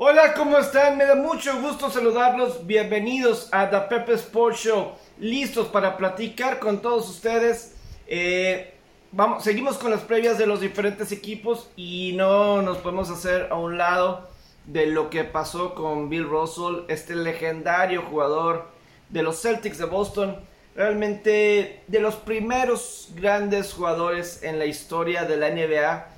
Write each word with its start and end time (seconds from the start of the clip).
Hola, 0.00 0.32
¿cómo 0.32 0.56
están? 0.58 0.96
Me 0.96 1.06
da 1.06 1.16
mucho 1.16 1.60
gusto 1.60 1.90
saludarlos. 1.90 2.64
Bienvenidos 2.64 3.48
a 3.50 3.68
The 3.68 3.80
Pepe 3.92 4.12
Sports 4.12 4.60
Show. 4.60 4.92
Listos 5.18 5.66
para 5.66 5.96
platicar 5.96 6.60
con 6.60 6.80
todos 6.80 7.10
ustedes. 7.10 7.74
Eh, 8.06 8.74
vamos, 9.10 9.42
seguimos 9.42 9.76
con 9.76 9.90
las 9.90 10.02
previas 10.02 10.38
de 10.38 10.46
los 10.46 10.60
diferentes 10.60 11.10
equipos 11.10 11.68
y 11.74 12.12
no 12.14 12.62
nos 12.62 12.78
podemos 12.78 13.10
hacer 13.10 13.48
a 13.50 13.56
un 13.56 13.76
lado 13.76 14.28
de 14.66 14.86
lo 14.86 15.10
que 15.10 15.24
pasó 15.24 15.74
con 15.74 16.08
Bill 16.08 16.28
Russell, 16.28 16.84
este 16.86 17.16
legendario 17.16 18.02
jugador 18.02 18.68
de 19.08 19.24
los 19.24 19.42
Celtics 19.42 19.78
de 19.78 19.86
Boston. 19.86 20.36
Realmente 20.76 21.82
de 21.88 21.98
los 21.98 22.14
primeros 22.14 23.08
grandes 23.16 23.72
jugadores 23.72 24.44
en 24.44 24.60
la 24.60 24.66
historia 24.66 25.24
de 25.24 25.36
la 25.38 25.50
NBA 25.50 26.17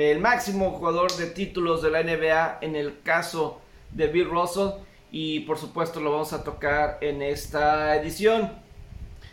el 0.00 0.20
máximo 0.20 0.72
jugador 0.72 1.12
de 1.16 1.26
títulos 1.26 1.82
de 1.82 1.90
la 1.90 2.02
NBA 2.02 2.58
en 2.60 2.76
el 2.76 3.02
caso 3.02 3.60
de 3.92 4.08
Bill 4.08 4.28
Russell 4.28 4.70
y 5.10 5.40
por 5.40 5.58
supuesto 5.58 6.00
lo 6.00 6.12
vamos 6.12 6.32
a 6.32 6.44
tocar 6.44 6.98
en 7.00 7.22
esta 7.22 7.96
edición. 7.96 8.52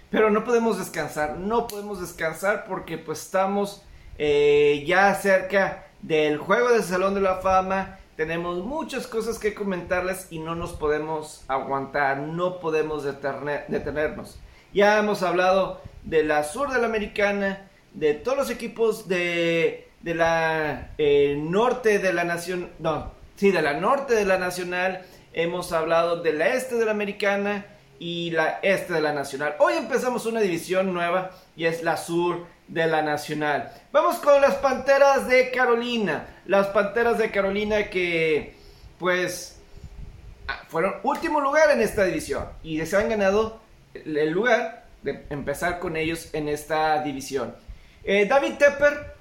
Pero 0.10 0.30
no 0.30 0.44
podemos 0.44 0.78
descansar, 0.78 1.38
no 1.38 1.68
podemos 1.68 2.00
descansar 2.00 2.66
porque 2.68 2.98
pues 2.98 3.22
estamos 3.22 3.84
eh, 4.18 4.84
ya 4.86 5.14
cerca 5.16 5.88
del 6.02 6.38
juego 6.38 6.70
del 6.70 6.84
Salón 6.84 7.16
de 7.16 7.22
la 7.22 7.38
Fama. 7.38 7.98
Tenemos 8.16 8.64
muchas 8.64 9.08
cosas 9.08 9.40
que 9.40 9.56
comentarles 9.56 10.28
y 10.30 10.38
no 10.38 10.54
nos 10.54 10.74
podemos 10.74 11.44
aguantar, 11.48 12.20
no 12.20 12.60
podemos 12.60 13.04
detenernos. 13.04 14.40
Ya 14.72 15.00
hemos 15.00 15.24
hablado 15.24 15.82
de 16.04 16.24
la 16.24 16.44
sur 16.44 16.72
de 16.72 16.80
la 16.80 16.86
americana, 16.86 17.70
de 17.94 18.14
todos 18.14 18.38
los 18.38 18.50
equipos 18.52 19.08
de 19.08 19.83
de 20.04 20.14
la 20.14 20.90
eh, 20.98 21.36
norte 21.40 21.98
de 21.98 22.14
la 22.14 22.26
nación, 22.26 22.70
no, 22.80 23.14
sí, 23.38 23.52
de 23.52 23.62
la 23.62 23.74
norte 23.74 24.14
de 24.14 24.26
la 24.26 24.38
nacional, 24.38 25.02
hemos 25.32 25.72
hablado 25.72 26.22
de 26.22 26.34
la 26.34 26.50
este 26.50 26.76
de 26.76 26.86
la 26.86 26.92
americana 26.92 27.66
y 28.00 28.32
la 28.32 28.60
este 28.62 28.94
de 28.94 29.02
la 29.02 29.14
nacional. 29.14 29.56
Hoy 29.60 29.74
empezamos 29.74 30.26
una 30.26 30.42
división 30.42 30.94
nueva 30.94 31.32
y 31.56 31.66
es 31.66 31.84
la 31.84 31.96
sur 31.96 32.46
de 32.68 32.86
la 32.86 33.02
nacional. 33.02 33.72
Vamos 33.94 34.18
con 34.18 34.42
las 34.42 34.56
Panteras 34.56 35.28
de 35.28 35.50
Carolina. 35.52 36.28
Las 36.48 36.68
Panteras 36.68 37.18
de 37.18 37.32
Carolina 37.32 37.90
que 37.90 38.56
pues 39.00 39.58
ah, 40.50 40.64
fueron 40.68 40.96
último 41.04 41.40
lugar 41.40 41.72
en 41.72 41.80
esta 41.80 42.04
división 42.04 42.46
y 42.62 42.86
se 42.86 42.98
han 42.98 43.08
ganado 43.08 43.62
el 43.94 44.32
lugar 44.32 44.84
de 45.02 45.26
empezar 45.30 45.80
con 45.80 45.96
ellos 45.96 46.30
en 46.34 46.50
esta 46.50 47.02
división. 47.04 47.56
Eh, 48.04 48.26
David 48.26 48.56
Tepper 48.58 49.13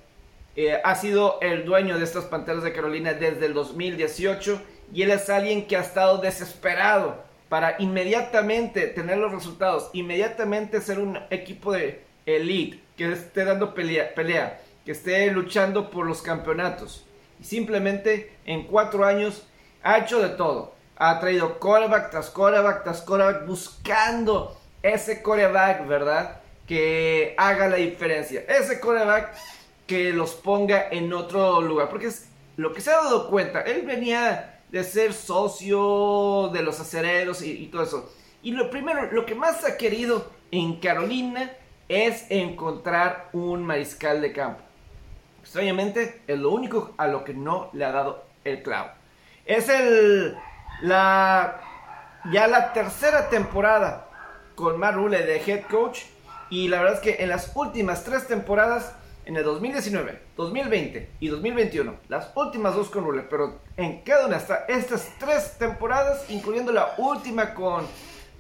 eh, 0.56 0.80
ha 0.84 0.94
sido 0.94 1.38
el 1.40 1.64
dueño 1.64 1.98
de 1.98 2.04
estas 2.04 2.24
Panteras 2.24 2.62
de 2.62 2.72
Carolina 2.72 3.14
desde 3.14 3.46
el 3.46 3.54
2018 3.54 4.60
y 4.92 5.02
él 5.02 5.10
es 5.10 5.30
alguien 5.30 5.66
que 5.66 5.76
ha 5.76 5.80
estado 5.80 6.18
desesperado 6.18 7.24
para 7.48 7.76
inmediatamente 7.78 8.86
tener 8.88 9.18
los 9.18 9.32
resultados, 9.32 9.90
inmediatamente 9.92 10.80
ser 10.80 10.98
un 10.98 11.18
equipo 11.30 11.72
de 11.72 12.02
elite, 12.26 12.80
que 12.96 13.12
esté 13.12 13.44
dando 13.44 13.74
pelea, 13.74 14.14
pelea 14.14 14.60
que 14.84 14.92
esté 14.92 15.30
luchando 15.30 15.90
por 15.90 16.06
los 16.06 16.22
campeonatos. 16.22 17.04
Y 17.40 17.44
simplemente 17.44 18.32
en 18.44 18.64
cuatro 18.64 19.04
años 19.04 19.46
ha 19.82 19.98
hecho 19.98 20.20
de 20.20 20.30
todo. 20.30 20.74
Ha 20.96 21.18
traído 21.20 21.58
coreback 21.58 22.10
tras 22.10 22.30
coreback 22.30 22.84
tras 22.84 23.02
coreback 23.02 23.46
buscando 23.46 24.56
ese 24.82 25.22
coreback, 25.22 25.86
¿verdad? 25.86 26.40
Que 26.66 27.34
haga 27.36 27.68
la 27.68 27.76
diferencia. 27.76 28.44
Ese 28.48 28.80
coreback 28.80 29.34
que 29.92 30.10
los 30.10 30.32
ponga 30.32 30.88
en 30.90 31.12
otro 31.12 31.60
lugar. 31.60 31.90
Porque 31.90 32.06
es 32.06 32.30
lo 32.56 32.72
que 32.72 32.80
se 32.80 32.90
ha 32.90 32.96
dado 32.96 33.28
cuenta. 33.28 33.60
Él 33.60 33.82
venía 33.82 34.62
de 34.70 34.84
ser 34.84 35.12
socio 35.12 36.48
de 36.50 36.62
los 36.62 36.80
acereros 36.80 37.42
y, 37.42 37.66
todo 37.66 37.82
eso. 37.82 38.14
Y 38.42 38.52
lo 38.52 38.70
primero, 38.70 39.12
lo 39.12 39.26
que 39.26 39.34
más 39.34 39.66
ha 39.66 39.76
querido 39.76 40.30
en 40.50 40.80
Carolina 40.80 41.52
es 41.90 42.24
encontrar 42.30 43.28
un 43.34 43.66
mariscal 43.66 44.22
de 44.22 44.32
campo. 44.32 44.62
Extrañamente, 45.42 46.22
es 46.26 46.38
lo 46.38 46.52
único 46.52 46.94
a 46.96 47.06
lo 47.06 47.22
que 47.22 47.34
no 47.34 47.68
le 47.74 47.84
ha 47.84 47.92
dado 47.92 48.24
el 48.44 48.62
clavo. 48.62 48.92
Es 49.44 49.68
el. 49.68 50.34
La. 50.80 51.60
Ya 52.32 52.46
la 52.46 52.72
tercera 52.72 53.28
temporada 53.28 54.08
con 54.54 54.78
Matt 54.78 54.94
Rule 54.94 55.22
de 55.22 55.36
head 55.36 55.64
coach. 55.70 56.04
Y 56.48 56.68
la 56.68 56.80
verdad 56.80 56.94
es 56.94 57.00
que 57.00 57.22
en 57.22 57.28
las 57.28 57.52
últimas 57.54 58.04
tres 58.04 58.26
temporadas 58.26 58.94
en 59.24 59.36
el 59.36 59.44
2019, 59.44 60.20
2020 60.36 61.08
y 61.20 61.28
2021, 61.28 61.94
las 62.08 62.30
últimas 62.34 62.74
dos 62.74 62.90
con 62.90 63.04
Rule, 63.04 63.22
pero 63.28 63.60
en 63.76 64.00
cada 64.02 64.26
una 64.26 64.36
hasta 64.36 64.64
estas 64.66 65.10
tres 65.18 65.56
temporadas, 65.58 66.28
incluyendo 66.28 66.72
la 66.72 66.94
última 66.98 67.54
con, 67.54 67.86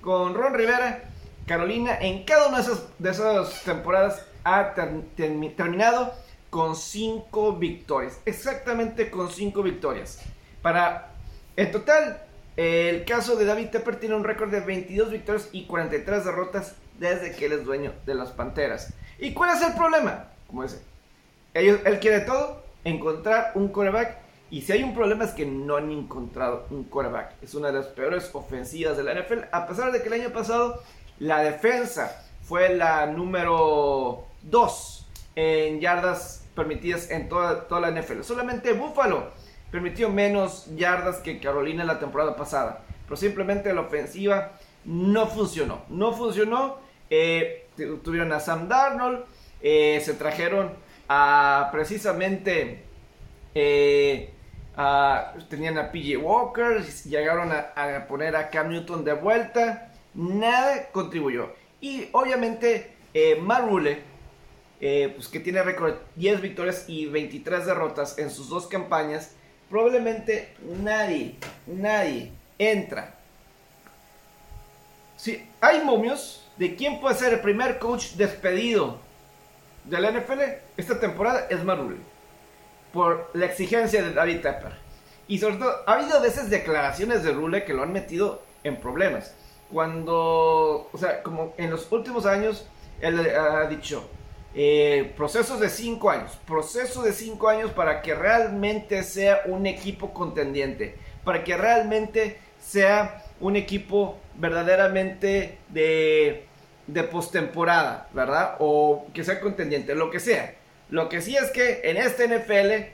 con 0.00 0.34
Ron 0.34 0.54
Rivera, 0.54 1.04
Carolina, 1.46 1.98
en 2.00 2.24
cada 2.24 2.48
una 2.48 2.58
de 2.58 2.62
esas, 2.64 2.84
de 2.98 3.10
esas 3.10 3.62
temporadas 3.62 4.24
ha 4.44 4.74
terminado 5.16 6.12
con 6.50 6.76
cinco 6.76 7.54
victorias, 7.54 8.18
exactamente 8.24 9.10
con 9.10 9.30
cinco 9.30 9.62
victorias. 9.62 10.20
Para, 10.62 11.12
en 11.56 11.70
total, 11.70 12.22
el 12.56 13.04
caso 13.04 13.36
de 13.36 13.44
David 13.44 13.68
Tepper 13.68 13.96
tiene 13.96 14.14
un 14.14 14.24
récord 14.24 14.50
de 14.50 14.60
22 14.60 15.10
victorias 15.10 15.48
y 15.52 15.64
43 15.66 16.24
derrotas 16.24 16.74
desde 16.98 17.34
que 17.34 17.46
él 17.46 17.52
es 17.52 17.64
dueño 17.64 17.92
de 18.04 18.14
las 18.14 18.30
Panteras. 18.30 18.92
¿Y 19.18 19.32
cuál 19.32 19.56
es 19.56 19.62
el 19.62 19.72
problema? 19.74 20.31
Como 20.52 20.64
ese. 20.64 20.82
Ellos, 21.54 21.80
él 21.86 21.98
quiere 21.98 22.20
todo, 22.20 22.62
encontrar 22.84 23.52
un 23.54 23.68
coreback. 23.68 24.18
Y 24.50 24.60
si 24.60 24.72
hay 24.72 24.82
un 24.82 24.94
problema 24.94 25.24
es 25.24 25.30
que 25.30 25.46
no 25.46 25.76
han 25.76 25.90
encontrado 25.90 26.66
un 26.70 26.84
coreback. 26.84 27.32
Es 27.42 27.54
una 27.54 27.68
de 27.68 27.78
las 27.78 27.86
peores 27.86 28.30
ofensivas 28.34 28.98
de 28.98 29.02
la 29.02 29.14
NFL. 29.14 29.46
A 29.50 29.66
pesar 29.66 29.90
de 29.92 30.02
que 30.02 30.08
el 30.08 30.20
año 30.20 30.30
pasado 30.30 30.82
la 31.18 31.40
defensa 31.40 32.22
fue 32.42 32.74
la 32.76 33.06
número 33.06 34.26
2 34.42 35.06
en 35.36 35.80
yardas 35.80 36.46
permitidas 36.54 37.10
en 37.10 37.30
toda, 37.30 37.66
toda 37.66 37.80
la 37.80 37.90
NFL. 37.90 38.20
Solamente 38.22 38.74
Buffalo 38.74 39.30
permitió 39.70 40.10
menos 40.10 40.66
yardas 40.76 41.20
que 41.20 41.40
Carolina 41.40 41.82
la 41.84 41.98
temporada 41.98 42.36
pasada. 42.36 42.82
Pero 43.06 43.16
simplemente 43.16 43.72
la 43.72 43.80
ofensiva 43.80 44.52
no 44.84 45.26
funcionó. 45.28 45.80
No 45.88 46.12
funcionó. 46.12 46.76
Eh, 47.08 47.68
tuvieron 48.04 48.32
a 48.32 48.40
Sam 48.40 48.68
Darnold. 48.68 49.24
Eh, 49.62 50.00
se 50.04 50.14
trajeron 50.14 50.72
a 51.08 51.68
precisamente 51.72 52.82
eh, 53.54 54.30
tenían 55.48 55.78
a 55.78 55.92
PJ 55.92 56.16
Walker, 56.16 56.82
llegaron 57.04 57.52
a, 57.52 58.06
poner 58.08 58.36
a 58.36 58.48
Cam 58.50 58.70
Newton 58.70 59.04
de 59.04 59.12
vuelta, 59.12 59.92
nada 60.14 60.88
contribuyó. 60.92 61.52
Y 61.80 62.08
obviamente 62.12 62.92
eh, 63.12 63.36
Marule, 63.36 64.02
eh, 64.80 65.12
pues 65.14 65.28
que 65.28 65.40
tiene 65.40 65.62
récord 65.62 65.94
10 66.16 66.40
victorias 66.40 66.84
y 66.88 67.06
23 67.06 67.66
derrotas 67.66 68.18
en 68.18 68.30
sus 68.30 68.48
dos 68.48 68.66
campañas, 68.66 69.34
probablemente 69.68 70.54
nadie, 70.80 71.36
nadie 71.66 72.32
entra. 72.58 73.14
Si 75.16 75.46
hay 75.60 75.84
momios 75.84 76.48
de 76.56 76.74
quién 76.74 77.00
puede 77.00 77.14
ser 77.14 77.34
el 77.34 77.40
primer 77.40 77.78
coach 77.78 78.12
despedido 78.14 78.98
de 79.84 80.00
la 80.00 80.10
NFL 80.10 80.40
esta 80.76 80.98
temporada 81.00 81.46
es 81.50 81.62
Marule. 81.64 81.96
Por 82.92 83.30
la 83.34 83.46
exigencia 83.46 84.02
de 84.02 84.12
David 84.12 84.40
Tepper. 84.40 84.72
Y 85.28 85.38
sobre 85.38 85.56
todo, 85.56 85.72
ha 85.86 85.94
habido 85.94 86.20
veces 86.20 86.50
declaraciones 86.50 87.22
de 87.22 87.32
Rule 87.32 87.64
que 87.64 87.72
lo 87.72 87.82
han 87.82 87.92
metido 87.92 88.42
en 88.64 88.76
problemas. 88.76 89.34
Cuando, 89.72 90.90
o 90.92 90.98
sea, 90.98 91.22
como 91.22 91.54
en 91.56 91.70
los 91.70 91.90
últimos 91.90 92.26
años, 92.26 92.68
él 93.00 93.18
ha 93.34 93.66
dicho, 93.66 94.08
eh, 94.54 95.12
procesos 95.16 95.60
de 95.60 95.70
5 95.70 96.10
años, 96.10 96.38
proceso 96.46 97.02
de 97.02 97.12
5 97.12 97.48
años 97.48 97.70
para 97.70 98.02
que 98.02 98.14
realmente 98.14 99.02
sea 99.02 99.42
un 99.46 99.66
equipo 99.66 100.12
contendiente, 100.12 100.98
para 101.24 101.42
que 101.42 101.56
realmente 101.56 102.38
sea 102.60 103.24
un 103.40 103.56
equipo 103.56 104.18
verdaderamente 104.34 105.58
de 105.70 106.46
de 106.86 107.04
postemporada, 107.04 108.08
¿verdad? 108.12 108.56
O 108.58 109.06
que 109.14 109.24
sea 109.24 109.40
contendiente, 109.40 109.94
lo 109.94 110.10
que 110.10 110.20
sea. 110.20 110.54
Lo 110.90 111.08
que 111.08 111.20
sí 111.20 111.36
es 111.36 111.50
que 111.50 111.80
en 111.84 111.96
este 111.96 112.28
NFL 112.28 112.92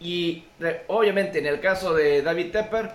y 0.00 0.44
obviamente 0.88 1.38
en 1.38 1.46
el 1.46 1.60
caso 1.60 1.94
de 1.94 2.22
David 2.22 2.52
Tepper 2.52 2.92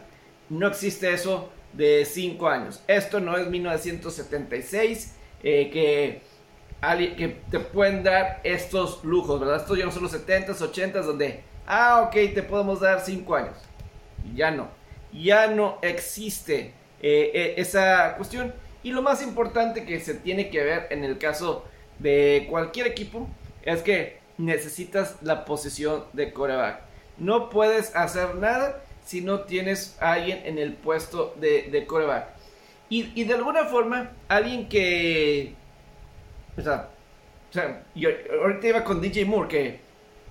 no 0.50 0.68
existe 0.68 1.14
eso 1.14 1.50
de 1.74 2.06
5 2.06 2.48
años. 2.48 2.84
Esto 2.88 3.20
no 3.20 3.38
es 3.38 3.48
1976 3.48 5.16
eh, 5.44 5.70
que, 5.72 6.22
que 7.16 7.28
te 7.50 7.60
pueden 7.60 8.04
dar 8.04 8.42
estos 8.44 9.04
lujos, 9.04 9.40
¿verdad? 9.40 9.58
Estos 9.58 9.78
ya 9.78 9.86
no 9.86 9.92
son 9.92 10.04
los 10.04 10.14
70s, 10.14 10.58
80s 10.58 11.04
donde, 11.04 11.44
ah, 11.66 12.04
ok, 12.08 12.34
te 12.34 12.44
podemos 12.44 12.82
dar 12.82 13.02
5 13.02 13.36
años. 13.36 13.56
Ya 14.36 14.52
no. 14.52 14.70
Ya 15.14 15.48
no 15.48 15.80
existe 15.82 16.74
eh, 17.02 17.32
eh, 17.34 17.54
esa 17.58 18.16
cuestión. 18.16 18.54
Y 18.84 18.92
lo 18.92 19.02
más 19.02 19.22
importante 19.22 19.86
que 19.86 20.00
se 20.00 20.16
tiene 20.16 20.50
que 20.50 20.64
ver 20.64 20.88
en 20.90 21.04
el 21.04 21.18
caso 21.18 21.66
de 22.00 22.48
cualquier 22.50 22.88
equipo 22.88 23.28
es 23.64 23.82
que 23.82 24.20
necesitas 24.38 25.18
la 25.22 25.46
posición 25.46 26.06
de 26.14 26.34
coreback. 26.34 26.82
No 27.18 27.50
puedes 27.50 27.96
hacer 27.96 28.36
nada 28.36 28.82
si 29.06 29.22
no 29.22 29.42
tienes 29.42 29.98
a 30.00 30.14
alguien 30.14 30.42
en 30.46 30.58
el 30.58 30.74
puesto 30.74 31.36
de, 31.40 31.64
de 31.64 31.86
coreback. 31.86 32.30
Y, 32.90 33.12
y, 33.20 33.24
de 33.24 33.36
alguna 33.36 33.66
forma, 33.66 34.12
alguien 34.28 34.68
que... 34.68 35.54
O 36.58 36.62
sea, 36.62 36.90
o 37.50 37.54
sea, 37.54 37.84
yo 37.96 38.10
ahorita 38.42 38.68
iba 38.68 38.84
con 38.84 39.00
DJ 39.02 39.26
Moore, 39.26 39.48
que 39.48 39.80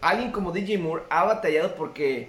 alguien 0.00 0.32
como 0.32 0.52
DJ 0.52 0.78
Moore 0.78 1.04
ha 1.08 1.24
batallado 1.24 1.74
porque... 1.74 2.28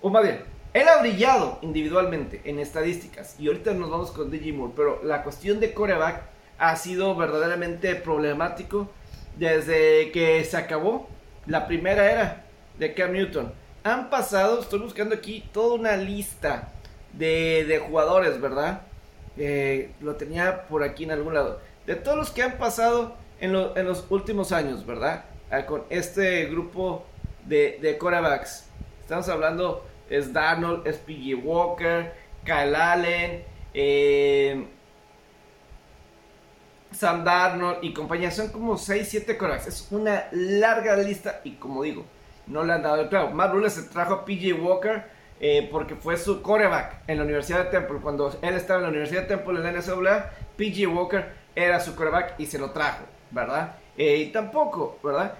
O 0.00 0.10
más 0.10 0.22
bien, 0.22 0.44
él 0.74 0.88
ha 0.88 0.98
brillado 0.98 1.58
individualmente 1.62 2.42
en 2.44 2.58
estadísticas. 2.58 3.36
Y 3.38 3.46
ahorita 3.46 3.72
nos 3.74 3.90
vamos 3.90 4.10
con 4.10 4.30
DJ 4.30 4.52
Moore. 4.52 4.72
Pero 4.76 5.00
la 5.04 5.22
cuestión 5.22 5.60
de 5.60 5.72
coreback 5.72 6.22
ha 6.58 6.74
sido 6.76 7.14
verdaderamente 7.14 7.94
problemático 7.94 8.90
desde 9.36 10.10
que 10.10 10.44
se 10.44 10.56
acabó 10.56 11.08
la 11.46 11.66
primera 11.66 12.10
era 12.10 12.44
de 12.78 12.92
Cam 12.92 13.12
Newton. 13.12 13.52
Han 13.84 14.10
pasado, 14.10 14.60
estoy 14.60 14.80
buscando 14.80 15.14
aquí 15.14 15.48
toda 15.52 15.74
una 15.74 15.96
lista 15.96 16.72
de, 17.12 17.80
jugadores, 17.86 18.40
¿verdad? 18.40 18.82
Eh, 19.36 19.92
lo 20.00 20.16
tenía 20.16 20.66
por 20.66 20.82
aquí 20.82 21.04
en 21.04 21.12
algún 21.12 21.34
lado. 21.34 21.60
De 21.86 21.94
todos 21.94 22.16
los 22.16 22.30
que 22.30 22.42
han 22.42 22.58
pasado 22.58 23.14
en, 23.40 23.52
los 23.52 24.06
últimos 24.10 24.50
años, 24.50 24.84
¿verdad? 24.86 25.26
Ah, 25.50 25.66
con 25.66 25.84
este 25.90 26.46
grupo 26.46 27.04
de, 27.44 27.78
de 27.80 27.96
quarterbacks. 27.98 28.66
Estamos 29.02 29.28
hablando, 29.28 29.84
es 30.08 30.32
Darnold, 30.32 30.86
es 30.86 30.98
PG 30.98 31.44
Walker, 31.44 32.12
Kyle 32.44 32.74
Allen, 32.74 33.44
eh, 33.72 34.66
Sam 36.92 37.24
Darnold 37.24 37.78
y 37.82 37.92
compañía. 37.92 38.30
Son 38.30 38.48
como 38.48 38.76
6, 38.76 39.06
7 39.08 39.36
corebacks. 39.36 39.66
Es 39.66 39.88
una 39.90 40.26
larga 40.32 40.96
lista 40.96 41.40
y 41.44 41.52
como 41.52 41.82
digo, 41.82 42.04
no 42.46 42.62
le 42.64 42.72
han 42.72 42.82
dado 42.82 43.02
el 43.02 43.08
clavo. 43.08 43.30
Matt 43.30 43.52
se 43.68 43.82
trajo 43.84 44.14
a 44.14 44.24
PJ 44.24 44.52
Walker 44.52 45.04
eh, 45.40 45.68
porque 45.72 45.96
fue 45.96 46.16
su 46.16 46.42
coreback 46.42 47.02
en 47.08 47.18
la 47.18 47.24
Universidad 47.24 47.64
de 47.64 47.70
Temple. 47.70 47.98
Cuando 48.00 48.38
él 48.42 48.54
estaba 48.54 48.78
en 48.78 48.84
la 48.84 48.90
Universidad 48.90 49.22
de 49.22 49.28
Temple 49.28 49.58
en 49.58 49.64
la 49.64 49.72
NCAA, 49.72 50.30
PJ 50.56 50.86
Walker 50.86 51.32
era 51.56 51.80
su 51.80 51.96
coreback 51.96 52.34
y 52.38 52.46
se 52.46 52.58
lo 52.58 52.70
trajo, 52.70 53.04
¿verdad? 53.30 53.76
Eh, 53.96 54.16
y 54.16 54.32
tampoco, 54.32 54.98
¿verdad? 55.02 55.34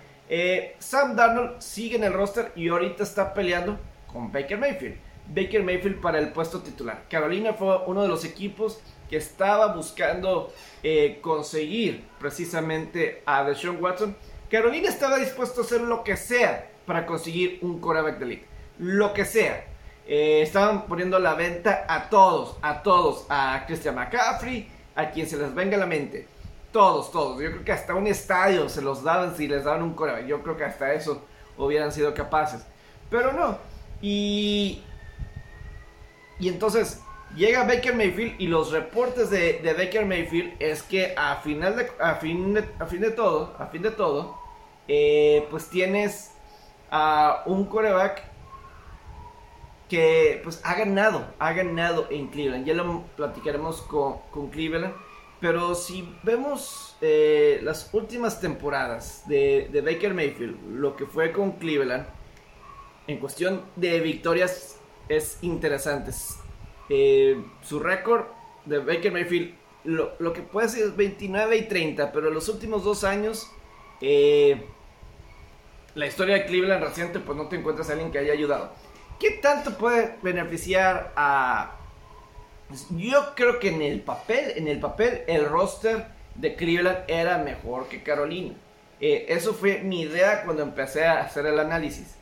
Sam 0.79 1.15
Darnold 1.15 1.61
sigue 1.61 1.97
en 1.97 2.05
el 2.05 2.13
roster 2.13 2.51
y 2.57 2.69
ahorita 2.69 3.03
está 3.03 3.35
peleando 3.35 3.79
con 4.15 4.31
Baker 4.31 4.57
Mayfield. 4.57 4.97
Baker 5.27 5.63
Mayfield 5.63 6.01
para 6.01 6.19
el 6.19 6.29
puesto 6.29 6.61
titular. 6.61 7.05
Carolina 7.11 7.53
fue 7.53 7.79
uno 7.87 8.03
de 8.03 8.09
los 8.09 8.25
equipos 8.25 8.81
que 9.11 9.17
estaba 9.17 9.75
buscando 9.75 10.53
eh, 10.83 11.19
conseguir 11.21 12.05
precisamente 12.21 13.23
a 13.27 13.43
Deshaun 13.43 13.83
Watson. 13.83 14.17
Carolina 14.51 14.89
estaba 14.89 15.19
dispuesto 15.19 15.61
a 15.61 15.65
hacer 15.65 15.81
lo 15.81 16.05
que 16.05 16.17
sea 16.17 16.71
para 16.87 17.05
conseguir 17.05 17.59
un 17.63 17.81
quarterback 17.81 18.19
de. 18.19 18.45
Lo 18.79 19.13
que 19.13 19.25
sea. 19.25 19.65
Eh, 20.07 20.43
estaban 20.43 20.87
poniendo 20.87 21.17
a 21.17 21.21
la 21.21 21.35
venta 21.35 21.87
a 21.89 22.09
todos, 22.09 22.59
a 22.63 22.83
todos, 22.83 23.27
a 23.31 23.65
Christian 23.67 23.95
McCaffrey, 23.95 24.69
a 24.95 25.11
quien 25.11 25.27
se 25.27 25.39
les 25.39 25.53
venga 25.55 25.77
a 25.77 25.81
la 25.81 25.87
mente. 25.87 26.29
Todos, 26.71 27.11
todos. 27.11 27.43
Yo 27.43 27.51
creo 27.51 27.65
que 27.65 27.73
hasta 27.73 27.95
un 27.95 28.07
estadio 28.07 28.69
se 28.69 28.83
los 28.83 29.03
daban 29.03 29.35
si 29.37 29.49
les 29.49 29.65
daban 29.65 29.83
un 29.83 29.95
quarterback. 29.95 30.27
Yo 30.27 30.43
creo 30.43 30.57
que 30.57 30.65
hasta 30.65 30.93
eso 30.93 31.25
hubieran 31.57 31.91
sido 31.91 32.15
capaces. 32.15 32.65
Pero 33.11 33.33
no. 33.33 33.74
Y. 34.05 34.83
Y 36.39 36.49
entonces 36.49 37.01
Llega 37.37 37.65
Baker 37.65 37.97
Mayfield 37.97 38.41
y 38.41 38.47
los 38.47 38.71
reportes 38.71 39.29
de, 39.29 39.75
Baker 39.77 40.07
Mayfield 40.07 40.55
es 40.61 40.85
que 40.85 41.15
a 41.17 41.37
final 41.37 41.75
de, 41.75 41.91
a 41.99 42.15
fin 42.15 42.55
de, 42.55 42.65
a 42.79 42.87
fin 42.87 43.01
de 43.01 43.11
todo, 43.11 43.57
a 43.59 43.67
fin 43.67 43.83
de 43.83 43.91
todo, 43.91 44.39
eh, 44.87 45.45
pues 45.51 45.69
tienes 45.69 46.31
a 46.93 47.43
un 47.47 47.65
coreback 47.65 48.23
que 49.89 50.41
pues 50.45 50.61
ha 50.65 50.77
ganado, 50.77 51.27
ha 51.41 51.53
ganado 51.53 52.07
en 52.09 52.29
Cleveland. 52.29 52.67
Ya 52.67 52.75
lo 52.75 53.03
platicaremos 53.17 53.83
con, 53.83 54.51
Cleveland. 54.51 54.95
Pero 55.41 55.75
si 55.75 56.09
vemos 56.23 56.97
eh, 57.01 57.59
las 57.65 57.93
últimas 57.93 58.41
temporadas 58.41 59.25
de, 59.27 59.69
de 59.73 59.81
Baker 59.81 60.15
Mayfield, 60.15 60.57
lo 60.71 60.95
que 60.95 61.05
fue 61.05 61.33
con 61.33 61.53
Cleveland, 61.53 62.07
en 63.07 63.19
cuestión 63.19 63.63
de 63.77 64.01
victorias 64.01 64.79
es 65.09 65.39
interesante. 65.43 66.13
Eh, 66.89 67.43
su 67.63 67.81
récord 67.81 68.25
de 68.65 68.79
Baker 68.79 69.13
Mayfield, 69.13 69.55
lo, 69.85 70.33
que 70.33 70.41
puede 70.41 70.69
ser 70.69 70.85
es 70.85 70.97
29 70.97 71.57
y 71.57 71.63
30, 71.69 72.13
pero 72.13 72.29
en 72.29 72.35
los 72.35 72.49
últimos 72.49 72.85
dos 72.85 73.05
años, 73.05 73.51
eh, 74.01 74.67
la 75.95 76.07
historia 76.07 76.35
de 76.35 76.47
Cleveland 76.47 76.83
reciente, 76.83 77.21
pues 77.21 77.37
no 77.37 77.49
te 77.49 77.57
encuentras 77.57 77.89
a 77.89 77.93
alguien 77.93 78.11
que 78.11 78.19
haya 78.19 78.33
ayudado. 78.33 78.73
¿Qué 79.21 79.31
tanto 79.31 79.77
puede 79.77 80.17
beneficiar 80.23 81.13
a... 81.17 81.77
Pues, 82.69 82.87
yo 82.91 83.35
creo 83.35 83.61
que 83.61 83.69
en 83.69 83.83
el 83.83 84.01
papel, 84.01 84.55
en 84.57 84.69
el 84.69 84.81
papel, 84.81 85.23
el 85.27 85.47
roster 85.47 86.07
de 86.35 86.57
Cleveland 86.57 87.05
era 87.07 87.39
mejor 87.39 87.89
que 87.89 88.03
Carolina. 88.03 88.55
Eh, 89.01 89.27
eso 89.29 89.53
fue 89.53 89.81
mi 89.81 90.03
idea 90.03 90.45
cuando 90.45 90.63
empecé 90.63 91.05
a 91.05 91.21
hacer 91.21 91.47
el 91.47 91.59
análisis. 91.59 92.17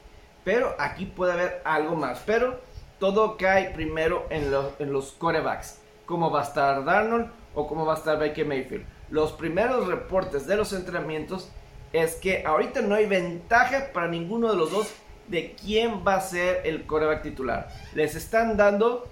Pero 0.44 0.74
aquí 0.78 1.06
puede 1.06 1.32
haber 1.32 1.62
algo 1.64 1.96
más. 1.96 2.22
Pero 2.26 2.60
todo 2.98 3.36
cae 3.36 3.70
primero 3.70 4.26
en 4.30 4.50
los, 4.50 4.78
en 4.78 4.92
los 4.92 5.12
corebacks. 5.12 5.80
Cómo 6.06 6.30
va 6.30 6.40
a 6.40 6.44
estar 6.44 6.84
Darnold 6.84 7.30
o 7.54 7.66
cómo 7.66 7.84
va 7.84 7.94
a 7.94 7.96
estar 7.96 8.18
Baker 8.18 8.46
Mayfield. 8.46 8.84
Los 9.10 9.32
primeros 9.32 9.86
reportes 9.86 10.46
de 10.46 10.56
los 10.56 10.72
entrenamientos 10.72 11.50
es 11.92 12.14
que 12.14 12.44
ahorita 12.46 12.80
no 12.80 12.94
hay 12.94 13.06
ventaja 13.06 13.92
para 13.92 14.08
ninguno 14.08 14.50
de 14.50 14.56
los 14.56 14.70
dos 14.70 14.94
de 15.28 15.54
quién 15.54 16.02
va 16.06 16.14
a 16.14 16.20
ser 16.20 16.62
el 16.64 16.86
coreback 16.86 17.22
titular. 17.22 17.68
Les 17.94 18.14
están 18.14 18.56
dando 18.56 19.08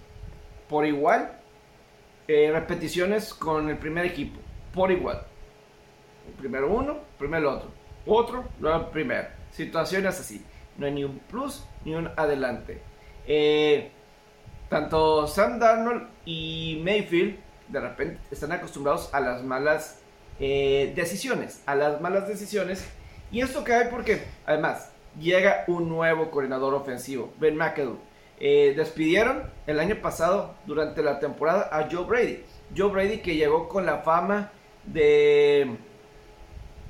por 0.69 0.87
igual 0.87 1.33
eh, 2.29 2.51
repeticiones 2.53 3.35
con 3.35 3.69
el 3.69 3.77
primer 3.77 4.07
equipo. 4.07 4.39
Por 4.73 4.91
igual. 4.91 5.23
Primero 6.39 6.73
uno, 6.73 6.99
primero 7.19 7.53
otro. 7.53 7.71
Otro, 8.07 8.45
luego 8.61 8.91
primero. 8.91 9.29
Situaciones 9.51 10.19
así. 10.19 10.45
No 10.81 10.87
hay 10.87 10.93
ni 10.93 11.05
un 11.05 11.19
plus 11.19 11.63
ni 11.85 11.95
un 11.95 12.09
adelante. 12.17 12.81
Eh, 13.27 13.91
tanto 14.71 15.27
Sam 15.27 15.59
Darnold 15.59 16.09
y 16.25 16.81
Mayfield 16.83 17.39
de 17.69 17.81
repente 17.81 18.19
están 18.31 18.51
acostumbrados 18.53 19.13
a 19.13 19.21
las 19.21 19.45
malas 19.45 20.01
eh, 20.41 20.95
decisiones, 20.97 21.63
a 21.67 21.75
las 21.75 22.01
malas 22.01 22.27
decisiones. 22.27 22.89
Y 23.31 23.43
esto 23.43 23.63
cae 23.63 23.91
porque, 23.91 24.23
además, 24.47 24.91
llega 25.19 25.65
un 25.67 25.87
nuevo 25.87 26.31
coordinador 26.31 26.73
ofensivo, 26.73 27.31
Ben 27.39 27.57
McAdoo. 27.57 27.99
Eh, 28.41 28.73
despidieron 28.75 29.51
el 29.67 29.81
año 29.81 29.97
pasado, 29.97 30.55
durante 30.65 31.03
la 31.03 31.21
temporada, 31.21 31.69
a 31.71 31.91
Joe 31.91 32.07
Brady. 32.07 32.43
Joe 32.75 32.91
Brady 32.91 33.19
que 33.19 33.37
llegó 33.37 33.69
con 33.69 33.85
la 33.85 33.99
fama 33.99 34.51
de... 34.87 35.77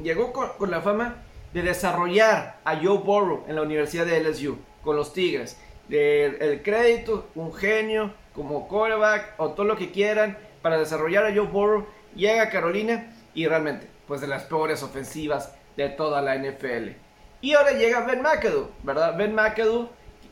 Llegó 0.01 0.33
con, 0.33 0.51
con 0.59 0.71
la 0.71 0.81
fama 0.81 1.17
de 1.53 1.63
desarrollar 1.63 2.61
a 2.65 2.77
Joe 2.77 2.99
Burrow 2.99 3.45
en 3.49 3.57
la 3.57 3.63
Universidad 3.63 4.07
de 4.07 4.21
LSU, 4.21 4.59
con 4.83 4.97
los 4.97 5.13
Tigres 5.13 5.59
el 5.91 6.63
crédito, 6.63 7.29
un 7.35 7.53
genio, 7.53 8.13
como 8.35 8.69
coreback 8.69 9.35
o 9.39 9.51
todo 9.51 9.67
lo 9.67 9.77
que 9.77 9.91
quieran 9.91 10.39
para 10.63 10.79
desarrollar 10.79 11.27
a 11.27 11.35
Joe 11.35 11.47
Burrow. 11.47 11.87
Llega 12.15 12.51
Carolina 12.51 13.13
y 13.35 13.47
realmente, 13.47 13.89
pues 14.07 14.21
de 14.21 14.27
las 14.27 14.45
peores 14.45 14.83
ofensivas 14.83 15.55
de 15.77 15.89
toda 15.89 16.23
la 16.23 16.37
NFL. 16.37 16.91
Y 17.41 17.55
ahora 17.55 17.73
llega 17.73 18.07
Ben 18.07 18.23
McAdoo, 18.23 18.71
¿verdad? 18.83 19.17
Ben 19.17 19.35
McAdoo, 19.35 19.91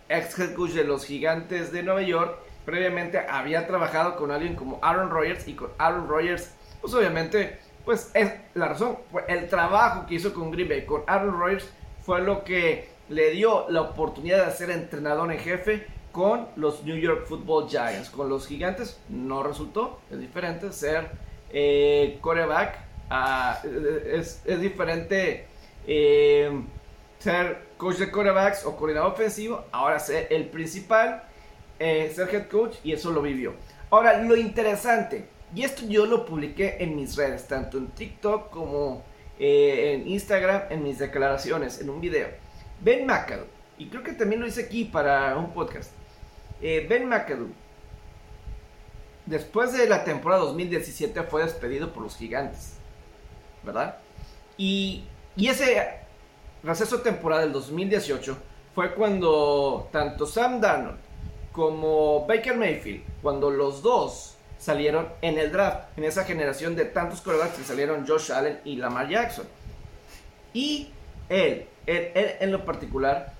ex 0.08 0.38
head 0.38 0.54
coach 0.54 0.72
de 0.72 0.84
los 0.84 1.06
Gigantes 1.06 1.72
de 1.72 1.82
Nueva 1.82 2.02
York, 2.02 2.38
previamente 2.64 3.18
había 3.18 3.66
trabajado 3.66 4.16
con 4.16 4.30
alguien 4.30 4.54
como 4.54 4.78
Aaron 4.82 5.10
Rodgers 5.10 5.48
y 5.48 5.54
con 5.54 5.70
Aaron 5.78 6.08
Rodgers, 6.08 6.52
pues 6.80 6.92
obviamente, 6.92 7.58
pues 7.88 8.10
es 8.12 8.30
la 8.52 8.68
razón, 8.68 8.98
el 9.28 9.48
trabajo 9.48 10.04
que 10.04 10.16
hizo 10.16 10.34
con 10.34 10.50
Green 10.50 10.68
Bay, 10.68 10.84
con 10.84 11.04
Aaron 11.06 11.40
Rodgers, 11.40 11.70
fue 12.02 12.20
lo 12.20 12.44
que 12.44 12.90
le 13.08 13.30
dio 13.30 13.64
la 13.70 13.80
oportunidad 13.80 14.44
de 14.44 14.52
ser 14.52 14.68
entrenador 14.68 15.32
en 15.32 15.38
jefe 15.38 15.86
con 16.12 16.48
los 16.56 16.84
New 16.84 16.96
York 16.96 17.24
Football 17.26 17.66
Giants. 17.70 18.10
Con 18.10 18.28
los 18.28 18.46
gigantes 18.46 19.00
no 19.08 19.42
resultó, 19.42 20.00
es 20.10 20.20
diferente 20.20 20.70
ser 20.70 21.12
eh, 21.50 22.20
ah, 23.08 23.58
es, 23.64 24.42
diferente 24.44 25.46
eh, 25.86 26.62
ser 27.20 27.68
coach 27.78 27.96
de 27.96 28.10
corebacks 28.10 28.66
o 28.66 28.76
coordinador 28.76 29.12
ofensivo, 29.12 29.64
ahora 29.72 29.98
ser 29.98 30.26
el 30.28 30.44
principal, 30.50 31.22
eh, 31.78 32.12
ser 32.14 32.28
head 32.34 32.48
coach 32.48 32.76
y 32.84 32.92
eso 32.92 33.10
lo 33.12 33.22
vivió. 33.22 33.54
Ahora, 33.88 34.20
lo 34.22 34.36
interesante, 34.36 35.37
y 35.54 35.64
esto 35.64 35.86
yo 35.86 36.06
lo 36.06 36.26
publiqué 36.26 36.76
en 36.80 36.96
mis 36.96 37.16
redes, 37.16 37.46
tanto 37.46 37.78
en 37.78 37.88
TikTok 37.88 38.50
como 38.50 39.02
en 39.38 40.06
Instagram, 40.08 40.62
en 40.70 40.82
mis 40.82 40.98
declaraciones, 40.98 41.80
en 41.80 41.90
un 41.90 42.00
video 42.00 42.28
Ben 42.80 43.06
McAdoo, 43.06 43.46
y 43.78 43.88
creo 43.88 44.02
que 44.02 44.12
también 44.12 44.40
lo 44.40 44.46
hice 44.46 44.62
aquí 44.62 44.84
para 44.84 45.36
un 45.36 45.52
podcast. 45.52 45.92
Eh, 46.60 46.86
ben 46.88 47.08
McAdoo, 47.08 47.48
después 49.26 49.72
de 49.72 49.88
la 49.88 50.04
temporada 50.04 50.42
2017, 50.42 51.22
fue 51.24 51.42
despedido 51.44 51.92
por 51.92 52.02
los 52.02 52.16
gigantes, 52.16 52.74
¿verdad? 53.64 53.98
Y, 54.56 55.04
y 55.36 55.48
ese 55.48 56.00
receso 56.62 57.00
temporal 57.00 57.42
del 57.42 57.52
2018 57.52 58.36
fue 58.74 58.94
cuando 58.94 59.88
tanto 59.92 60.26
Sam 60.26 60.60
Darnold 60.60 60.98
como 61.52 62.26
Baker 62.26 62.56
Mayfield, 62.56 63.02
cuando 63.22 63.50
los 63.50 63.82
dos 63.82 64.37
salieron 64.58 65.08
en 65.22 65.38
el 65.38 65.52
draft, 65.52 65.96
en 65.96 66.04
esa 66.04 66.24
generación 66.24 66.76
de 66.76 66.84
tantos 66.84 67.20
corebacks 67.20 67.56
que 67.56 67.64
salieron 67.64 68.06
Josh 68.06 68.32
Allen 68.32 68.60
y 68.64 68.76
Lamar 68.76 69.08
Jackson. 69.08 69.46
Y 70.52 70.90
él, 71.28 71.66
en 71.86 72.52
lo 72.52 72.64
particular, 72.64 73.32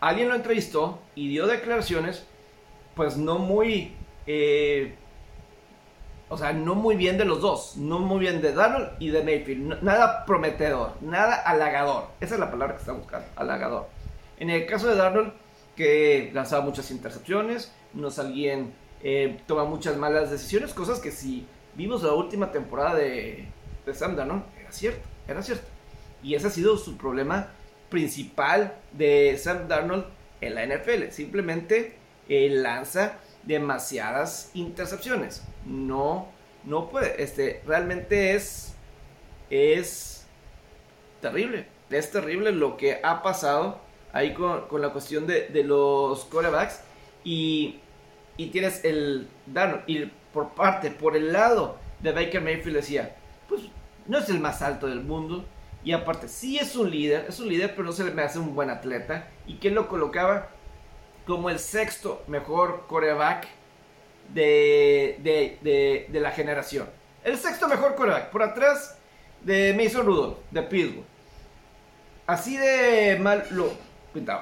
alguien 0.00 0.28
lo 0.28 0.34
entrevistó 0.34 1.00
y 1.14 1.28
dio 1.28 1.46
declaraciones, 1.46 2.24
pues 2.94 3.16
no 3.16 3.38
muy, 3.38 3.94
eh, 4.26 4.94
o 6.28 6.38
sea, 6.38 6.52
no 6.52 6.74
muy 6.74 6.96
bien 6.96 7.18
de 7.18 7.24
los 7.24 7.40
dos, 7.40 7.76
no 7.76 7.98
muy 7.98 8.20
bien 8.20 8.40
de 8.40 8.52
Darnold 8.52 8.90
y 9.00 9.08
de 9.08 9.22
Mayfield, 9.22 9.82
nada 9.82 10.24
prometedor, 10.24 10.92
nada 11.00 11.34
halagador, 11.34 12.08
esa 12.20 12.34
es 12.34 12.40
la 12.40 12.50
palabra 12.50 12.76
que 12.76 12.80
está 12.80 12.92
buscando, 12.92 13.26
halagador. 13.36 13.88
En 14.38 14.50
el 14.50 14.66
caso 14.66 14.88
de 14.88 14.96
Darnold, 14.96 15.32
que 15.74 16.30
lanzaba 16.32 16.64
muchas 16.64 16.90
intercepciones, 16.90 17.72
no 17.94 18.08
alguien 18.18 18.74
eh, 19.04 19.38
toma 19.46 19.64
muchas 19.64 19.98
malas 19.98 20.30
decisiones, 20.30 20.72
cosas 20.72 20.98
que 20.98 21.12
si 21.12 21.46
vimos 21.74 22.02
la 22.02 22.14
última 22.14 22.50
temporada 22.50 22.94
de, 22.94 23.46
de 23.84 23.94
Sam 23.94 24.16
Darnold, 24.16 24.44
era 24.58 24.72
cierto, 24.72 25.06
era 25.28 25.42
cierto. 25.42 25.66
Y 26.22 26.34
ese 26.34 26.46
ha 26.46 26.50
sido 26.50 26.78
su 26.78 26.96
problema 26.96 27.50
principal 27.90 28.74
de 28.92 29.36
Sam 29.38 29.68
Darnold 29.68 30.06
en 30.40 30.54
la 30.54 30.66
NFL. 30.66 31.10
Simplemente 31.10 31.96
eh, 32.28 32.48
lanza 32.48 33.18
demasiadas 33.42 34.50
intercepciones. 34.54 35.44
No, 35.66 36.28
no 36.64 36.88
puede. 36.88 37.22
Este, 37.22 37.62
realmente 37.66 38.34
es, 38.34 38.74
es 39.50 40.26
terrible. 41.20 41.66
Es 41.90 42.10
terrible 42.10 42.52
lo 42.52 42.78
que 42.78 43.00
ha 43.02 43.22
pasado 43.22 43.80
ahí 44.12 44.32
con, 44.32 44.66
la 44.80 44.90
cuestión 44.90 45.26
de, 45.26 45.48
de 45.48 45.62
los 45.62 46.24
corebacks. 46.24 46.80
Y 47.22 47.80
y 48.36 48.46
tienes 48.46 48.84
el 48.84 49.28
Darnold. 49.46 49.84
Y 49.86 50.10
por 50.32 50.50
parte, 50.54 50.90
por 50.90 51.16
el 51.16 51.32
lado 51.32 51.78
de 52.00 52.12
Baker 52.12 52.40
Mayfield 52.40 52.76
decía, 52.76 53.16
pues 53.48 53.62
no 54.06 54.18
es 54.18 54.28
el 54.28 54.40
más 54.40 54.62
alto 54.62 54.86
del 54.86 55.02
mundo. 55.02 55.44
Y 55.84 55.92
aparte, 55.92 56.28
sí 56.28 56.58
es 56.58 56.76
un 56.76 56.90
líder, 56.90 57.26
es 57.28 57.38
un 57.40 57.48
líder, 57.48 57.72
pero 57.72 57.84
no 57.84 57.92
se 57.92 58.04
le 58.04 58.10
me 58.10 58.22
hace 58.22 58.38
un 58.38 58.54
buen 58.54 58.70
atleta. 58.70 59.28
¿Y 59.46 59.56
quién 59.56 59.74
lo 59.74 59.88
colocaba? 59.88 60.48
Como 61.26 61.50
el 61.50 61.58
sexto 61.58 62.22
mejor 62.26 62.86
coreback 62.86 63.46
de, 64.32 65.18
de, 65.22 66.08
de, 66.10 66.20
la 66.20 66.30
generación. 66.30 66.88
El 67.22 67.36
sexto 67.36 67.68
mejor 67.68 67.94
coreback, 67.94 68.30
por 68.30 68.42
atrás 68.42 68.98
de 69.42 69.74
Mason 69.74 70.06
Rudolph, 70.06 70.38
de 70.50 70.62
Pittsburgh. 70.62 71.04
Así 72.26 72.56
de 72.56 73.18
mal 73.20 73.46
lo 73.50 73.70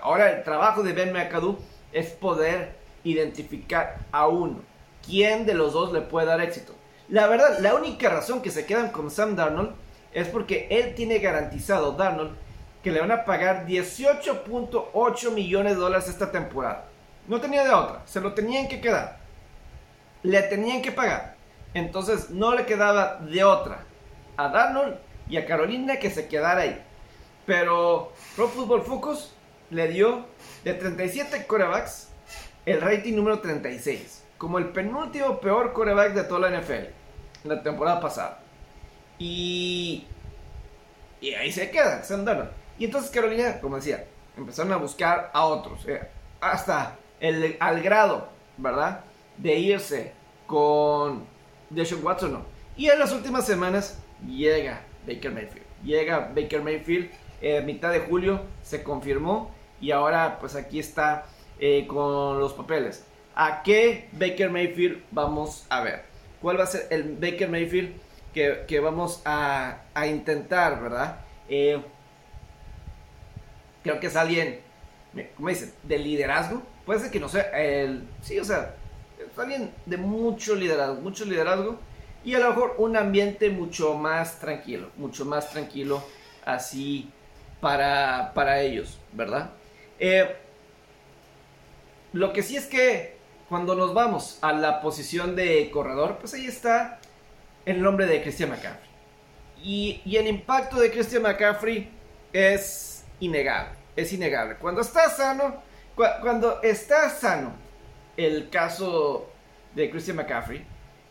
Ahora 0.02 0.30
el 0.30 0.44
trabajo 0.44 0.82
de 0.82 0.92
Ben 0.92 1.12
McAdoo 1.12 1.58
es 1.92 2.10
poder 2.10 2.76
identificar 3.04 3.98
a 4.12 4.26
uno. 4.28 4.60
¿Quién 5.04 5.46
de 5.46 5.54
los 5.54 5.72
dos 5.72 5.92
le 5.92 6.00
puede 6.00 6.26
dar 6.26 6.40
éxito? 6.40 6.74
La 7.08 7.26
verdad, 7.26 7.58
la 7.58 7.74
única 7.74 8.08
razón 8.08 8.40
que 8.40 8.50
se 8.50 8.64
quedan 8.64 8.90
con 8.90 9.10
Sam 9.10 9.36
Darnold 9.36 9.74
es 10.12 10.28
porque 10.28 10.68
él 10.70 10.94
tiene 10.94 11.18
garantizado, 11.18 11.92
Darnold, 11.92 12.36
que 12.82 12.90
le 12.90 13.00
van 13.00 13.10
a 13.10 13.24
pagar 13.24 13.66
18.8 13.66 15.30
millones 15.32 15.74
de 15.74 15.80
dólares 15.80 16.08
esta 16.08 16.30
temporada. 16.30 16.86
No 17.28 17.40
tenía 17.40 17.64
de 17.64 17.70
otra, 17.70 18.02
se 18.06 18.20
lo 18.20 18.34
tenían 18.34 18.68
que 18.68 18.80
quedar. 18.80 19.18
Le 20.22 20.42
tenían 20.42 20.82
que 20.82 20.92
pagar. 20.92 21.36
Entonces 21.74 22.30
no 22.30 22.54
le 22.54 22.66
quedaba 22.66 23.16
de 23.16 23.42
otra 23.44 23.84
a 24.36 24.48
Darnold 24.48 24.96
y 25.28 25.36
a 25.36 25.46
Carolina 25.46 25.98
que 25.98 26.10
se 26.10 26.28
quedara 26.28 26.62
ahí. 26.62 26.82
Pero 27.46 28.12
Pro 28.36 28.48
Football 28.48 28.82
Focus 28.82 29.32
le 29.70 29.88
dio 29.88 30.26
de 30.64 30.74
37 30.74 31.46
corebacks 31.46 32.08
el 32.66 32.80
rating 32.80 33.14
número 33.14 33.40
36, 33.40 34.24
como 34.38 34.58
el 34.58 34.66
penúltimo 34.70 35.40
peor 35.40 35.72
coreback 35.72 36.14
de 36.14 36.24
toda 36.24 36.50
la 36.50 36.60
NFL 36.60 37.02
la 37.44 37.62
temporada 37.62 38.00
pasada. 38.00 38.40
Y, 39.18 40.06
y 41.20 41.34
ahí 41.34 41.52
se 41.52 41.70
queda, 41.70 42.02
se 42.02 42.14
andaron. 42.14 42.50
Y 42.78 42.86
entonces 42.86 43.10
Carolina, 43.10 43.60
como 43.60 43.76
decía, 43.76 44.04
empezaron 44.36 44.72
a 44.72 44.76
buscar 44.76 45.30
a 45.32 45.44
otros, 45.44 45.86
eh, 45.86 46.00
hasta 46.40 46.96
el, 47.20 47.56
al 47.60 47.82
grado, 47.82 48.28
¿verdad? 48.56 49.04
De 49.36 49.54
irse 49.56 50.12
con 50.46 51.24
Deshaun 51.70 52.04
Watson. 52.04 52.44
Y 52.76 52.88
en 52.88 52.98
las 52.98 53.12
últimas 53.12 53.46
semanas 53.46 53.98
llega 54.26 54.82
Baker 55.06 55.30
Mayfield. 55.30 55.66
Llega 55.84 56.32
Baker 56.34 56.62
Mayfield, 56.62 57.10
eh, 57.40 57.60
mitad 57.60 57.90
de 57.90 58.00
julio 58.00 58.42
se 58.62 58.82
confirmó 58.82 59.50
y 59.80 59.90
ahora 59.90 60.38
pues 60.38 60.54
aquí 60.54 60.78
está 60.78 61.26
eh, 61.64 61.86
con 61.86 62.40
los 62.40 62.54
papeles. 62.54 63.04
¿A 63.36 63.62
qué 63.62 64.08
Baker 64.10 64.50
Mayfield 64.50 65.04
vamos 65.12 65.64
a 65.68 65.80
ver? 65.80 66.02
¿Cuál 66.40 66.58
va 66.58 66.64
a 66.64 66.66
ser 66.66 66.88
el 66.90 67.16
Baker 67.16 67.48
Mayfield 67.48 67.92
que, 68.34 68.80
vamos 68.80 69.22
a, 69.24 69.84
intentar, 70.04 70.82
verdad? 70.82 71.20
Eh, 71.48 71.80
creo 73.84 74.00
que 74.00 74.08
es 74.08 74.16
alguien, 74.16 74.58
¿cómo 75.36 75.50
dicen? 75.50 75.72
De 75.84 76.00
liderazgo. 76.00 76.64
Puede 76.84 76.98
ser 76.98 77.12
que 77.12 77.20
no 77.20 77.28
sea 77.28 77.42
el... 77.56 78.08
Sí, 78.22 78.40
o 78.40 78.44
sea, 78.44 78.74
es 79.20 79.38
alguien 79.38 79.72
de 79.86 79.98
mucho 79.98 80.56
liderazgo, 80.56 80.96
mucho 80.96 81.24
liderazgo. 81.24 81.78
Y 82.24 82.34
a 82.34 82.40
lo 82.40 82.48
mejor 82.48 82.74
un 82.78 82.96
ambiente 82.96 83.50
mucho 83.50 83.94
más 83.94 84.40
tranquilo, 84.40 84.90
mucho 84.96 85.24
más 85.24 85.50
tranquilo 85.50 86.02
así 86.44 87.08
para, 87.60 88.32
para 88.34 88.62
ellos, 88.62 88.98
¿verdad? 89.12 89.52
Eh, 90.00 90.28
lo 92.12 92.32
que 92.32 92.42
sí 92.42 92.56
es 92.56 92.66
que 92.66 93.16
cuando 93.48 93.74
nos 93.74 93.94
vamos 93.94 94.38
a 94.40 94.52
la 94.52 94.80
posición 94.80 95.36
de 95.36 95.70
corredor, 95.70 96.18
pues 96.18 96.34
ahí 96.34 96.46
está 96.46 97.00
el 97.66 97.82
nombre 97.82 98.06
de 98.06 98.22
Christian 98.22 98.50
McCaffrey. 98.50 98.90
Y, 99.62 100.16
el 100.16 100.26
impacto 100.26 100.80
de 100.80 100.90
Christian 100.90 101.22
McCaffrey 101.22 101.90
es 102.32 103.04
innegable, 103.20 103.74
es 103.94 104.12
innegable. 104.12 104.56
Cuando 104.56 104.80
está 104.80 105.08
sano, 105.10 105.62
cuando 105.94 106.62
está 106.62 107.08
sano 107.10 107.52
el 108.16 108.50
caso 108.50 109.30
de 109.74 109.90
Christian 109.90 110.16
McCaffrey, 110.16 110.64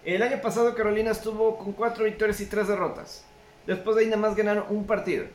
el 0.03 0.21
año 0.23 0.41
pasado 0.41 0.73
Carolina 0.75 1.11
estuvo 1.11 1.57
con 1.57 1.73
cuatro 1.73 2.05
victorias 2.05 2.41
y 2.41 2.47
tres 2.47 2.67
derrotas. 2.67 3.23
Después 3.67 3.95
de 3.95 4.03
ahí 4.03 4.07
nada 4.09 4.21
más 4.21 4.35
ganaron 4.35 4.65
un 4.69 4.85
partido. 4.85 5.25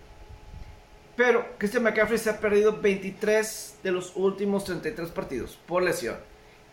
Pero 1.17 1.47
Christian 1.57 1.83
McCaffrey 1.83 2.19
se 2.19 2.31
ha 2.31 2.39
perdido 2.39 2.79
23 2.81 3.79
de 3.83 3.91
los 3.91 4.15
últimos 4.17 4.65
33 4.65 5.11
partidos 5.11 5.59
por 5.67 5.83
lesión. 5.83 6.17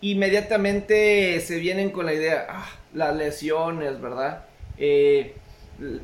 Inmediatamente 0.02 1.40
se 1.40 1.60
vienen 1.60 1.92
con 1.92 2.06
la 2.06 2.14
idea, 2.14 2.48
ah, 2.50 2.70
las 2.94 3.16
lesiones, 3.16 4.02
¿verdad? 4.02 4.46
Eh, 4.78 5.36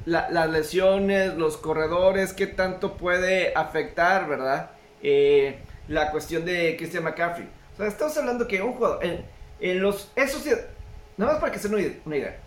las 0.06 0.50
lesiones, 0.50 1.36
los 1.36 1.58
corredores, 1.58 2.32
qué 2.32 2.48
tanto 2.48 2.96
puede 2.96 3.54
afectar, 3.56 4.28
¿verdad? 4.28 4.72
Eh, 5.04 5.60
la 5.90 6.12
cuestión 6.12 6.46
de 6.46 6.76
Christian 6.78 7.04
McCaffrey. 7.04 7.48
O 7.74 7.78
sea, 7.78 7.88
estamos 7.88 8.18
hablando 8.18 8.48
que 8.48 8.62
un 8.62 8.74
jugador, 8.74 9.02
en, 9.60 9.82
los, 9.82 10.12
eso 10.16 10.40
sí, 10.40 10.52
nada 11.18 11.34
más 11.34 11.42
para 11.42 11.52
que 11.52 11.60
se 11.60 11.68
una 11.68 11.84
una 12.06 12.18
idea. 12.18 12.40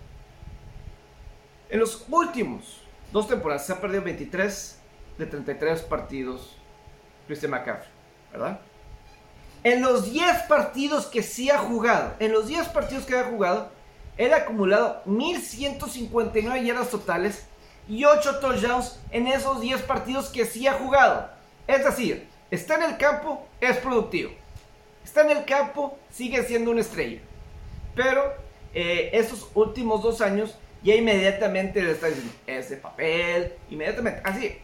En 1.69 1.81
los 1.81 2.07
últimos 2.09 2.83
dos 3.13 3.29
temporadas 3.29 3.67
se 3.67 3.73
ha 3.75 3.81
perdido 3.81 4.03
23 4.03 4.82
de 5.19 5.27
33 5.27 5.83
partidos 5.83 6.57
Christian 7.27 7.53
McCaffrey, 7.53 7.91
¿verdad? 8.33 8.61
En 9.65 9.81
los 9.81 10.11
10 10.11 10.43
partidos 10.49 11.07
que 11.07 11.23
sí 11.23 11.51
ha 11.51 11.59
jugado, 11.59 12.15
en 12.19 12.33
los 12.33 12.49
10 12.49 12.69
partidos 12.69 13.05
que 13.05 13.17
ha 13.17 13.25
jugado, 13.25 13.71
él 14.17 14.33
ha 14.35 14.39
acumulado 14.39 15.03
1159 15.07 16.65
yardas 16.65 16.91
totales 16.91 17.47
y 17.89 18.05
8 18.05 18.41
touchdowns 18.41 19.01
en 19.11 19.27
esos 19.27 19.61
10 19.61 19.83
partidos 19.83 20.29
que 20.29 20.45
sí 20.47 20.67
ha 20.67 20.75
jugado. 20.75 21.31
Es 21.67 21.85
decir, 21.85 22.29
está 22.51 22.75
en 22.77 22.83
el 22.83 22.97
campo, 22.97 23.47
es 23.61 23.77
productivo. 23.77 24.33
Está 25.05 25.23
en 25.23 25.31
el 25.31 25.45
campo, 25.45 25.99
sigue 26.11 26.43
siendo 26.43 26.71
una 26.71 26.81
estrella. 26.81 27.21
Pero 27.95 28.35
eh, 28.75 29.11
esos 29.13 29.49
últimos 29.55 30.03
dos 30.03 30.21
años 30.21 30.57
ya 30.83 30.95
inmediatamente 30.95 31.83
le 31.83 31.93
está 31.93 32.09
diciendo 32.09 32.33
ese 32.47 32.77
papel, 32.77 33.55
inmediatamente, 33.71 34.21
así, 34.25 34.59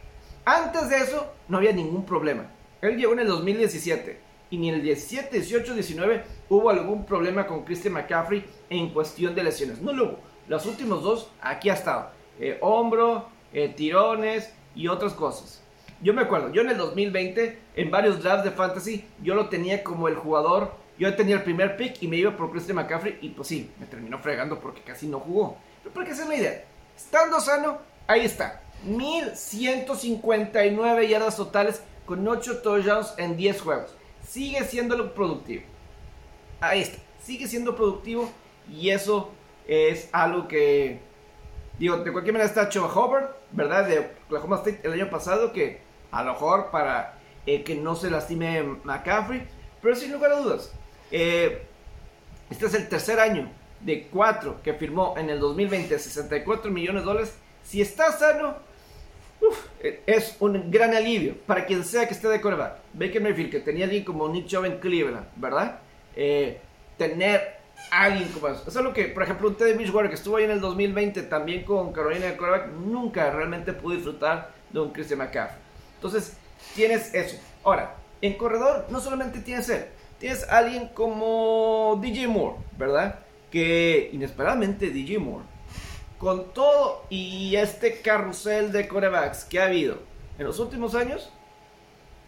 antes 0.57 0.89
de 0.89 0.97
eso, 0.97 1.27
no 1.49 1.59
había 1.59 1.73
ningún 1.73 2.07
problema. 2.07 2.47
Él 2.81 2.97
llegó 2.97 3.13
en 3.13 3.19
el 3.21 3.29
2017 3.29 4.19
y 4.51 4.57
ni 4.57 4.71
en 4.71 4.77
el 4.77 4.83
17, 4.83 5.29
18, 5.31 5.75
19 5.75 6.23
hubo 6.49 6.71
algún 6.71 7.05
problema 7.05 7.47
con 7.47 7.65
Christian 7.65 7.93
McCaffrey 7.93 8.45
en 8.71 8.89
cuestión 8.91 9.35
de 9.35 9.45
lesiones. 9.45 9.83
No 9.83 9.93
lo 9.93 10.05
hubo. 10.05 10.19
Los 10.47 10.65
últimos 10.65 11.03
dos, 11.03 11.31
aquí 11.43 11.69
ha 11.69 11.75
estado. 11.75 12.11
Eh, 12.41 12.57
hombro, 12.63 13.29
eh, 13.53 13.69
tirones 13.77 14.51
y 14.75 14.89
otras 14.89 15.13
cosas. 15.13 15.63
Yo 16.01 16.15
me 16.15 16.23
acuerdo, 16.23 16.51
yo 16.51 16.63
en 16.63 16.71
el 16.71 16.79
2020, 16.79 17.59
en 17.77 17.91
varios 17.91 18.23
drafts 18.23 18.45
de 18.45 18.53
fantasy, 18.53 19.05
yo 19.23 19.35
lo 19.35 19.49
tenía 19.49 19.85
como 19.85 20.09
el 20.09 20.15
jugador. 20.15 20.73
Yo 20.99 21.15
tenía 21.15 21.37
el 21.37 21.43
primer 21.43 21.77
pick 21.77 22.03
y 22.03 22.09
me 22.09 22.17
iba 22.17 22.37
por 22.37 22.51
Christian 22.51 22.77
McCaffrey 22.77 23.19
y 23.21 23.29
pues 23.29 23.49
sí, 23.49 23.71
me 23.79 23.87
terminó 23.87 24.19
fregando 24.19 24.59
porque 24.59 24.81
casi 24.81 25.07
no 25.07 25.21
jugó. 25.21 25.59
Pero 25.83 25.95
para 25.95 26.07
que 26.07 26.15
se 26.15 26.27
la 26.27 26.35
idea, 26.35 26.65
estando 26.97 27.39
sano, 27.41 27.79
ahí 28.07 28.25
está. 28.25 28.63
1159 28.85 31.09
yardas 31.09 31.37
totales 31.37 31.83
con 32.07 32.27
8 32.27 32.63
touchdowns 32.63 33.13
en 33.19 33.37
10 33.37 33.61
juegos. 33.61 33.95
Sigue 34.27 34.65
siendo 34.65 34.97
lo 34.97 35.15
productivo. 35.15 35.63
ahí 36.61 36.81
está, 36.83 36.99
sigue 37.23 37.47
siendo 37.47 37.77
productivo 37.77 38.31
y 38.71 38.91
eso 38.91 39.31
es 39.67 40.09
algo 40.13 40.49
que, 40.49 41.01
digo, 41.79 41.99
de 41.99 42.13
cualquier 42.13 42.33
manera 42.33 42.49
está 42.49 42.69
Chuba 42.69 42.89
Hubbard, 42.89 43.31
¿verdad? 43.53 43.87
De 43.87 44.11
Oklahoma 44.27 44.57
State 44.57 44.81
el 44.83 44.93
año 44.93 45.11
pasado, 45.11 45.53
que 45.53 45.81
a 46.11 46.23
lo 46.23 46.33
mejor 46.33 46.71
para 46.71 47.19
eh, 47.47 47.63
que 47.63 47.75
no 47.75 47.95
se 47.95 48.11
lastime 48.11 48.63
McCaffrey, 48.85 49.47
pero 49.83 49.95
sin 49.95 50.13
lugar 50.13 50.33
a 50.33 50.41
dudas, 50.41 50.73
eh, 51.11 51.63
este 52.51 52.67
es 52.67 52.75
el 52.75 52.89
tercer 52.89 53.21
año 53.21 53.51
de 53.81 54.09
cuatro 54.09 54.61
que 54.63 54.75
firmó 54.75 55.15
en 55.17 55.31
el 55.31 55.41
2020, 55.41 55.99
64 55.99 56.71
millones 56.71 57.03
de 57.03 57.07
dólares. 57.07 57.35
Si 57.63 57.81
está 57.81 58.13
sano, 58.13 58.57
es 60.07 60.37
un 60.41 60.71
gran 60.71 60.95
alivio 60.95 61.37
para 61.47 61.65
quien 61.65 61.85
sea 61.85 62.07
que 62.07 62.15
esté 62.15 62.29
de 62.29 62.41
coreback. 62.41 62.79
Baker 62.95 63.23
Mayfield, 63.23 63.51
que 63.51 63.61
tenía 63.61 63.85
alguien 63.85 64.05
como 64.05 64.29
Nick 64.29 64.47
Chubb 64.47 64.65
en 64.65 64.79
Cleveland, 64.79 65.27
¿verdad? 65.37 65.79
Eh, 66.17 66.61
tener 66.97 67.59
alguien 67.91 68.29
como 68.31 68.49
eso. 68.49 68.65
Es 68.67 68.77
algo 68.77 68.93
que, 68.93 69.05
por 69.05 69.23
ejemplo, 69.23 69.49
un 69.49 69.57
Teddy 69.57 69.75
Bridgewater 69.75 70.11
que 70.11 70.17
estuvo 70.17 70.37
ahí 70.37 70.45
en 70.45 70.51
el 70.51 70.61
2020 70.61 71.23
también 71.23 71.65
con 71.65 71.93
Carolina 71.93 72.27
de 72.27 72.37
coreback, 72.37 72.73
nunca 72.73 73.31
realmente 73.31 73.73
pudo 73.73 73.95
disfrutar 73.95 74.51
de 74.71 74.81
un 74.81 74.91
Christian 74.91 75.21
McCaffrey. 75.21 75.61
Entonces, 75.95 76.37
tienes 76.75 77.15
eso. 77.15 77.37
Ahora, 77.65 77.95
en 78.21 78.35
corredor 78.35 78.87
no 78.91 79.01
solamente 79.01 79.41
tienes 79.41 79.69
él, 79.69 79.85
tienes 80.19 80.49
alguien 80.49 80.89
como 80.89 81.99
DJ 82.03 82.27
Moore, 82.27 82.57
¿verdad? 82.77 83.21
Que 83.51 84.11
inesperadamente 84.13 84.91
DJ 84.91 85.19
Moore 85.19 85.45
con 86.19 86.53
todo 86.53 87.05
y 87.09 87.55
este 87.57 88.01
carrusel 88.01 88.73
de 88.73 88.89
corebacks 88.89 89.45
que 89.45 89.61
ha 89.61 89.67
habido 89.67 89.99
en 90.39 90.47
los 90.47 90.59
últimos 90.59 90.95
años, 90.95 91.31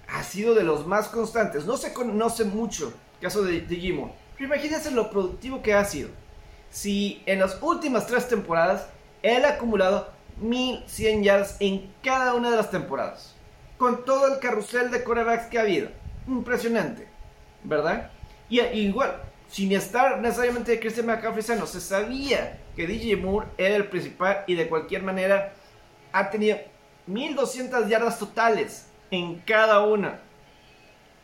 ha 0.09 0.23
sido 0.23 0.54
de 0.54 0.64
los 0.64 0.87
más 0.87 1.09
constantes. 1.09 1.64
No 1.66 1.76
se 1.76 1.92
conoce 1.92 2.44
mucho 2.44 2.92
caso 3.20 3.42
de 3.42 3.61
Digimon, 3.61 4.12
pero 4.35 4.47
imagínense 4.47 4.90
lo 4.90 5.11
productivo 5.11 5.62
que 5.62 5.75
ha 5.75 5.85
sido. 5.85 6.09
Si 6.70 7.23
en 7.26 7.40
las 7.40 7.59
últimas 7.61 8.06
tres 8.06 8.28
temporadas 8.28 8.87
él 9.23 9.44
ha 9.44 9.50
acumulado 9.50 10.09
1100 10.40 11.23
yards 11.23 11.56
en 11.61 11.92
cada 12.02 12.35
una 12.35 12.50
de 12.50 12.56
las 12.56 12.70
temporadas, 12.70 13.35
con 13.76 14.04
todo 14.04 14.32
el 14.32 14.40
carrusel 14.40 14.90
de 14.90 15.04
corebacks 15.04 15.47
que 15.47 15.59
ha 15.59 15.62
habido. 15.62 15.88
Impresionante, 16.26 17.09
¿verdad? 17.64 18.11
Y 18.49 18.61
igual, 18.61 19.23
sin 19.49 19.73
estar 19.73 20.20
necesariamente 20.20 20.78
Christian 20.80 21.06
McCaffrey 21.06 21.42
sano, 21.42 21.66
se 21.66 21.80
sabía 21.80 22.61
que 22.80 22.87
DJ 22.87 23.16
Moore 23.16 23.46
era 23.58 23.76
el 23.76 23.88
principal 23.88 24.42
y 24.46 24.54
de 24.54 24.66
cualquier 24.66 25.02
manera 25.02 25.52
ha 26.12 26.30
tenido 26.30 26.56
1200 27.08 27.87
yardas 27.88 28.18
totales 28.18 28.87
en 29.10 29.38
cada 29.40 29.82
una 29.82 30.18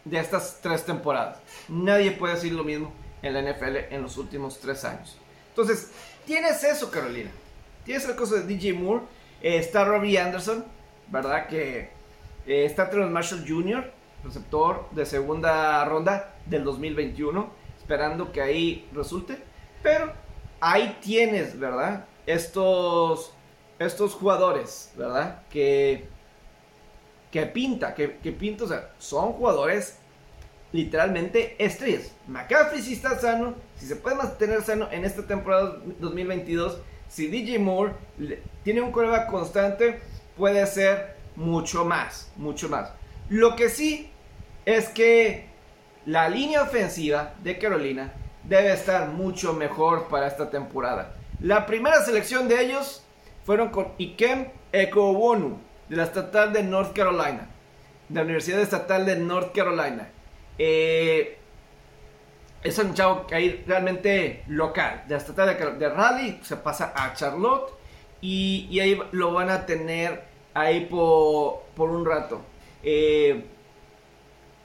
de 0.04 0.18
estas 0.18 0.58
tres 0.60 0.84
temporadas. 0.84 1.38
Nadie 1.70 2.10
puede 2.10 2.34
decir 2.34 2.52
lo 2.52 2.62
mismo 2.62 2.92
en 3.22 3.32
la 3.32 3.40
NFL 3.40 3.76
en 3.90 4.02
los 4.02 4.18
últimos 4.18 4.60
tres 4.60 4.84
años. 4.84 5.16
Entonces, 5.48 5.92
tienes 6.26 6.62
eso, 6.62 6.90
Carolina. 6.90 7.30
Tienes 7.86 8.06
el 8.06 8.16
caso 8.16 8.34
de 8.34 8.42
DJ 8.42 8.74
Moore. 8.74 9.04
Eh, 9.40 9.56
está 9.56 9.86
Robbie 9.86 10.18
Anderson, 10.18 10.62
¿verdad? 11.08 11.46
Que 11.46 11.88
eh, 12.46 12.66
está 12.66 12.90
Terrence 12.90 13.12
Marshall 13.12 13.44
Jr., 13.48 13.90
receptor 14.22 14.90
de 14.90 15.06
segunda 15.06 15.82
ronda 15.86 16.34
del 16.44 16.64
2021 16.64 17.50
esperando 17.78 18.30
que 18.30 18.42
ahí 18.42 18.86
resulte. 18.92 19.38
Pero 19.82 20.25
ahí 20.60 20.96
tienes, 21.00 21.58
¿verdad? 21.58 22.06
Estos, 22.26 23.32
estos 23.78 24.14
jugadores, 24.14 24.92
¿verdad? 24.96 25.42
Que, 25.50 26.08
que 27.30 27.46
pinta, 27.46 27.94
que, 27.94 28.16
que 28.18 28.32
pinta, 28.32 28.64
o 28.64 28.68
sea, 28.68 28.90
son 28.98 29.32
jugadores 29.32 29.98
literalmente 30.72 31.56
estrellas. 31.58 32.12
McCaffrey 32.26 32.82
si 32.82 32.94
está 32.94 33.18
sano, 33.18 33.54
si 33.76 33.86
se 33.86 33.96
puede 33.96 34.16
mantener 34.16 34.62
sano 34.62 34.88
en 34.90 35.04
esta 35.04 35.26
temporada 35.26 35.78
2022, 36.00 36.78
si 37.08 37.28
DJ 37.28 37.58
Moore 37.58 37.94
tiene 38.64 38.80
un 38.80 38.92
coreback 38.92 39.30
constante, 39.30 40.00
puede 40.36 40.66
ser 40.66 41.16
mucho 41.36 41.84
más, 41.84 42.30
mucho 42.36 42.68
más. 42.68 42.90
Lo 43.28 43.56
que 43.56 43.68
sí 43.68 44.10
es 44.64 44.88
que 44.88 45.46
la 46.04 46.28
línea 46.28 46.62
ofensiva 46.62 47.34
de 47.42 47.58
Carolina 47.58 48.12
debe 48.48 48.72
estar 48.72 49.08
mucho 49.08 49.52
mejor 49.52 50.08
para 50.08 50.26
esta 50.26 50.50
temporada. 50.50 51.14
La 51.40 51.66
primera 51.66 52.02
selección 52.02 52.48
de 52.48 52.64
ellos 52.64 53.04
fueron 53.44 53.68
con 53.68 53.92
Ikem 53.98 54.48
Ekowonu 54.72 55.58
de 55.88 55.96
la 55.96 56.04
Estatal 56.04 56.52
de 56.52 56.62
North 56.62 56.94
Carolina, 56.94 57.48
de 58.08 58.14
la 58.14 58.22
Universidad 58.22 58.60
Estatal 58.60 59.06
de 59.06 59.16
North 59.16 59.54
Carolina. 59.54 60.08
Eh, 60.58 61.38
es 62.62 62.78
un 62.78 62.94
chavo 62.94 63.26
que 63.26 63.34
hay 63.34 63.64
realmente 63.66 64.42
local, 64.48 65.04
de 65.06 65.14
la 65.14 65.18
Estatal 65.18 65.78
de, 65.78 65.88
Raleigh, 65.88 66.40
se 66.42 66.56
pasa 66.56 66.92
a 66.94 67.14
Charlotte 67.14 67.72
y, 68.20 68.78
ahí 68.80 68.98
lo 69.12 69.32
van 69.32 69.50
a 69.50 69.66
tener 69.66 70.24
ahí 70.54 70.86
por, 70.86 71.62
por 71.74 71.90
un 71.90 72.04
rato. 72.04 72.40
Eh, 72.82 73.44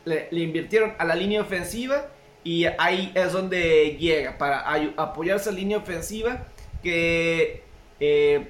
le, 0.05 0.27
invirtieron 0.31 0.93
a 0.97 1.05
la 1.05 1.15
línea 1.15 1.41
ofensiva 1.41 2.07
y 2.43 2.65
ahí 2.65 3.11
es 3.15 3.33
donde 3.33 3.97
llega 3.99 4.37
para 4.37 4.63
apoyar 4.97 5.37
esa 5.37 5.51
línea 5.51 5.77
ofensiva 5.77 6.47
que 6.81 7.63
eh, 7.99 8.47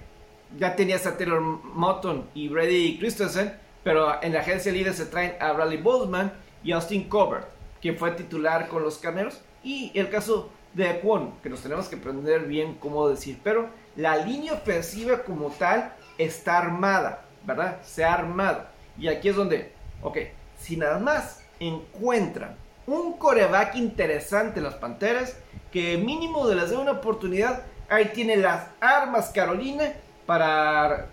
ya 0.58 0.76
tenía 0.76 0.96
a 0.98 1.18
Taylor 1.18 1.42
Motton 1.42 2.30
y 2.34 2.48
Brady 2.48 2.98
Christensen, 3.00 3.54
pero 3.84 4.22
en 4.22 4.34
la 4.34 4.40
agencia 4.40 4.72
líder 4.72 4.94
se 4.94 5.06
traen 5.06 5.36
a 5.40 5.52
Bradley 5.52 5.78
Bozeman 5.78 6.32
y 6.64 6.72
Austin 6.72 7.10
Covert, 7.10 7.48
quien 7.82 7.98
fue 7.98 8.12
titular 8.12 8.68
con 8.68 8.84
los 8.84 8.98
Cameros, 8.98 9.42
y 9.64 9.92
el 9.94 10.10
caso 10.10 10.50
de 10.74 11.00
Kwon, 11.00 11.34
que 11.42 11.50
nos 11.50 11.62
tenemos 11.62 11.88
que 11.88 11.98
aprender 11.98 12.46
bien 12.46 12.76
cómo 12.76 13.10
decir, 13.10 13.40
pero 13.44 13.70
la 13.96 14.18
línea 14.18 14.54
ofensiva 14.54 15.24
como 15.24 15.50
tal 15.50 15.94
está 16.18 16.60
armada, 16.60 17.26
¿verdad? 17.46 17.82
Se 17.84 18.04
ha 18.04 18.14
armado. 18.14 18.66
Y 18.98 19.08
aquí 19.08 19.30
es 19.30 19.36
donde, 19.36 19.74
ok, 20.02 20.18
si 20.58 20.78
nada 20.78 21.00
más 21.00 21.44
encuentran 21.60 22.56
un 22.88 23.14
coreback 23.18 23.76
interesante 23.76 24.62
las 24.62 24.76
Panteras, 24.76 25.38
que 25.72 25.98
mínimo 25.98 26.48
de 26.48 26.56
les 26.56 26.70
dé 26.70 26.78
una 26.78 26.92
oportunidad, 26.92 27.64
ahí 27.90 28.12
tiene 28.14 28.38
las 28.38 28.68
armas 28.80 29.30
Carolina 29.30 29.94
para, 30.26 31.08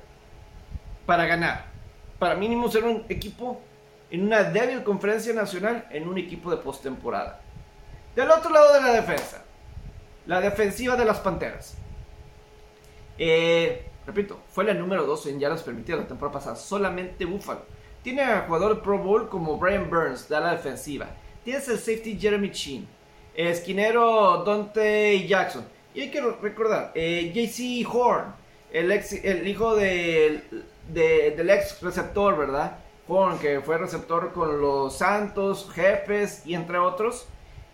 para 1.07 1.27
ganar. 1.27 1.67
Para 2.19 2.35
mínimo 2.35 2.71
ser 2.71 2.85
un 2.85 3.05
equipo 3.09 3.61
en 4.11 4.25
una 4.25 4.43
débil 4.45 4.83
conferencia 4.83 5.33
nacional, 5.33 5.87
en 5.91 6.09
un 6.09 6.19
equipo 6.19 6.51
de 6.51 6.57
postemporada. 6.57 7.41
Del 8.17 8.31
otro 8.31 8.51
lado 8.51 8.73
de 8.75 8.81
la 8.81 8.93
defensa, 8.93 9.43
la 10.27 10.41
defensiva 10.41 10.97
de 10.97 11.05
las 11.05 11.19
Panteras. 11.19 11.77
Eh, 13.19 13.87
repito, 14.07 14.41
fue 14.51 14.65
la 14.65 14.75
número 14.75 15.07
2 15.07 15.27
en 15.27 15.41
yardas 15.41 15.63
permitidas 15.63 16.01
la 16.01 16.09
temporada 16.09 16.39
pasada, 16.39 16.57
solamente 16.57 17.25
Buffalo 17.25 17.79
tiene 18.03 18.23
a 18.23 18.47
jugador 18.47 18.81
Pro 18.83 18.99
Bowl 18.99 19.29
como 19.29 19.59
Brian 19.59 19.91
Burns 19.91 20.29
de 20.29 20.41
la 20.41 20.53
defensiva. 20.53 21.09
Tienes 21.45 21.69
el 21.69 21.79
safety 21.79 22.19
Jeremy 22.19 22.51
Chin. 22.51 22.87
Esquinero 23.35 24.45
Dante 24.45 25.27
Jackson. 25.27 25.65
Y 25.95 26.03
hay 26.03 26.11
que 26.11 26.21
recordar, 26.21 26.93
eh, 26.95 27.33
JC 27.35 27.87
Horn, 27.93 28.35
el, 28.73 28.91
el 28.91 29.49
hijo 29.49 29.75
del 29.75 30.43
ex 30.95 31.81
receptor, 31.81 32.37
¿verdad? 32.37 32.79
Horn, 33.07 33.39
que 33.39 33.61
fue 33.61 33.79
receptor 33.79 34.33
con 34.33 34.61
los 34.61 34.99
Santos, 34.99 35.69
Jefes 35.73 36.43
y 36.47 36.55
entre 36.55 36.79
otros. 36.79 37.27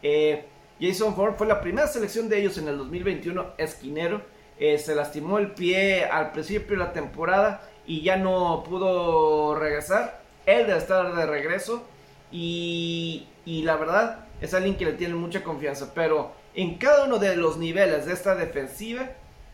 Eh, 0.02 0.44
Jason 0.80 1.14
Horn 1.16 1.34
fue 1.36 1.46
la 1.46 1.60
primera 1.60 1.86
selección 1.86 2.28
de 2.28 2.40
ellos 2.40 2.58
en 2.58 2.68
el 2.68 2.78
2021, 2.78 3.54
esquinero. 3.58 4.22
Eh, 4.58 4.78
se 4.78 4.94
lastimó 4.94 5.38
el 5.38 5.52
pie 5.52 6.04
al 6.04 6.30
principio 6.30 6.76
de 6.76 6.84
la 6.84 6.92
temporada 6.92 7.68
y 7.86 8.02
ya 8.02 8.16
no 8.16 8.62
pudo 8.66 9.56
regresar 9.56 10.24
él 10.46 10.66
debe 10.66 10.78
estar 10.78 11.14
de 11.14 11.26
regreso 11.26 11.84
y, 12.30 13.26
la 13.46 13.76
verdad 13.76 14.26
es 14.40 14.54
alguien 14.54 14.76
que 14.76 14.84
le 14.84 14.92
tiene 14.92 15.14
mucha 15.14 15.42
confianza. 15.42 15.92
Pero 15.94 16.32
en 16.54 16.76
cada 16.78 17.04
uno 17.04 17.18
de 17.18 17.36
los 17.36 17.56
niveles 17.56 18.06
de 18.06 18.12
esta 18.12 18.34
defensiva 18.34 19.10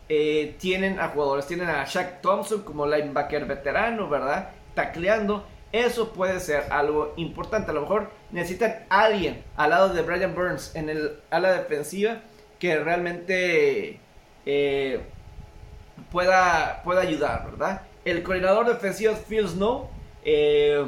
eh, 0.09 0.55
tienen 0.59 0.99
a 0.99 1.09
jugadores. 1.09 1.47
Tienen 1.47 1.69
a 1.69 1.85
Shaq 1.85 2.21
Thompson 2.21 2.63
como 2.63 2.85
linebacker 2.85 3.45
veterano, 3.45 4.09
¿verdad? 4.09 4.49
Tacleando. 4.75 5.45
Eso 5.71 6.11
puede 6.11 6.39
ser 6.39 6.65
algo 6.69 7.13
importante. 7.15 7.71
A 7.71 7.73
lo 7.73 7.81
mejor 7.81 8.09
necesitan 8.31 8.85
alguien 8.89 9.43
al 9.55 9.69
lado 9.69 9.89
de 9.89 10.01
Brian 10.01 10.35
Burns 10.35 10.75
en 10.75 10.89
el 10.89 11.19
ala 11.29 11.53
defensiva 11.53 12.21
que 12.59 12.77
realmente 12.77 13.99
eh, 14.45 15.01
pueda, 16.11 16.81
pueda 16.83 17.01
ayudar, 17.01 17.49
¿verdad? 17.49 17.81
El 18.03 18.23
coordinador 18.23 18.67
defensivo 18.67 19.13
es 19.13 19.19
Phil 19.19 19.47
Snow 19.47 19.89
eh, 20.23 20.85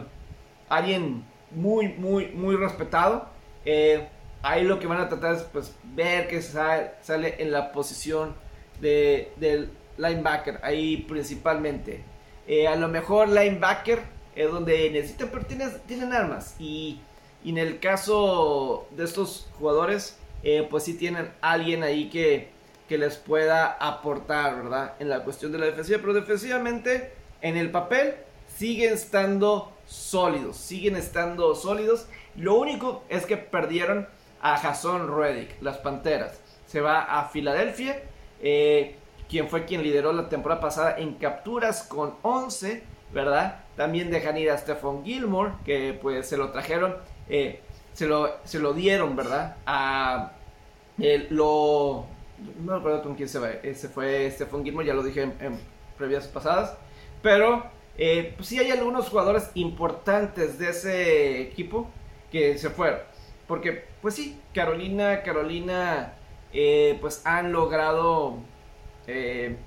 alguien 0.70 1.24
muy, 1.56 1.90
muy, 1.90 2.28
muy 2.28 2.56
respetado. 2.56 3.28
Eh, 3.66 4.08
ahí 4.42 4.64
lo 4.64 4.80
que 4.80 4.88
van 4.88 5.00
a 5.00 5.10
tratar 5.10 5.36
es 5.36 5.44
pues, 5.44 5.74
ver 5.84 6.28
que 6.28 6.42
sale, 6.42 6.92
sale 7.02 7.36
en 7.40 7.52
la 7.52 7.72
posición 7.72 8.36
de, 8.80 9.32
del 9.38 9.72
linebacker, 9.98 10.60
ahí 10.64 10.98
principalmente. 11.08 12.04
Eh, 12.48 12.68
a 12.68 12.76
lo 12.76 12.88
mejor 12.88 13.30
linebacker 13.30 14.02
es 14.36 14.52
donde 14.52 14.90
necesitan, 14.90 15.30
pero 15.32 15.46
tienen, 15.46 15.72
tienen 15.86 16.14
armas. 16.14 16.56
Y, 16.60 17.00
en 17.46 17.58
el 17.58 17.80
caso 17.80 18.88
de 18.92 19.04
estos 19.04 19.50
jugadores, 19.60 20.18
eh, 20.44 20.66
pues 20.70 20.86
sí 20.86 20.94
tienen 20.94 21.30
alguien 21.42 21.84
ahí 21.84 22.10
que, 22.10 22.48
que 22.88 22.98
les 22.98 23.18
pueda 23.18 23.74
aportar, 23.82 24.64
¿verdad? 24.64 24.94
En 25.00 25.10
la 25.10 25.26
cuestión 25.26 25.52
de 25.52 25.58
la 25.58 25.66
defensiva, 25.66 26.00
pero 26.00 26.14
defensivamente 26.14 27.12
en 27.42 27.58
el 27.58 27.70
papel 27.70 28.16
siguen 28.56 28.94
estando 28.94 29.73
sólidos, 29.86 30.58
siguen 30.58 30.96
estando 30.96 31.56
sólidos. 31.56 32.08
Lo 32.36 32.56
único 32.56 33.04
es 33.10 33.26
que 33.26 33.38
perdieron 33.38 34.08
a 34.42 34.58
Jason 34.58 35.16
Reddick, 35.16 35.62
las 35.62 35.78
Panteras. 35.78 36.40
Se 36.66 36.82
va 36.82 37.02
a 37.02 37.30
Filadelfia, 37.30 38.02
eh, 38.42 38.96
quien 39.30 39.48
fue 39.48 39.66
quien 39.66 39.84
lideró 39.84 40.12
la 40.14 40.30
temporada 40.30 40.62
pasada 40.62 40.98
en 40.98 41.16
capturas 41.16 41.84
con 41.84 42.16
11, 42.22 42.84
¿verdad? 43.14 43.64
También 43.76 44.12
dejan 44.12 44.38
ir 44.38 44.52
a 44.52 44.58
Stephon 44.58 45.04
Gilmore, 45.04 45.54
que 45.66 45.98
pues 46.00 46.28
se 46.28 46.38
lo 46.38 46.52
trajeron, 46.52 46.98
eh, 47.30 47.62
se, 47.94 48.08
lo, 48.08 48.38
se 48.44 48.60
lo 48.60 48.74
dieron, 48.74 49.16
¿verdad? 49.16 49.58
A 49.66 50.34
lo... 51.30 52.06
No 52.64 52.76
recuerdo 52.76 53.04
con 53.04 53.16
quién 53.16 53.30
se 53.30 53.40
va, 53.40 53.50
ese 53.50 53.88
fue 53.88 54.30
Stephon 54.32 54.64
Gilmore, 54.64 54.86
ya 54.86 54.94
lo 54.94 55.04
dije 55.04 55.22
en 55.22 55.60
previas 55.98 56.28
pasadas, 56.28 56.76
pero 57.22 57.64
eh, 57.98 58.34
pues 58.36 58.50
sí 58.50 58.60
hay 58.60 58.72
algunos 58.72 59.10
jugadores 59.10 59.52
importantes 59.54 60.58
de 60.58 60.70
ese 60.70 61.42
equipo 61.42 61.90
que 62.32 62.58
se 62.58 62.70
fueron. 62.70 63.00
Porque, 63.48 63.86
pues 64.02 64.16
sí, 64.16 64.40
Carolina, 64.54 65.22
Carolina, 65.24 66.14
eh, 66.52 66.98
pues 67.02 67.22
han 67.26 67.52
logrado, 67.52 68.38
eh, 69.08 69.58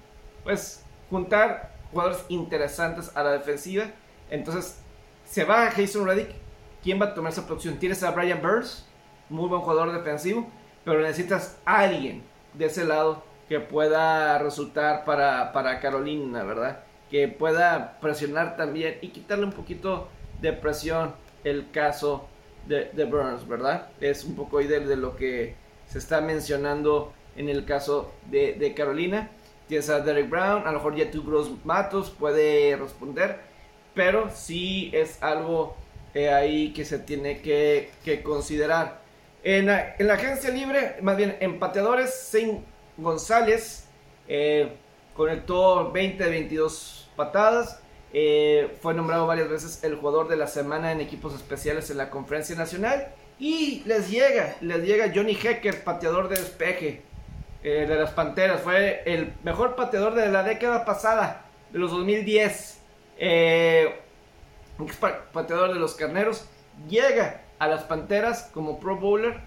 pues, 0.44 0.84
juntar 1.10 1.74
jugadores 1.92 2.24
interesantes 2.28 3.12
a 3.14 3.22
la 3.22 3.32
defensiva. 3.32 3.84
Entonces, 4.30 4.80
se 5.24 5.44
va 5.44 5.70
Jason 5.70 6.06
Reddick. 6.06 6.30
¿Quién 6.82 7.00
va 7.00 7.06
a 7.06 7.14
tomar 7.14 7.32
esa 7.32 7.46
producción? 7.46 7.78
Tienes 7.78 8.02
a 8.02 8.10
Brian 8.12 8.40
Burns, 8.42 8.86
muy 9.28 9.48
buen 9.48 9.60
jugador 9.60 9.92
defensivo, 9.92 10.48
pero 10.84 11.00
necesitas 11.00 11.58
a 11.64 11.80
alguien 11.80 12.22
de 12.54 12.66
ese 12.66 12.84
lado 12.84 13.24
que 13.48 13.60
pueda 13.60 14.38
resultar 14.38 15.04
para, 15.04 15.52
para 15.52 15.80
Carolina, 15.80 16.44
¿verdad? 16.44 16.85
Que 17.10 17.28
pueda 17.28 17.98
presionar 18.00 18.56
también 18.56 18.98
y 19.00 19.08
quitarle 19.08 19.44
un 19.44 19.52
poquito 19.52 20.08
de 20.40 20.52
presión 20.52 21.14
el 21.44 21.70
caso 21.70 22.28
de, 22.66 23.04
Burns, 23.04 23.46
¿verdad? 23.46 23.88
Es 24.00 24.24
un 24.24 24.34
poco 24.34 24.58
ahí 24.58 24.66
de, 24.66 24.96
lo 24.96 25.16
que 25.16 25.54
se 25.86 25.98
está 25.98 26.20
mencionando 26.20 27.12
en 27.36 27.48
el 27.48 27.64
caso 27.64 28.12
de, 28.28 28.74
Carolina. 28.76 29.30
Tienes 29.68 29.88
a 29.90 30.00
Derek 30.00 30.28
Brown, 30.28 30.62
a 30.66 30.72
lo 30.72 30.78
mejor 30.78 30.96
ya 30.96 31.10
tu 31.10 31.24
Gross 31.24 31.50
Matos 31.64 32.10
puede 32.10 32.76
responder, 32.76 33.40
pero 33.94 34.30
sí 34.30 34.90
es 34.94 35.20
algo 35.22 35.76
eh, 36.14 36.30
ahí 36.32 36.72
que 36.72 36.84
se 36.84 36.98
tiene 36.98 37.40
que, 37.40 37.90
considerar. 38.22 39.00
En 39.42 39.66
la, 39.66 39.94
en 39.98 40.08
la, 40.08 40.14
agencia 40.14 40.50
libre, 40.50 40.96
más 41.02 41.16
bien 41.16 41.36
en 41.40 41.58
pateadores, 41.58 42.14
Saint 42.14 42.64
González 42.96 43.86
eh, 44.28 44.72
conectó 45.16 45.90
20 45.90 46.22
de 46.22 46.30
22 46.30 47.10
patadas. 47.16 47.80
Eh, 48.12 48.76
fue 48.80 48.94
nombrado 48.94 49.26
varias 49.26 49.48
veces 49.48 49.82
el 49.82 49.96
jugador 49.96 50.28
de 50.28 50.36
la 50.36 50.46
semana 50.46 50.92
en 50.92 51.00
equipos 51.00 51.34
especiales 51.34 51.90
en 51.90 51.98
la 51.98 52.10
conferencia 52.10 52.54
nacional. 52.54 53.08
Y 53.38 53.82
les 53.84 54.10
llega, 54.10 54.56
les 54.60 54.82
llega 54.84 55.12
Johnny 55.14 55.32
Hecker, 55.32 55.84
pateador 55.84 56.28
de 56.28 56.36
despeje 56.36 57.02
eh, 57.62 57.86
de 57.88 57.94
las 57.96 58.12
Panteras. 58.12 58.60
Fue 58.62 59.02
el 59.06 59.32
mejor 59.42 59.74
pateador 59.74 60.14
de 60.14 60.28
la 60.28 60.42
década 60.42 60.84
pasada, 60.84 61.46
de 61.72 61.78
los 61.78 61.90
2010. 61.90 62.80
Eh, 63.18 64.00
pateador 65.32 65.72
de 65.72 65.80
los 65.80 65.94
Carneros. 65.94 66.46
Llega 66.88 67.42
a 67.58 67.68
las 67.68 67.84
Panteras 67.84 68.50
como 68.52 68.78
Pro 68.78 68.96
Bowler, 68.96 69.40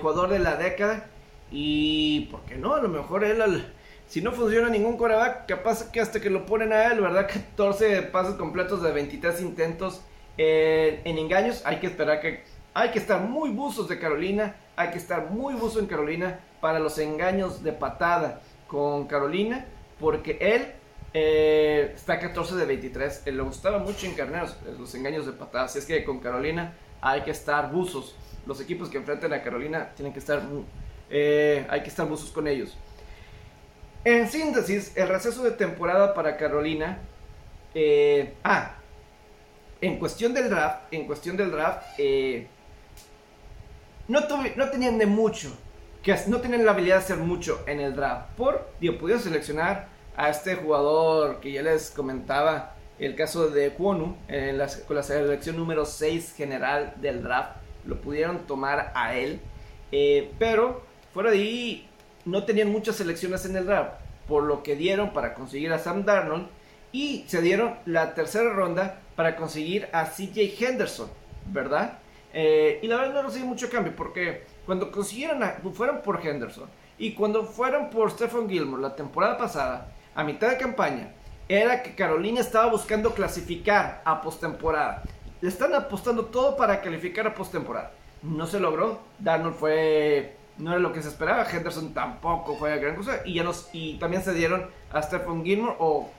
jugador 0.00 0.28
de 0.28 0.40
la 0.40 0.56
década. 0.56 1.06
Y, 1.50 2.28
¿por 2.32 2.40
qué 2.42 2.56
no? 2.56 2.74
A 2.74 2.82
lo 2.82 2.88
mejor 2.88 3.24
él 3.24 3.40
al 3.40 3.73
si 4.14 4.20
no 4.20 4.30
funciona 4.30 4.68
ningún 4.68 4.96
coreback, 4.96 5.48
capaz 5.48 5.90
que 5.90 6.00
hasta 6.00 6.20
que 6.20 6.30
lo 6.30 6.46
ponen 6.46 6.72
a 6.72 6.84
él, 6.84 7.00
¿verdad? 7.00 7.26
14 7.56 8.02
pases 8.02 8.36
completos 8.36 8.80
de 8.80 8.92
23 8.92 9.40
intentos 9.40 10.02
eh, 10.38 11.00
en 11.02 11.18
engaños. 11.18 11.62
Hay 11.66 11.80
que 11.80 11.88
esperar 11.88 12.20
que. 12.20 12.44
Hay 12.74 12.90
que 12.92 13.00
estar 13.00 13.20
muy 13.20 13.50
buzos 13.50 13.88
de 13.88 13.98
Carolina. 13.98 14.54
Hay 14.76 14.90
que 14.90 14.98
estar 14.98 15.32
muy 15.32 15.54
buzo 15.54 15.80
en 15.80 15.86
Carolina 15.86 16.38
para 16.60 16.78
los 16.78 16.96
engaños 16.98 17.64
de 17.64 17.72
patada 17.72 18.40
con 18.68 19.08
Carolina. 19.08 19.66
Porque 19.98 20.38
él 20.40 20.74
eh, 21.12 21.90
está 21.92 22.20
14 22.20 22.54
de 22.54 22.66
23. 22.66 23.22
Él 23.26 23.36
le 23.38 23.42
gustaba 23.42 23.78
mucho 23.78 24.06
en 24.06 24.14
Carneros 24.14 24.56
los 24.78 24.94
engaños 24.94 25.26
de 25.26 25.32
patada. 25.32 25.64
Así 25.64 25.80
es 25.80 25.86
que 25.86 26.04
con 26.04 26.20
Carolina 26.20 26.74
hay 27.00 27.22
que 27.22 27.32
estar 27.32 27.72
buzos. 27.72 28.14
Los 28.46 28.60
equipos 28.60 28.88
que 28.88 28.98
enfrenten 28.98 29.32
a 29.32 29.42
Carolina 29.42 29.90
tienen 29.96 30.12
que 30.12 30.20
estar. 30.20 30.40
Eh, 31.10 31.66
hay 31.68 31.82
que 31.82 31.88
estar 31.88 32.06
buzos 32.06 32.30
con 32.30 32.46
ellos. 32.46 32.78
En 34.04 34.28
síntesis, 34.28 34.92
el 34.96 35.08
receso 35.08 35.42
de 35.42 35.52
temporada 35.52 36.12
para 36.12 36.36
Carolina. 36.36 36.98
Eh, 37.74 38.34
ah, 38.44 38.74
en 39.80 39.98
cuestión 39.98 40.34
del 40.34 40.50
draft, 40.50 40.92
en 40.92 41.06
cuestión 41.06 41.38
del 41.38 41.50
draft, 41.50 41.86
eh, 41.96 42.46
no, 44.06 44.20
no 44.56 44.70
tenían 44.70 44.98
de 44.98 45.06
mucho, 45.06 45.56
que 46.02 46.14
no 46.26 46.40
tenían 46.42 46.66
la 46.66 46.72
habilidad 46.72 46.96
de 46.96 47.02
hacer 47.02 47.16
mucho 47.16 47.64
en 47.66 47.80
el 47.80 47.96
draft. 47.96 48.28
Por, 48.36 48.68
digo, 48.78 48.98
pudieron 48.98 49.22
seleccionar 49.22 49.88
a 50.16 50.28
este 50.28 50.54
jugador 50.54 51.40
que 51.40 51.52
ya 51.52 51.62
les 51.62 51.90
comentaba, 51.90 52.74
el 52.98 53.16
caso 53.16 53.48
de 53.48 53.70
Kwonu, 53.70 54.16
en 54.28 54.60
con 54.86 54.96
la 54.96 55.02
selección 55.02 55.56
número 55.56 55.86
6 55.86 56.34
general 56.36 56.92
del 56.96 57.22
draft, 57.22 57.56
lo 57.86 58.00
pudieron 58.00 58.46
tomar 58.46 58.92
a 58.94 59.16
él, 59.16 59.40
eh, 59.92 60.30
pero 60.38 60.82
fuera 61.12 61.30
de 61.30 61.38
ahí 61.38 61.88
no 62.24 62.44
tenían 62.44 62.70
muchas 62.70 62.96
selecciones 62.96 63.44
en 63.44 63.56
el 63.56 63.66
draft, 63.66 64.00
por 64.26 64.44
lo 64.44 64.62
que 64.62 64.76
dieron 64.76 65.12
para 65.12 65.34
conseguir 65.34 65.72
a 65.72 65.78
Sam 65.78 66.04
Darnold 66.04 66.48
y 66.92 67.24
se 67.26 67.42
dieron 67.42 67.76
la 67.86 68.14
tercera 68.14 68.52
ronda 68.52 69.00
para 69.16 69.36
conseguir 69.36 69.88
a 69.92 70.06
CJ 70.06 70.54
Henderson, 70.58 71.08
¿verdad? 71.46 71.98
Eh, 72.32 72.80
y 72.82 72.86
la 72.88 72.96
verdad 72.96 73.14
no 73.14 73.22
recibí 73.22 73.44
mucho 73.44 73.70
cambio 73.70 73.94
porque 73.94 74.44
cuando 74.66 74.90
consiguieron 74.90 75.42
a, 75.42 75.56
fueron 75.72 76.02
por 76.02 76.24
Henderson 76.24 76.68
y 76.98 77.12
cuando 77.12 77.44
fueron 77.44 77.90
por 77.90 78.10
Stephen 78.10 78.48
Gilmore 78.48 78.82
la 78.82 78.96
temporada 78.96 79.36
pasada, 79.36 79.92
a 80.14 80.24
mitad 80.24 80.48
de 80.48 80.58
campaña, 80.58 81.12
era 81.48 81.82
que 81.82 81.94
Carolina 81.94 82.40
estaba 82.40 82.70
buscando 82.70 83.12
clasificar 83.12 84.00
a 84.04 84.22
postemporada. 84.22 85.02
Le 85.40 85.48
están 85.48 85.74
apostando 85.74 86.26
todo 86.26 86.56
para 86.56 86.80
calificar 86.80 87.26
a 87.26 87.34
postemporada. 87.34 87.92
No 88.22 88.46
se 88.46 88.60
logró. 88.60 89.00
Darnold 89.18 89.56
fue 89.56 90.36
no 90.58 90.70
era 90.70 90.80
lo 90.80 90.92
que 90.92 91.02
se 91.02 91.08
esperaba. 91.08 91.46
Henderson 91.50 91.92
tampoco 91.92 92.56
fue 92.56 92.72
a 92.72 92.76
gran 92.76 92.96
cosa. 92.96 93.20
Y, 93.24 93.34
ya 93.34 93.44
nos, 93.44 93.68
y 93.72 93.94
también 93.98 94.22
se 94.22 94.32
dieron 94.34 94.68
a 94.92 95.02
Stephen 95.02 95.44
Gilmore 95.44 95.76
o 95.78 96.10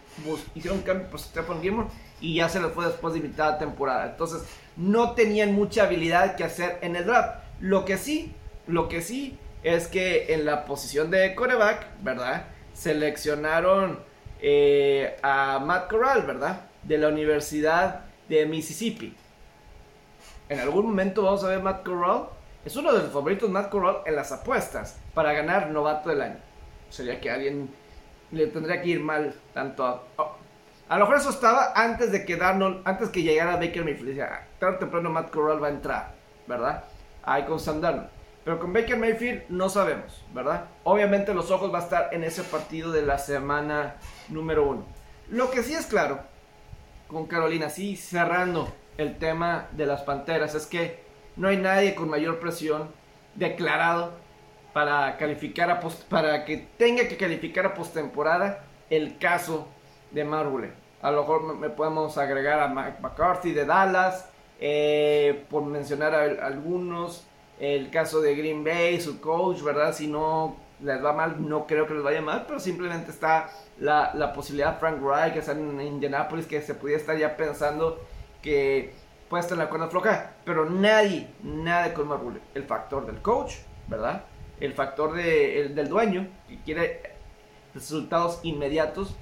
hicieron 0.54 0.80
un 0.80 0.86
cambio 0.86 1.08
por 1.08 1.20
Stephen 1.20 1.62
Gilmore 1.62 1.90
y 2.22 2.36
ya 2.36 2.50
se 2.50 2.62
les 2.62 2.72
fue 2.72 2.86
después 2.86 3.14
de 3.14 3.22
mitad 3.22 3.58
temporada. 3.58 4.08
Entonces 4.12 4.44
no 4.76 5.12
tenían 5.12 5.54
mucha 5.54 5.84
habilidad 5.84 6.36
que 6.36 6.44
hacer 6.44 6.80
en 6.82 6.96
el 6.96 7.06
draft. 7.06 7.40
Lo 7.60 7.86
que 7.86 7.98
sí, 7.98 8.34
lo 8.68 8.88
que 8.88 9.02
sí 9.02 9.38
es 9.64 9.88
que 9.88 10.34
en 10.34 10.46
la 10.46 10.66
posición 10.66 11.10
de 11.12 11.34
coreback, 11.36 11.88
¿verdad? 12.02 12.46
Seleccionaron 12.74 14.00
eh, 14.42 15.18
a 15.24 15.60
Matt 15.60 15.90
Corral, 15.90 16.24
¿verdad? 16.24 16.62
De 16.84 16.98
la 16.98 17.08
Universidad 17.08 18.02
de 18.30 18.46
Mississippi. 18.46 19.16
En 20.50 20.60
algún 20.60 20.86
momento 20.88 21.24
vamos 21.24 21.44
a 21.44 21.48
ver 21.48 21.62
Matt 21.62 21.84
Corral 21.84 22.28
es 22.66 22.76
uno 22.76 22.92
de 22.92 23.04
los 23.04 23.12
favoritos 23.12 23.50
Matt 23.50 23.70
Corral 23.70 23.98
en 24.06 24.16
las 24.16 24.32
apuestas 24.32 25.00
para 25.14 25.34
ganar 25.34 25.70
novato 25.70 26.10
del 26.10 26.22
año. 26.22 26.38
Sería 26.90 27.22
que 27.22 27.30
alguien 27.30 27.70
le 28.32 28.48
tendría 28.48 28.82
que 28.82 28.90
ir 28.90 29.00
mal 29.00 29.34
tanto 29.54 29.86
a... 29.86 30.02
A 30.88 30.98
lo 30.98 31.06
mejor 31.06 31.18
eso 31.18 31.30
estaba 31.30 31.74
antes 31.76 32.12
de 32.12 32.26
que 32.26 32.36
Darnold, 32.36 32.82
antes 32.86 33.10
que 33.10 33.24
llegara 33.24 33.56
Baker 33.56 33.84
Mayfield. 33.84 34.20
Ah, 34.22 34.46
tarde 34.60 34.76
o 34.76 34.80
temprano 34.80 35.10
Matt 35.10 35.32
Corral 35.32 35.62
va 35.62 35.68
a 35.68 35.72
entrar, 35.72 36.14
¿verdad? 36.48 36.84
Ahí 37.24 37.44
con 37.44 37.60
Sam. 37.60 37.82
Pero 38.44 38.60
con 38.60 38.74
Baker 38.74 38.98
Mayfield 38.98 39.44
no 39.50 39.70
sabemos, 39.70 40.24
¿verdad? 40.34 40.66
Obviamente 40.84 41.34
los 41.34 41.50
ojos 41.50 41.74
va 41.74 41.80
a 41.80 41.84
estar 41.84 42.10
en 42.14 42.24
ese 42.24 42.44
partido 42.44 42.92
de 42.92 43.02
la 43.02 43.18
semana 43.18 43.96
número 44.30 44.68
uno. 44.68 44.86
Lo 45.30 45.50
que 45.50 45.64
sí 45.64 45.74
es 45.74 45.88
claro, 45.88 46.20
con 47.08 47.26
Carolina, 47.26 47.70
sí 47.70 47.96
cerrando 47.96 48.72
el 48.98 49.18
tema 49.18 49.68
de 49.72 49.88
las 49.88 50.04
Panteras, 50.04 50.54
es 50.54 50.68
que 50.68 51.05
no 51.36 51.48
hay 51.48 51.58
nadie 51.58 51.96
con 51.96 52.10
mayor 52.10 52.40
presión 52.40 52.90
declarado 53.36 54.14
para 54.74 55.18
calificar 55.18 55.70
a 55.72 55.80
para 56.10 56.46
que 56.46 56.58
tenga 56.78 57.08
que 57.08 57.18
calificar 57.18 57.66
a 57.66 57.74
postemporada 57.74 58.66
el 58.90 59.18
caso 59.18 59.68
de 60.12 60.24
Marble. 60.26 60.72
A 61.02 61.12
lo 61.12 61.22
mejor 61.22 61.56
me, 61.56 61.70
podemos 61.70 62.18
agregar 62.18 62.60
a 62.60 62.68
Mike 62.68 62.98
McCarthy 63.02 63.52
de 63.52 63.66
Dallas, 63.66 64.30
eh, 64.60 65.46
por 65.50 65.64
mencionar 65.64 66.16
algunos, 66.16 67.26
el 67.60 67.90
caso 67.90 68.22
de 68.22 68.36
Green 68.36 68.64
Bay, 68.64 69.00
su 69.00 69.22
coach, 69.22 69.62
¿verdad? 69.62 69.94
Si 69.94 70.08
no 70.08 70.58
les 70.82 71.04
va 71.04 71.14
mal, 71.14 71.48
no 71.48 71.68
creo 71.68 71.88
que 71.88 71.94
les 71.94 72.04
vaya 72.04 72.22
mal, 72.22 72.46
pero 72.48 72.60
simplemente 72.60 73.12
está 73.12 73.50
la, 73.80 74.12
la 74.14 74.34
posibilidad 74.34 74.80
Frank 74.80 75.02
Wright, 75.02 75.34
que 75.34 75.40
está 75.40 75.54
en 75.54 75.80
Indianapolis, 75.80 76.48
que 76.48 76.62
se 76.62 76.76
pudiera 76.76 77.00
estar 77.00 77.18
ya 77.18 77.38
pensando 77.38 78.02
que 78.42 78.94
puede 79.30 79.42
estar 79.44 79.58
la 79.58 79.70
cuerda 79.70 79.88
floja, 79.88 80.34
pero 80.46 80.70
nadie, 80.70 81.28
nadie 81.44 81.94
con 81.94 82.08
Marrule. 82.08 82.40
El 82.54 82.64
factor 82.64 83.06
del 83.06 83.22
coach, 83.22 83.56
¿verdad? 83.88 84.24
el 84.60 84.74
factor 84.74 85.14
de, 85.14 85.72
del 85.74 85.90
dueño, 85.90 86.28
que 86.48 86.58
quiere 86.60 87.02
resultados 87.74 88.40
inmediatos, 88.44 89.16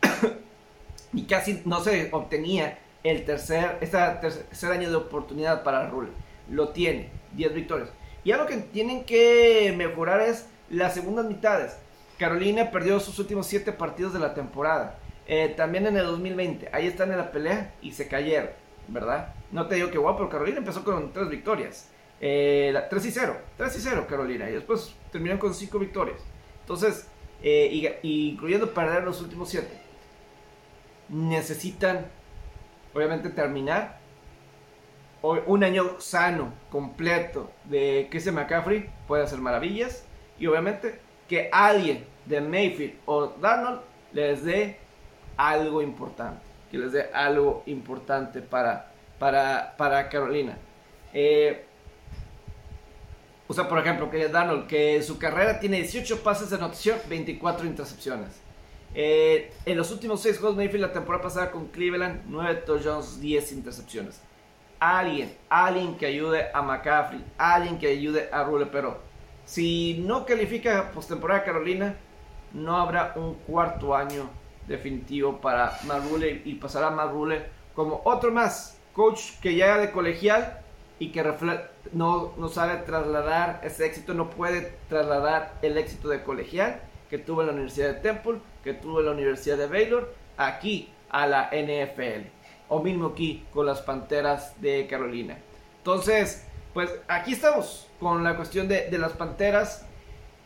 y 1.12 1.24
casi 1.24 1.62
no 1.64 1.82
se 1.82 2.08
obtenía 2.12 2.78
el 3.02 3.24
tercer, 3.24 3.78
este 3.80 3.98
tercer 4.20 4.72
año 4.72 4.90
de 4.90 4.96
oportunidad 4.96 5.62
para 5.62 5.88
Rule. 5.88 6.10
Lo 6.48 6.68
tiene, 6.68 7.10
10 7.32 7.54
victorias. 7.54 7.88
Y 8.24 8.32
algo 8.32 8.46
que 8.46 8.56
tienen 8.58 9.04
que 9.04 9.74
mejorar 9.76 10.20
es 10.20 10.46
las 10.70 10.94
segundas 10.94 11.26
mitades. 11.26 11.76
Carolina 12.18 12.70
perdió 12.70 13.00
sus 13.00 13.18
últimos 13.18 13.46
7 13.46 13.72
partidos 13.72 14.12
de 14.12 14.20
la 14.20 14.34
temporada. 14.34 14.98
Eh, 15.26 15.52
también 15.56 15.86
en 15.86 15.96
el 15.96 16.04
2020, 16.04 16.70
ahí 16.72 16.86
están 16.86 17.10
en 17.10 17.18
la 17.18 17.32
pelea 17.32 17.74
y 17.80 17.92
se 17.92 18.08
cayeron, 18.08 18.50
¿verdad? 18.92 19.34
No 19.50 19.66
te 19.66 19.76
digo 19.76 19.90
que 19.90 19.98
guapo, 19.98 20.18
pero 20.18 20.30
Carolina 20.30 20.58
empezó 20.58 20.84
con 20.84 21.12
3 21.12 21.28
victorias. 21.28 21.90
3 22.18 22.30
eh, 22.30 22.88
y 23.02 23.10
0, 23.10 23.36
3 23.56 23.76
y 23.76 23.80
0 23.80 24.06
Carolina, 24.08 24.48
y 24.48 24.52
después 24.52 24.94
terminaron 25.10 25.40
con 25.40 25.54
5 25.54 25.78
victorias. 25.78 26.18
Entonces, 26.60 27.08
eh, 27.42 27.98
incluyendo 28.02 28.72
perder 28.72 29.02
los 29.02 29.20
últimos 29.20 29.48
7, 29.48 29.68
necesitan 31.08 32.06
obviamente 32.94 33.30
terminar 33.30 34.00
un 35.22 35.62
año 35.62 36.00
sano, 36.00 36.52
completo 36.70 37.50
de 37.64 38.08
Christian 38.10 38.34
McCaffrey 38.34 38.90
puede 39.06 39.22
hacer 39.22 39.38
maravillas 39.38 40.04
y 40.38 40.46
obviamente 40.46 40.98
que 41.28 41.48
alguien 41.52 42.04
de 42.26 42.40
Mayfield 42.40 42.94
o 43.06 43.28
Darnold 43.40 43.80
les 44.12 44.44
dé 44.44 44.78
algo 45.36 45.80
importante, 45.80 46.42
que 46.72 46.78
les 46.78 46.90
dé 46.90 47.10
algo 47.12 47.62
importante 47.66 48.40
para, 48.40 48.90
para, 49.18 49.76
para 49.76 50.08
Carolina. 50.08 50.56
Eh, 51.12 51.66
o 53.46 53.52
sea, 53.52 53.68
por 53.68 53.78
ejemplo, 53.78 54.10
que 54.10 54.26
Darnold, 54.28 54.66
que 54.66 55.02
su 55.02 55.18
carrera 55.18 55.60
tiene 55.60 55.76
18 55.76 56.22
pases 56.22 56.48
de 56.48 56.56
anotación, 56.56 56.98
24 57.10 57.66
intercepciones. 57.66 58.40
Eh, 58.94 59.52
en 59.66 59.76
los 59.76 59.90
últimos 59.90 60.22
6 60.22 60.38
juegos, 60.38 60.56
Mayfield 60.56 60.86
la 60.86 60.92
temporada 60.92 61.22
pasada 61.22 61.50
con 61.50 61.66
Cleveland, 61.66 62.22
9 62.26 62.62
touchdowns, 62.64 63.20
10 63.20 63.52
intercepciones. 63.52 64.22
Alguien, 64.80 65.36
alguien 65.50 65.98
que 65.98 66.06
ayude 66.06 66.46
a 66.54 66.62
McCaffrey, 66.62 67.22
alguien 67.36 67.78
que 67.78 67.88
ayude 67.88 68.30
a 68.32 68.44
Rule, 68.44 68.66
pero 68.66 68.98
si 69.44 70.02
no 70.06 70.24
califica 70.24 70.90
postemporada 70.90 71.44
Carolina, 71.44 71.96
no 72.54 72.78
habrá 72.78 73.12
un 73.16 73.34
cuarto 73.34 73.94
año 73.94 74.30
definitivo 74.66 75.40
para 75.40 75.78
Marrule 75.86 76.42
y 76.44 76.54
pasará 76.54 76.90
Marrule 76.90 77.44
como 77.74 78.02
otro 78.04 78.30
más, 78.30 78.78
coach 78.92 79.38
que 79.40 79.54
llega 79.54 79.78
de 79.78 79.90
colegial 79.90 80.60
y 80.98 81.10
que 81.10 81.24
no, 81.92 82.32
no 82.36 82.48
sabe 82.48 82.76
trasladar 82.84 83.60
ese 83.64 83.86
éxito, 83.86 84.14
no 84.14 84.30
puede 84.30 84.74
trasladar 84.88 85.54
el 85.62 85.78
éxito 85.78 86.08
de 86.08 86.22
colegial 86.22 86.80
que 87.12 87.18
tuvo 87.18 87.42
en 87.42 87.48
la 87.48 87.52
Universidad 87.52 87.88
de 87.88 88.00
Temple, 88.00 88.38
que 88.64 88.72
tuvo 88.72 89.00
en 89.00 89.06
la 89.06 89.12
Universidad 89.12 89.58
de 89.58 89.66
Baylor, 89.66 90.14
aquí 90.38 90.88
a 91.10 91.26
la 91.26 91.50
NFL. 91.52 92.26
O 92.68 92.82
mismo 92.82 93.08
aquí 93.08 93.44
con 93.52 93.66
las 93.66 93.82
Panteras 93.82 94.58
de 94.62 94.86
Carolina. 94.86 95.36
Entonces, 95.76 96.46
pues 96.72 96.90
aquí 97.08 97.32
estamos 97.32 97.86
con 98.00 98.24
la 98.24 98.34
cuestión 98.34 98.66
de, 98.66 98.88
las 98.92 99.12
Panteras. 99.12 99.84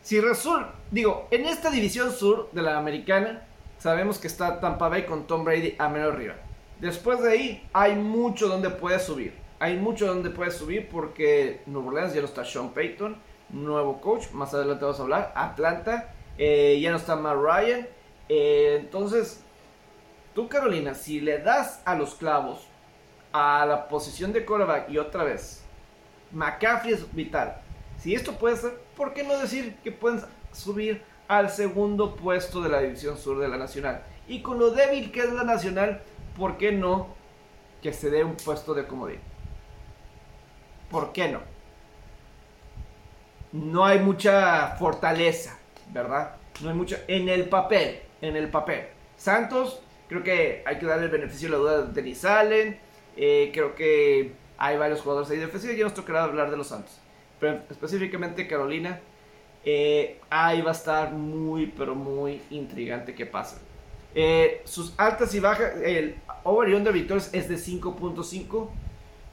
Si 0.01 0.19
resulta, 0.19 0.73
digo, 0.91 1.29
en 1.31 1.45
esta 1.45 1.69
división 1.69 2.11
sur 2.11 2.49
de 2.51 2.61
la 2.61 2.77
americana, 2.77 3.46
sabemos 3.77 4.19
que 4.19 4.27
está 4.27 4.59
Tampa 4.59 4.89
Bay 4.89 5.05
con 5.05 5.27
Tom 5.27 5.43
Brady 5.43 5.75
a 5.77 5.89
menos 5.89 6.13
arriba. 6.13 6.35
Después 6.79 7.21
de 7.21 7.31
ahí, 7.31 7.69
hay 7.73 7.95
mucho 7.95 8.47
donde 8.47 8.69
puede 8.69 8.99
subir. 8.99 9.33
Hay 9.59 9.77
mucho 9.77 10.07
donde 10.07 10.29
puede 10.29 10.51
subir 10.51 10.87
porque 10.89 11.61
Nueva 11.65 11.87
Orleans 11.87 12.13
ya 12.13 12.21
no 12.21 12.27
está 12.27 12.45
Sean 12.45 12.69
Payton, 12.69 13.17
nuevo 13.49 13.99
coach, 13.99 14.29
más 14.31 14.53
adelante 14.53 14.83
vamos 14.85 14.99
a 14.99 15.03
hablar. 15.03 15.33
Atlanta 15.35 16.13
eh, 16.37 16.79
ya 16.79 16.91
no 16.91 16.97
está 16.97 17.15
Matt 17.15 17.37
Ryan. 17.37 17.87
Eh, 18.29 18.77
entonces, 18.79 19.43
tú 20.35 20.47
Carolina, 20.47 20.93
si 20.93 21.19
le 21.19 21.39
das 21.39 21.81
a 21.85 21.95
los 21.95 22.15
clavos 22.15 22.67
a 23.33 23.65
la 23.65 23.87
posición 23.87 24.31
de 24.31 24.45
quarterback 24.45 24.89
y 24.89 24.97
otra 24.99 25.23
vez, 25.23 25.63
McCaffrey 26.31 26.93
es 26.93 27.15
vital. 27.15 27.61
Si 27.97 28.13
esto 28.13 28.33
puede 28.33 28.57
ser, 28.57 28.79
¿por 28.95 29.13
qué 29.13 29.23
no 29.23 29.37
decir 29.39 29.75
que 29.83 29.91
pueden 29.91 30.21
subir 30.51 31.03
al 31.27 31.49
segundo 31.49 32.15
puesto 32.15 32.61
de 32.61 32.69
la 32.69 32.81
división 32.81 33.17
sur 33.17 33.39
de 33.39 33.47
la 33.47 33.57
nacional? 33.57 34.03
Y 34.27 34.41
con 34.41 34.59
lo 34.59 34.71
débil 34.71 35.11
que 35.11 35.21
es 35.21 35.31
la 35.31 35.43
nacional, 35.43 36.01
¿por 36.37 36.57
qué 36.57 36.71
no 36.71 37.15
que 37.81 37.93
se 37.93 38.09
dé 38.09 38.23
un 38.23 38.35
puesto 38.35 38.73
de 38.73 38.87
comodín? 38.87 39.19
¿Por 40.89 41.11
qué 41.11 41.29
no? 41.29 41.41
No 43.51 43.85
hay 43.85 43.99
mucha 43.99 44.75
fortaleza 44.77 45.57
¿verdad? 45.93 46.35
No 46.61 46.69
hay 46.69 46.75
mucho 46.75 46.97
en 47.07 47.29
el 47.29 47.49
papel, 47.49 47.99
en 48.21 48.35
el 48.35 48.49
papel. 48.49 48.87
Santos, 49.15 49.81
creo 50.07 50.23
que 50.23 50.63
hay 50.65 50.77
que 50.77 50.85
darle 50.85 51.05
el 51.05 51.11
beneficio 51.11 51.47
de 51.47 51.51
la 51.51 51.57
duda 51.57 51.81
de 51.83 51.93
Denis 51.93 52.25
Allen. 52.25 52.79
Eh, 53.15 53.51
creo 53.53 53.75
que 53.75 54.33
hay 54.57 54.77
varios 54.77 55.01
jugadores 55.01 55.29
ahí 55.31 55.37
defensivos. 55.37 55.77
Ya 55.77 55.83
nos 55.83 55.93
tocará 55.93 56.23
hablar 56.23 56.51
de 56.51 56.57
los 56.57 56.67
Santos. 56.67 56.99
Pero 57.39 57.61
específicamente 57.69 58.47
Carolina, 58.47 58.99
eh, 59.69 60.21
ahí 60.29 60.61
va 60.61 60.69
a 60.69 60.73
estar 60.73 61.11
muy, 61.11 61.65
pero 61.65 61.93
muy 61.93 62.41
intrigante 62.51 63.13
que 63.13 63.25
pase. 63.25 63.57
Eh, 64.15 64.61
sus 64.63 64.93
altas 64.97 65.35
y 65.35 65.41
bajas, 65.41 65.73
el 65.83 66.15
over 66.45 66.69
y 66.69 66.73
under 66.73 66.93
victorias 66.93 67.29
es 67.33 67.49
de 67.49 67.55
5.5. 67.55 68.69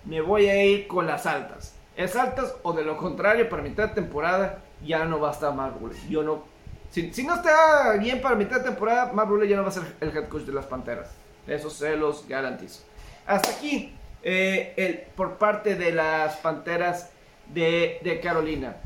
Me 0.07 0.21
voy 0.21 0.49
a 0.49 0.65
ir 0.65 0.89
con 0.89 1.07
las 1.07 1.27
altas. 1.27 1.77
Es 1.97 2.17
altas 2.17 2.57
o 2.65 2.73
de 2.73 2.83
lo 2.83 2.97
contrario, 2.97 3.49
para 3.49 3.63
mitad 3.63 3.91
de 3.91 3.95
temporada 3.95 4.59
ya 4.85 5.05
no 5.05 5.21
va 5.21 5.29
a 5.29 5.33
estar 5.33 5.55
Matt 5.55 5.81
Rule. 5.81 5.95
Yo 6.09 6.25
no. 6.25 6.43
Si, 6.91 7.23
no 7.23 7.37
está 7.37 7.93
bien 8.01 8.21
para 8.21 8.35
mitad 8.35 8.59
de 8.59 8.65
temporada, 8.65 9.13
Matt 9.13 9.29
Rule 9.29 9.47
ya 9.47 9.55
no 9.55 9.63
va 9.63 9.69
a 9.69 9.73
ser 9.73 9.85
el 10.01 10.17
head 10.17 10.29
coach 10.29 10.43
de 10.43 10.53
las 10.53 10.67
Panteras. 10.67 11.15
Eso 11.47 11.71
se 11.71 11.97
los 11.97 12.27
garantizo. 12.27 12.83
Hasta 13.25 13.53
aquí, 13.53 13.95
eh, 14.25 14.75
el, 14.77 14.99
por 15.15 15.39
parte 15.39 15.77
de 15.77 15.93
las 15.93 16.39
Panteras 16.39 17.13
de, 17.53 18.21
Carolina. 18.21 18.79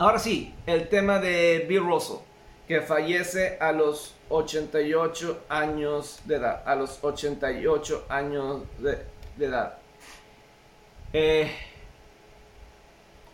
Ahora 0.00 0.18
sí, 0.18 0.54
el 0.64 0.88
tema 0.88 1.18
de 1.18 1.66
Bill 1.68 1.84
Russell, 1.84 2.20
que 2.66 2.80
fallece 2.80 3.58
a 3.60 3.70
los 3.70 4.14
88 4.30 5.44
años 5.50 6.22
de 6.24 6.36
edad. 6.36 6.62
A 6.64 6.74
los 6.74 7.04
88 7.04 8.06
años 8.08 8.62
de, 8.78 9.04
edad. 9.38 9.76
Eh, 11.12 11.52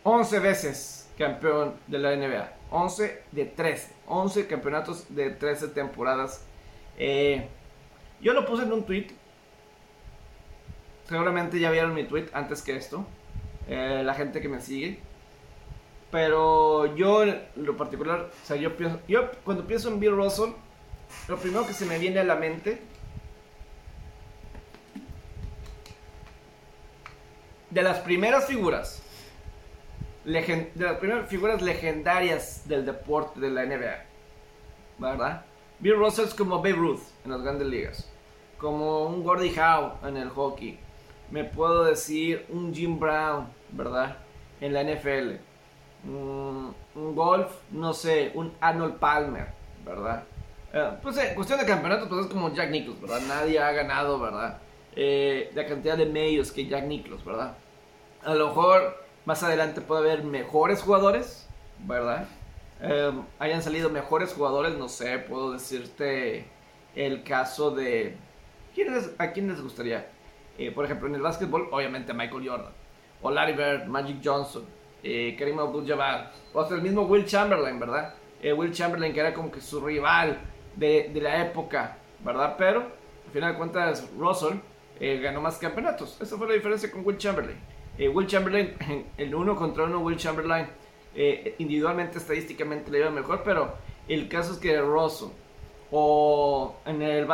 11 0.03 0.41
veces 0.41 1.09
campeón 1.17 1.77
de 1.87 2.01
la 2.01 2.17
NBA. 2.17 2.53
11 2.73 3.23
de 3.31 3.45
13. 3.45 3.93
11 4.09 4.49
campeonatos 4.49 5.15
de 5.15 5.31
13 5.31 5.69
temporadas. 5.69 6.45
Eh, 6.99 7.47
yo 8.21 8.33
lo 8.33 8.45
puse 8.45 8.65
en 8.65 8.73
un 8.73 8.85
tweet. 8.85 9.07
Seguramente 11.05 11.61
ya 11.61 11.71
vieron 11.71 11.95
mi 11.95 12.03
tweet 12.03 12.27
antes 12.33 12.61
que 12.61 12.75
esto. 12.75 13.07
Eh, 13.69 14.03
la 14.05 14.15
gente 14.15 14.41
que 14.41 14.49
me 14.49 14.61
sigue. 14.61 15.06
Pero 16.17 16.97
yo, 16.97 17.27
lo 17.57 17.77
particular, 17.77 18.31
o 18.43 18.47
sea, 18.47 18.57
yo, 18.57 18.75
pienso, 18.75 18.99
yo 19.07 19.31
cuando 19.45 19.67
pienso 19.67 19.91
en 19.91 20.01
Bill 20.01 20.17
Russell, 20.17 20.49
lo 21.29 21.37
primero 21.37 21.67
que 21.67 21.75
se 21.75 21.85
me 21.85 21.99
viene 21.99 22.21
a 22.21 22.25
la 22.25 22.37
mente 22.37 22.81
de 27.69 27.83
las 27.83 27.99
primeras 27.99 28.47
figuras 28.47 29.03
de 30.25 30.63
las 30.75 30.97
primeras 30.97 31.29
figuras 31.29 31.61
legendarias 31.61 32.67
del 32.67 32.87
deporte 32.87 33.39
de 33.39 33.51
la 33.51 33.67
NBA. 33.67 34.05
¿Verdad? 34.97 35.45
Bill 35.81 35.99
Russell 35.99 36.25
es 36.25 36.33
como 36.33 36.63
Babe 36.63 36.73
Ruth 36.73 37.03
en 37.27 37.33
las 37.33 37.43
grandes 37.43 37.69
ligas. 37.69 38.11
Como 38.57 39.05
un 39.05 39.23
Gordie 39.23 39.53
Howe 39.61 39.99
en 40.09 40.17
el 40.17 40.31
hockey. 40.31 40.79
Me 41.31 41.45
puedo 41.45 41.85
decir 41.85 42.47
un 42.49 42.73
Jim 42.73 42.99
Brown, 42.99 43.49
¿verdad? 43.71 44.17
En 44.63 44.73
la 44.73 44.83
NFL. 44.83 45.56
Un 46.05 46.75
golf, 47.15 47.53
no 47.71 47.93
sé, 47.93 48.33
un 48.35 48.53
Arnold 48.61 48.99
Palmer, 48.99 49.49
¿verdad? 49.85 50.25
Eh, 50.73 50.91
pues 51.03 51.17
en 51.19 51.35
cuestión 51.35 51.59
de 51.59 51.67
campeonatos, 51.67 52.09
pues 52.09 52.27
es 52.27 52.33
como 52.33 52.53
Jack 52.53 52.71
Nicklaus, 52.71 53.01
¿verdad? 53.01 53.21
Nadie 53.27 53.59
ha 53.59 53.73
ganado, 53.73 54.19
¿verdad? 54.19 54.59
Eh, 54.95 55.51
la 55.55 55.67
cantidad 55.67 55.97
de 55.97 56.07
medios 56.07 56.53
que 56.53 56.67
Jack 56.67 56.85
Nicklaus, 56.85 57.25
¿verdad? 57.25 57.57
A 58.25 58.35
lo 58.35 58.49
mejor 58.49 59.05
más 59.25 59.43
adelante 59.43 59.81
puede 59.81 60.01
haber 60.03 60.25
mejores 60.25 60.83
jugadores, 60.83 61.49
¿verdad? 61.81 62.27
Hayan 63.39 63.63
salido 63.63 63.89
mejores 63.89 64.35
jugadores, 64.35 64.77
no 64.77 64.89
sé, 64.89 65.19
puedo 65.19 65.53
decirte 65.53 66.47
el 66.95 67.23
caso 67.23 67.71
de... 67.71 68.17
¿A 69.19 69.33
quién 69.33 69.49
les 69.49 69.63
gustaría? 69.63 70.11
Eh, 70.59 70.71
por 70.71 70.85
ejemplo, 70.85 71.09
en 71.09 71.15
el 71.15 71.23
básquetbol, 71.23 71.69
obviamente 71.73 72.13
Michael 72.13 72.49
Jordan, 72.49 72.73
o 73.23 73.31
Larry 73.31 73.53
Bird, 73.53 73.87
Magic 73.87 74.19
Johnson, 74.23 74.65
eh, 75.07 75.37
Karim 75.39 75.59
Abdul-Jabbar, 75.61 76.33
o 76.53 76.61
hasta 76.61 76.75
el 76.75 76.83
mismo 76.83 77.03
Will 77.03 77.25
Chamberlain, 77.25 77.79
¿verdad? 77.79 78.15
Eh, 78.43 78.53
Will 78.53 78.73
Chamberlain 78.73 79.13
que 79.13 79.21
era 79.21 79.33
como 79.33 79.53
que 79.53 79.61
su 79.61 79.81
rival 79.81 80.39
de, 80.75 81.11
de, 81.15 81.21
la 81.21 81.47
época, 81.47 81.97
¿verdad? 82.25 82.57
Pero, 82.59 82.81
al 82.81 83.33
final 83.33 83.53
de 83.53 83.59
cuentas, 83.59 84.11
Russell 84.19 84.59
eh, 84.99 85.21
ganó 85.21 85.41
más 85.41 85.59
campeonatos. 85.59 86.21
Esa 86.21 86.37
fue 86.37 86.49
la 86.49 86.55
diferencia 86.55 86.91
con 86.91 87.07
Will 87.07 87.19
Chamberlain. 87.19 87.59
Eh, 87.97 88.09
Will 88.09 88.27
Chamberlain, 88.27 88.75
el 89.17 89.35
uno 89.35 89.55
contra 89.55 89.85
uno, 89.85 90.01
Will 90.01 90.17
Chamberlain 90.17 90.67
individualmente, 91.59 92.19
estadísticamente 92.19 92.91
le 92.91 92.99
iba 92.99 93.11
mejor, 93.11 93.41
pero 93.43 93.73
el 94.07 94.29
caso 94.29 94.53
es 94.53 94.59
que 94.59 94.79
Russell 94.79 95.29
o 95.91 96.77
en 96.85 97.01
el 97.01 97.27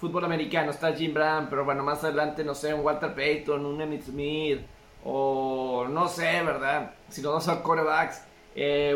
fútbol 0.00 0.24
americano 0.24 0.70
está 0.70 0.94
Jim 0.94 1.12
Brown, 1.12 1.48
pero 1.50 1.62
bueno, 1.62 1.82
más 1.82 2.02
adelante, 2.04 2.42
no 2.42 2.54
sé, 2.54 2.72
un 2.72 2.80
Walter 2.80 3.14
Payton, 3.14 3.66
un 3.66 3.82
Emmitt 3.82 4.04
Smith, 4.04 4.60
o 5.04 5.86
no 5.88 6.08
sé, 6.08 6.42
¿verdad? 6.42 6.94
Si 7.08 7.22
no 7.22 7.40
son 7.40 7.62
corebacks, 7.62 8.24
eh, 8.54 8.94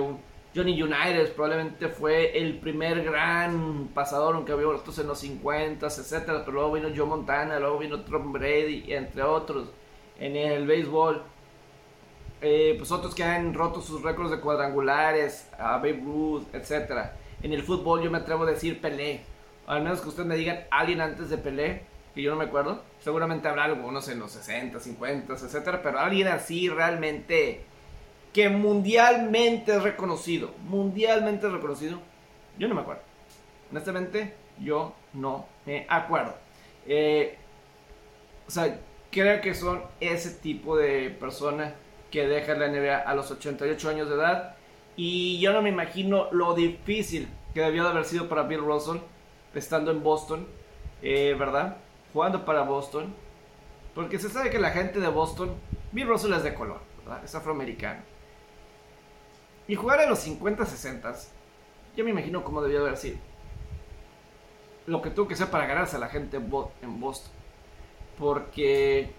Johnny 0.54 0.80
United 0.82 1.32
probablemente 1.32 1.88
fue 1.88 2.36
el 2.38 2.58
primer 2.58 3.02
gran 3.02 3.88
pasador, 3.94 4.34
aunque 4.34 4.52
había 4.52 4.68
otros 4.68 4.98
en 4.98 5.06
los 5.06 5.18
50, 5.20 5.86
etcétera, 5.86 6.42
pero 6.44 6.52
luego 6.52 6.72
vino 6.72 6.88
Joe 6.94 7.06
Montana, 7.06 7.58
luego 7.58 7.78
vino 7.78 8.00
Tom 8.00 8.32
Brady, 8.32 8.92
entre 8.92 9.22
otros. 9.22 9.68
En 10.18 10.36
el 10.36 10.66
béisbol, 10.66 11.22
eh, 12.42 12.74
pues 12.76 12.92
otros 12.92 13.14
que 13.14 13.24
han 13.24 13.54
roto 13.54 13.80
sus 13.80 14.02
récords 14.02 14.30
de 14.30 14.40
cuadrangulares, 14.40 15.48
a 15.58 15.78
Babe 15.78 16.02
Ruth, 16.04 16.44
etcétera. 16.52 17.16
En 17.42 17.52
el 17.52 17.62
fútbol 17.62 18.02
yo 18.02 18.10
me 18.10 18.18
atrevo 18.18 18.44
a 18.44 18.50
decir 18.50 18.80
Pelé. 18.80 19.22
Al 19.66 19.82
menos 19.82 20.02
que 20.02 20.08
ustedes 20.08 20.28
me 20.28 20.36
digan 20.36 20.64
alguien 20.70 21.00
antes 21.00 21.30
de 21.30 21.38
Pelé, 21.38 21.86
que 22.14 22.22
yo 22.22 22.30
no 22.30 22.36
me 22.36 22.44
acuerdo. 22.44 22.82
Seguramente 23.00 23.48
habrá 23.48 23.64
algunos 23.64 24.08
en 24.08 24.18
los 24.18 24.32
60, 24.32 24.80
50, 24.80 25.32
etcétera, 25.32 25.82
pero 25.82 25.98
alguien 25.98 26.28
así 26.28 26.68
realmente 26.68 27.64
que 28.32 28.48
mundialmente 28.48 29.76
es 29.76 29.82
reconocido, 29.82 30.52
mundialmente 30.64 31.46
es 31.46 31.52
reconocido, 31.52 32.00
yo 32.58 32.68
no 32.68 32.74
me 32.74 32.80
acuerdo. 32.80 33.02
Honestamente, 33.70 34.34
yo 34.58 34.94
no 35.12 35.46
me 35.66 35.86
acuerdo. 35.88 36.34
Eh, 36.86 37.36
o 38.46 38.50
sea, 38.50 38.80
creo 39.10 39.40
que 39.40 39.54
son 39.54 39.82
ese 40.00 40.30
tipo 40.30 40.76
de 40.76 41.10
personas 41.10 41.72
que 42.10 42.26
dejan 42.26 42.60
la 42.60 42.68
NBA 42.68 42.98
a 42.98 43.14
los 43.14 43.30
88 43.30 43.88
años 43.88 44.08
de 44.08 44.14
edad. 44.14 44.56
Y 44.96 45.40
yo 45.40 45.52
no 45.52 45.62
me 45.62 45.70
imagino 45.70 46.28
lo 46.32 46.54
difícil 46.54 47.28
que 47.54 47.60
debió 47.60 47.84
de 47.84 47.90
haber 47.90 48.04
sido 48.04 48.28
para 48.28 48.42
Bill 48.42 48.60
Russell 48.60 48.98
estando 49.54 49.90
en 49.90 50.02
Boston, 50.02 50.46
eh, 51.02 51.34
¿verdad? 51.38 51.78
Jugando 52.12 52.44
para 52.44 52.62
Boston. 52.62 53.14
Porque 53.94 54.18
se 54.18 54.30
sabe 54.30 54.50
que 54.50 54.58
la 54.58 54.70
gente 54.70 55.00
de 55.00 55.08
Boston, 55.08 55.54
Bill 55.92 56.08
Russell 56.08 56.32
es 56.32 56.42
de 56.42 56.54
color. 56.54 56.80
Es 57.24 57.34
afroamericano. 57.34 58.00
Y 59.68 59.74
jugar 59.74 60.00
en 60.00 60.08
los 60.08 60.18
50, 60.20 60.64
60, 60.66 61.14
yo 61.96 62.04
me 62.04 62.10
imagino 62.10 62.42
cómo 62.42 62.62
debió 62.62 62.80
haber 62.80 62.96
sido. 62.96 63.18
Lo 64.86 65.00
que 65.02 65.10
tuvo 65.10 65.28
que 65.28 65.36
ser 65.36 65.48
para 65.48 65.66
ganarse 65.66 65.96
a 65.96 66.00
la 66.00 66.08
gente 66.08 66.38
en 66.38 66.50
Boston. 67.00 67.32
Porque 68.18 69.12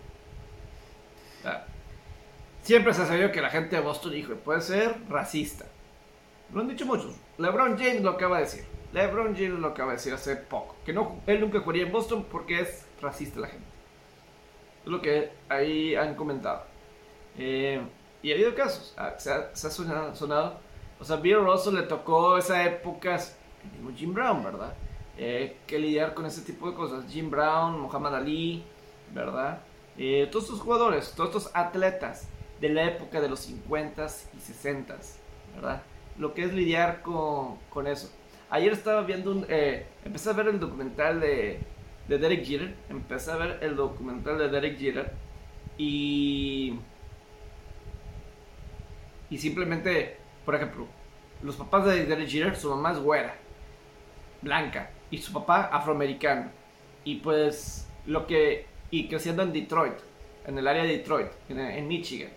siempre 2.61 2.93
se 2.93 3.05
sabido 3.05 3.31
que 3.31 3.41
la 3.41 3.49
gente 3.49 3.75
de 3.75 3.81
Boston, 3.81 4.11
dijo 4.11 4.33
puede 4.35 4.61
ser 4.61 4.95
racista. 5.09 5.65
Lo 6.53 6.61
han 6.61 6.67
dicho 6.67 6.85
muchos. 6.85 7.15
LeBron 7.37 7.77
James 7.77 8.01
lo 8.01 8.11
acaba 8.11 8.37
de 8.37 8.43
decir. 8.43 8.65
LeBron 8.93 9.35
James 9.35 9.59
lo 9.59 9.67
acaba 9.69 9.91
de 9.91 9.97
decir 9.97 10.13
hace 10.13 10.35
poco. 10.35 10.75
Que 10.85 10.93
no, 10.93 11.19
él 11.25 11.41
nunca 11.41 11.59
jugaría 11.59 11.83
en 11.83 11.91
Boston 11.91 12.25
porque 12.31 12.61
es 12.61 12.85
racista 13.01 13.39
la 13.39 13.47
gente. 13.47 13.65
Es 14.85 14.87
lo 14.87 15.01
que 15.01 15.31
ahí 15.49 15.95
han 15.95 16.15
comentado. 16.15 16.63
Eh, 17.37 17.81
y 18.21 18.31
ha 18.31 18.35
habido 18.35 18.53
casos, 18.55 18.93
ah, 18.97 19.15
se 19.17 19.31
ha, 19.31 19.55
sonado, 19.55 20.59
O 20.99 21.03
sea, 21.03 21.17
Bill 21.17 21.43
Russell 21.43 21.75
le 21.75 21.83
tocó 21.83 22.37
esa 22.37 22.63
época, 22.63 23.15
el 23.15 23.95
Jim 23.95 24.13
Brown, 24.13 24.43
¿verdad? 24.43 24.73
Eh, 25.17 25.57
que 25.67 25.79
lidiar 25.79 26.13
con 26.13 26.25
ese 26.25 26.41
tipo 26.41 26.69
de 26.69 26.75
cosas. 26.75 27.05
Jim 27.11 27.29
Brown, 27.29 27.79
Muhammad 27.79 28.15
Ali, 28.15 28.63
¿verdad? 29.13 29.59
Eh, 29.97 30.27
todos 30.31 30.45
estos 30.45 30.61
jugadores, 30.61 31.13
todos 31.15 31.35
estos 31.35 31.51
atletas 31.55 32.27
de 32.61 32.69
la 32.69 32.85
época 32.85 33.19
de 33.19 33.29
los 33.29 33.49
50s 33.49 34.27
y 34.33 34.37
60s, 34.37 35.17
¿verdad? 35.55 35.81
Lo 36.17 36.33
que 36.33 36.43
es 36.43 36.53
lidiar 36.53 37.01
con, 37.01 37.57
con 37.69 37.87
eso. 37.87 38.09
Ayer 38.53 38.71
estaba 38.71 39.01
viendo 39.01 39.31
un... 39.31 39.45
Eh, 39.49 39.85
empecé 40.05 40.29
a 40.29 40.33
ver 40.33 40.47
el 40.47 40.59
documental 40.59 41.19
de, 41.19 41.59
de 42.07 42.17
Derek 42.17 42.45
Jeter. 42.45 42.75
Empecé 42.89 43.31
a 43.31 43.37
ver 43.37 43.57
el 43.61 43.75
documental 43.75 44.37
de 44.37 44.49
Derek 44.49 44.77
Jeter. 44.77 45.11
Y 45.77 46.77
y 49.33 49.39
simplemente, 49.39 50.17
por 50.45 50.53
ejemplo, 50.53 50.85
los 51.41 51.55
papás 51.55 51.85
de 51.85 52.05
Derek 52.05 52.27
Jeter, 52.29 52.55
su 52.55 52.69
mamá 52.69 52.91
es 52.91 52.99
güera, 52.99 53.33
blanca, 54.43 54.91
y 55.09 55.17
su 55.17 55.33
papá 55.33 55.69
afroamericano. 55.71 56.51
Y 57.03 57.15
pues 57.15 57.89
lo 58.05 58.27
que... 58.27 58.67
Y 58.91 59.07
creciendo 59.07 59.41
en 59.41 59.51
Detroit, 59.51 59.95
en 60.45 60.59
el 60.59 60.67
área 60.67 60.83
de 60.83 60.97
Detroit, 60.97 61.29
en, 61.49 61.87
Michigan. 61.87 62.29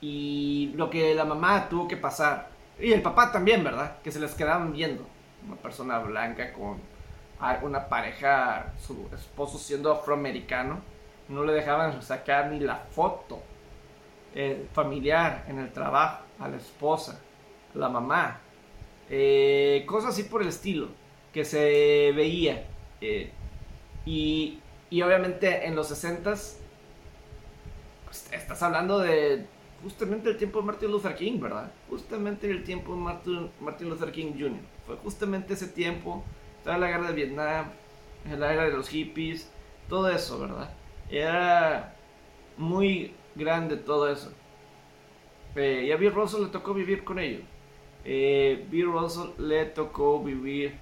Y 0.00 0.70
lo 0.76 0.88
que 0.90 1.12
la 1.12 1.24
mamá 1.24 1.68
tuvo 1.68 1.88
que 1.88 1.96
pasar. 1.96 2.50
Y 2.78 2.92
el 2.92 3.02
papá 3.02 3.32
también, 3.32 3.64
¿verdad? 3.64 4.00
Que 4.02 4.12
se 4.12 4.20
les 4.20 4.32
quedaban 4.36 4.72
viendo. 4.72 5.04
Una 5.46 5.56
persona 5.56 5.98
blanca 5.98 6.52
con 6.52 6.80
una 7.62 7.88
pareja, 7.88 8.72
su 8.78 9.08
esposo 9.12 9.58
siendo 9.58 9.90
afroamericano. 9.92 10.80
No 11.28 11.44
le 11.44 11.52
dejaban 11.52 12.02
sacar 12.02 12.50
ni 12.50 12.60
la 12.60 12.76
foto 12.76 13.42
eh, 14.34 14.66
familiar, 14.72 15.44
en 15.48 15.58
el 15.58 15.72
trabajo, 15.72 16.24
a 16.38 16.48
la 16.48 16.56
esposa, 16.56 17.20
la 17.74 17.88
mamá, 17.88 18.40
eh, 19.10 19.84
cosas 19.86 20.14
así 20.14 20.24
por 20.24 20.42
el 20.42 20.48
estilo 20.48 20.88
que 21.32 21.44
se 21.44 22.12
veía. 22.14 22.66
Eh, 23.00 23.30
y, 24.06 24.58
y, 24.90 25.02
obviamente 25.02 25.66
en 25.66 25.74
los 25.76 25.88
60 25.88 26.30
pues, 28.04 28.32
estás 28.32 28.62
hablando 28.62 28.98
de 28.98 29.46
justamente 29.82 30.30
el 30.30 30.36
tiempo 30.36 30.60
de 30.60 30.66
Martin 30.66 30.90
Luther 30.90 31.14
King, 31.14 31.40
¿verdad? 31.40 31.70
Justamente 31.90 32.50
el 32.50 32.64
tiempo 32.64 32.94
de 32.94 33.00
Martin, 33.00 33.50
Martin 33.60 33.90
Luther 33.90 34.12
King 34.12 34.32
Jr. 34.32 34.71
Fue 34.86 34.96
justamente 34.96 35.54
ese 35.54 35.68
tiempo, 35.68 36.24
toda 36.64 36.78
la 36.78 36.88
guerra 36.88 37.08
de 37.08 37.14
Vietnam, 37.14 37.66
la 38.24 38.52
era 38.52 38.64
de 38.64 38.72
los 38.72 38.88
hippies, 38.88 39.50
todo 39.88 40.08
eso, 40.08 40.38
¿verdad? 40.38 40.70
Era 41.10 41.94
muy 42.56 43.14
grande 43.34 43.76
todo 43.76 44.10
eso. 44.10 44.32
Eh, 45.54 45.84
y 45.86 45.92
a 45.92 45.96
Bill 45.96 46.12
Russell 46.12 46.42
le 46.42 46.48
tocó 46.48 46.74
vivir 46.74 47.04
con 47.04 47.18
ellos. 47.18 47.42
Eh, 48.04 48.66
Bill 48.70 48.90
Russell 48.90 49.30
le 49.38 49.66
tocó 49.66 50.22
vivir 50.22 50.78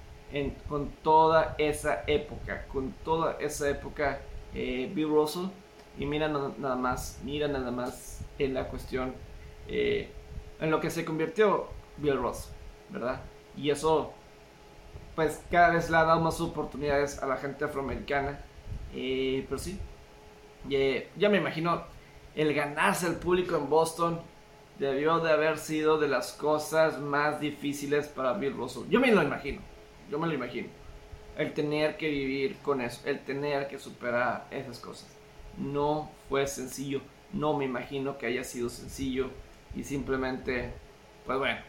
con 0.68 0.90
toda 1.02 1.56
esa 1.58 2.04
época, 2.06 2.66
con 2.68 2.92
toda 3.04 3.36
esa 3.40 3.68
época 3.68 4.20
eh, 4.54 4.90
Bill 4.94 5.08
Russell. 5.08 5.46
Y 5.98 6.06
mira 6.06 6.28
nada 6.28 6.76
más, 6.76 7.20
mira 7.24 7.48
nada 7.48 7.70
más 7.70 8.24
en 8.38 8.54
la 8.54 8.68
cuestión, 8.68 9.12
en 9.66 10.70
lo 10.70 10.80
que 10.80 10.88
se 10.88 11.04
convirtió 11.04 11.66
Bill 11.98 12.16
Russell, 12.16 12.54
¿verdad? 12.90 13.20
Y 13.61 13.70
eso, 13.70 14.12
pues 15.14 15.42
cada 15.51 15.70
vez 15.70 15.90
le 15.90 15.96
ha 15.96 16.05
dado 16.05 16.20
más 16.20 16.40
oportunidades 16.40 17.23
a 17.23 17.27
la 17.27 17.37
gente 17.37 17.64
afroamericana. 17.64 18.40
pero 18.92 19.59
sí, 19.59 19.79
ya 20.68 21.29
me 21.29 21.38
imagino 21.38 21.85
el 22.35 22.55
ganarse 22.55 23.07
al 23.07 23.16
público 23.16 23.57
en 23.57 23.68
Boston 23.68 24.20
debió 24.79 25.18
de 25.20 25.31
haber 25.31 25.59
sido 25.59 25.99
de 25.99 26.09
las 26.09 26.33
cosas 26.33 26.99
más 26.99 27.38
difíciles 27.40 28.09
para 28.09 28.33
Bill 28.33 28.55
Russell. 28.55 28.88
Yo 28.88 28.99
me 28.99 29.12
lo 29.12 29.23
imagino, 29.23 29.61
yo 30.11 30.18
me 30.18 30.27
lo 30.27 30.33
imagino. 30.33 30.68
El 31.37 31.53
tener 31.53 31.96
que 31.99 32.09
vivir 32.09 32.57
con 32.62 32.81
eso, 32.81 33.03
el 33.05 33.20
tener 33.20 33.68
que 33.68 33.79
superar 33.79 34.46
esas 34.51 34.79
cosas. 34.79 35.14
No 35.59 36.11
fue 36.29 36.46
sencillo, 36.46 37.03
no 37.33 37.57
me 37.57 37.66
imagino 37.66 38.16
que 38.16 38.27
haya 38.27 38.42
sido 38.42 38.70
sencillo 38.70 39.31
y 39.75 39.85
simplemente, 39.85 40.73
pues 41.27 41.38
bueno, 41.38 41.61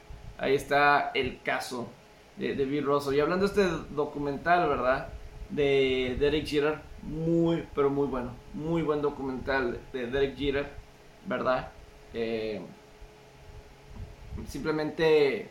ahí 0.41 0.55
está 0.55 1.11
el 1.13 1.41
caso 1.41 1.87
de, 2.35 2.53
Bill 2.53 2.83
Russell. 2.83 3.13
Y 3.15 3.19
hablando 3.21 3.47
de 3.47 3.51
este 3.63 3.93
documental, 3.93 4.67
¿verdad? 4.67 5.07
De 5.49 6.17
Derek 6.19 6.45
Jeter, 6.45 6.79
muy, 7.03 7.65
pero 7.73 7.89
muy 7.89 8.07
bueno. 8.07 8.31
Muy 8.53 8.81
buen 8.81 9.01
documental 9.01 9.79
de 9.93 10.07
Derek 10.07 10.35
Jeter, 10.35 10.67
¿verdad? 11.25 11.69
Eh, 12.13 12.59
simplemente 14.47 15.49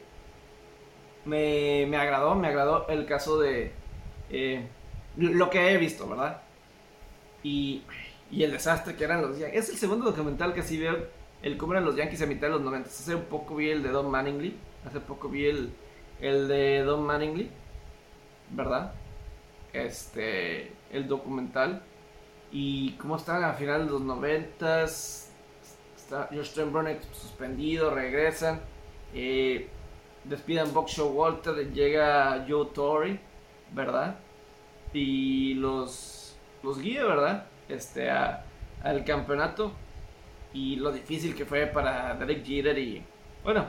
me, 1.25 1.87
me, 1.89 1.97
agradó, 1.97 2.35
me 2.35 2.49
agradó 2.49 2.89
el 2.89 3.07
caso 3.07 3.39
de 3.39 3.73
eh, 4.31 4.67
lo 5.17 5.49
que 5.51 5.71
he 5.71 5.79
visto, 5.79 6.09
¿verdad? 6.09 6.43
Y, 7.45 7.85
y, 8.31 8.43
el 8.43 8.51
desastre 8.51 8.97
que 8.97 9.05
eran 9.05 9.23
los 9.23 9.39
Yankees. 9.39 9.65
Es 9.65 9.71
el 9.71 9.77
segundo 9.77 10.05
documental 10.07 10.53
que 10.53 10.63
sí 10.63 10.79
veo, 10.79 10.97
el 11.43 11.57
cómo 11.57 11.75
eran 11.75 11.85
los 11.85 11.95
Yankees 11.95 12.23
a 12.23 12.27
mitad 12.27 12.49
de 12.49 12.55
los 12.55 12.63
90. 12.63 12.89
Hace 12.89 13.15
un 13.15 13.25
poco 13.25 13.55
vi 13.55 13.71
el 13.71 13.83
de 13.83 13.91
Don 13.91 14.11
Manningly, 14.11 14.57
hace 14.87 15.01
poco 15.01 15.29
vi 15.29 15.47
el, 15.47 15.73
el 16.21 16.49
de 16.49 16.83
Don 16.83 17.05
Manningly, 17.05 17.51
¿verdad? 18.51 18.93
Este 19.73 20.73
el 20.93 21.07
documental 21.07 21.83
y 22.53 22.93
cómo 22.93 23.17
están 23.17 23.45
a 23.45 23.55
final 23.55 23.87
de 23.87 23.93
los 23.93 24.01
noventas. 24.01 25.33
Está 25.97 26.29
George 26.31 27.01
suspendido, 27.13 27.91
regresan. 27.91 28.61
Eh, 29.15 29.69
despiden 30.25 30.73
Box 30.75 30.93
Show 30.93 31.09
Walter, 31.11 31.73
llega 31.73 32.45
Joe 32.49 32.67
Torre, 32.75 33.21
¿verdad? 33.73 34.17
Y 34.93 35.55
los, 35.55 36.37
los 36.63 36.81
guía, 36.81 37.05
¿verdad? 37.05 37.47
Este, 37.69 38.11
al 38.11 39.05
campeonato. 39.05 39.73
Y 40.53 40.77
lo 40.77 40.91
difícil 40.91 41.37
que 41.37 41.45
fue 41.45 41.67
para 41.67 42.15
Derek 42.15 42.45
Jeter 42.45 42.77
y, 42.77 43.05
bueno, 43.45 43.69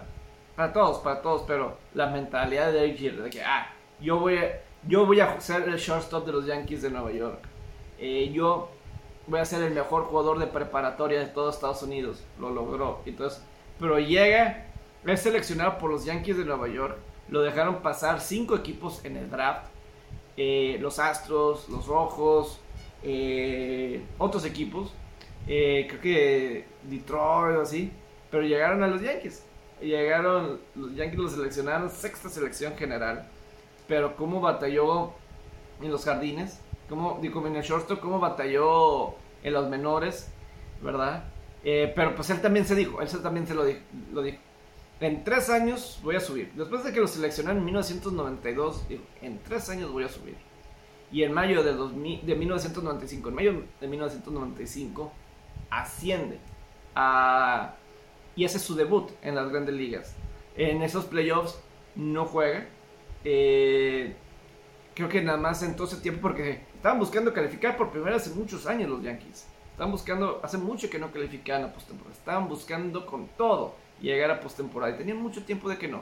para 0.62 0.74
todos, 0.74 0.99
para 0.99 1.22
todos, 1.24 1.41
pero 1.47 1.76
la 1.95 2.05
mentalidad 2.05 2.68
de 2.68 2.74
Derek 2.74 2.97
Jeter, 2.97 3.24
de 3.24 3.30
que, 3.32 3.41
ah, 3.41 3.74
yo 3.99 4.20
voy 4.20 4.38
a, 4.38 4.62
yo 4.88 5.07
voy 5.07 5.20
a 5.20 5.41
ser 5.41 5.68
el 5.68 5.78
shortstop 5.78 6.24
de 6.24 6.32
los 6.34 6.45
Yankees 6.45 6.84
de 6.84 6.91
Nueva 6.91 7.12
York. 7.12 7.39
Eh, 7.97 8.30
yo 8.32 8.70
voy 9.26 9.39
a 9.39 9.45
ser 9.45 9.64
el 9.64 9.74
mejor 9.74 10.03
jugador 10.03 10.38
de 10.38 10.45
preparatoria 10.45 11.20
de 11.20 11.26
todos 11.26 11.55
Estados 11.55 11.82
Unidos. 11.82 12.24
Lo 12.39 12.51
logró. 12.51 13.01
Entonces, 13.07 13.43
pero 13.80 13.97
llega, 13.97 14.68
es 15.03 15.22
seleccionado 15.22 15.80
por 15.80 15.89
los 15.89 16.05
Yankees 16.05 16.38
de 16.38 16.45
Nueva 16.45 16.68
York. 16.68 16.95
Lo 17.30 17.41
dejaron 17.41 17.82
pasar 17.82 18.22
cinco 18.22 18.55
equipos 18.55 19.03
en 19.03 19.18
el 19.18 19.32
draft. 19.32 19.66
Eh, 20.38 20.78
los 20.80 20.99
Astros, 20.99 21.70
los 21.70 21.88
Rojos, 21.88 22.59
eh, 23.01 23.99
otros 24.20 24.45
equipos. 24.45 24.93
creo 25.47 26.01
que 26.01 26.66
Detroit 26.84 27.57
o 27.57 27.62
así. 27.62 27.91
Pero 28.30 28.43
llegaron 28.43 28.84
a 28.84 28.88
los 28.88 29.01
Yankees. 29.01 29.43
Llegaron, 29.82 30.60
los 30.76 30.96
Yankees 30.96 31.20
los 31.20 31.32
seleccionaron, 31.34 31.90
sexta 31.90 32.30
selección 32.30 32.76
general 32.76 33.28
pero 33.92 34.16
cómo 34.16 34.40
batalló 34.40 35.12
en 35.82 35.92
los 35.92 36.06
jardines, 36.06 36.62
cómo, 36.88 37.20
digo, 37.22 37.46
en 37.46 37.58
el 37.58 37.66
cómo 38.00 38.22
batalló 38.22 39.16
en 39.44 39.52
los 39.52 39.68
menores, 39.70 40.30
¿verdad? 40.82 41.26
Eh, 41.66 41.92
pero 41.94 42.16
pues 42.16 42.30
él 42.30 42.40
también 42.40 42.66
se 42.66 42.74
dijo, 42.74 43.02
él 43.02 43.10
también 43.22 43.46
se 43.46 43.54
lo 43.54 43.66
dijo, 43.66 43.82
lo 44.14 44.22
dijo. 44.22 44.38
En 45.02 45.26
tres 45.26 45.50
años 45.50 46.00
voy 46.04 46.16
a 46.16 46.22
subir. 46.22 46.54
Después 46.54 46.86
de 46.86 46.94
que 46.94 47.02
lo 47.02 47.08
seleccionaron 47.08 47.58
en 47.58 47.66
1992, 47.66 48.88
dijo, 48.88 49.04
en 49.22 49.40
tres 49.40 49.70
años 49.70 49.92
voy 49.92 50.06
a 50.06 50.10
subir. 50.10 50.38
Y 51.12 51.24
en 51.24 51.34
mayo 51.34 51.62
de, 51.62 51.74
de 51.74 52.36
1995, 52.36 53.28
en 53.28 53.36
mayo 53.36 53.64
de 53.82 53.88
1995, 53.90 55.12
asciende 55.70 56.40
a, 56.96 57.76
y 58.36 58.46
hace 58.46 58.60
su 58.60 58.76
debut 58.76 59.10
en 59.22 59.36
las 59.36 59.50
grandes 59.50 59.76
ligas. 59.76 60.16
En 60.56 60.82
esos 60.82 61.06
playoffs 61.06 61.60
no 61.96 62.26
juega, 62.26 62.68
eh, 63.24 64.16
creo 64.94 65.10
que 65.10 65.22
nada 65.22 65.38
más 65.38 65.64
en 65.64 65.76
todo 65.76 65.88
ese 65.88 65.98
tiempo, 65.98 66.22
porque 66.22 66.62
estaban 66.76 67.00
buscando 67.00 67.34
calificar 67.34 67.78
por 67.78 67.92
primera 67.92 68.16
vez 68.18 68.28
en 68.28 68.38
muchos 68.38 68.66
años 68.66 68.90
los 68.90 69.04
Yankees. 69.04 69.48
Estaban 69.72 69.92
buscando, 69.92 70.40
hace 70.44 70.58
mucho 70.58 70.90
que 70.90 71.00
no 71.00 71.12
calificaban 71.12 71.64
a 71.64 71.74
postemporada. 71.74 72.16
Estaban 72.16 72.48
buscando 72.48 73.06
con 73.06 73.28
todo 73.30 73.76
llegar 74.02 74.30
a 74.32 74.40
postemporada. 74.40 74.94
Y 74.94 74.98
tenían 74.98 75.18
mucho 75.18 75.44
tiempo 75.44 75.70
de 75.70 75.78
que 75.78 75.88
no. 75.88 76.02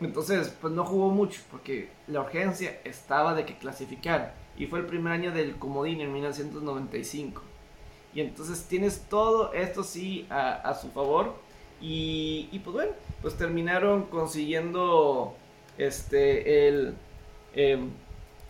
Entonces, 0.00 0.54
pues 0.60 0.72
no 0.74 0.84
jugó 0.84 1.10
mucho, 1.10 1.40
porque 1.50 1.88
la 2.08 2.20
urgencia 2.20 2.80
estaba 2.84 3.34
de 3.34 3.46
que 3.46 3.56
clasificara. 3.56 4.34
Y 4.56 4.66
fue 4.66 4.80
el 4.80 4.86
primer 4.86 5.12
año 5.12 5.32
del 5.32 5.56
Comodín 5.56 6.00
en 6.00 6.12
1995. 6.12 7.42
Y 8.14 8.20
entonces 8.20 8.64
tienes 8.64 9.06
todo 9.08 9.52
esto 9.52 9.82
sí 9.82 10.26
a, 10.30 10.74
su 10.80 10.90
favor. 10.90 11.34
Y, 11.80 12.48
y, 12.52 12.60
pues 12.60 12.74
bueno, 12.74 12.92
pues 13.20 13.36
terminaron 13.36 14.04
consiguiendo 14.04 15.34
este, 15.76 16.68
el 16.68 16.94
em, 17.54 17.90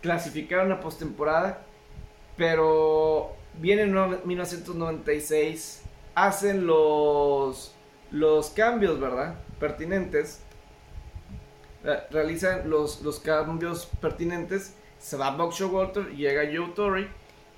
clasificar 0.01 0.65
una 0.65 0.79
postemporada, 0.79 1.65
pero 2.37 3.33
viene 3.59 3.83
en 3.83 3.93
1996, 4.23 5.81
hacen 6.13 6.67
los, 6.67 7.73
los 8.11 8.49
cambios, 8.51 8.99
¿verdad? 8.99 9.35
Pertinentes, 9.59 10.41
realizan 12.11 12.69
los, 12.69 13.01
los 13.01 13.19
cambios 13.19 13.87
pertinentes, 14.01 14.75
se 14.99 15.17
va 15.17 15.35
Buck 15.35 15.53
Walter, 15.71 16.07
llega 16.15 16.43
Joe 16.43 16.71
Torrey, 16.75 17.07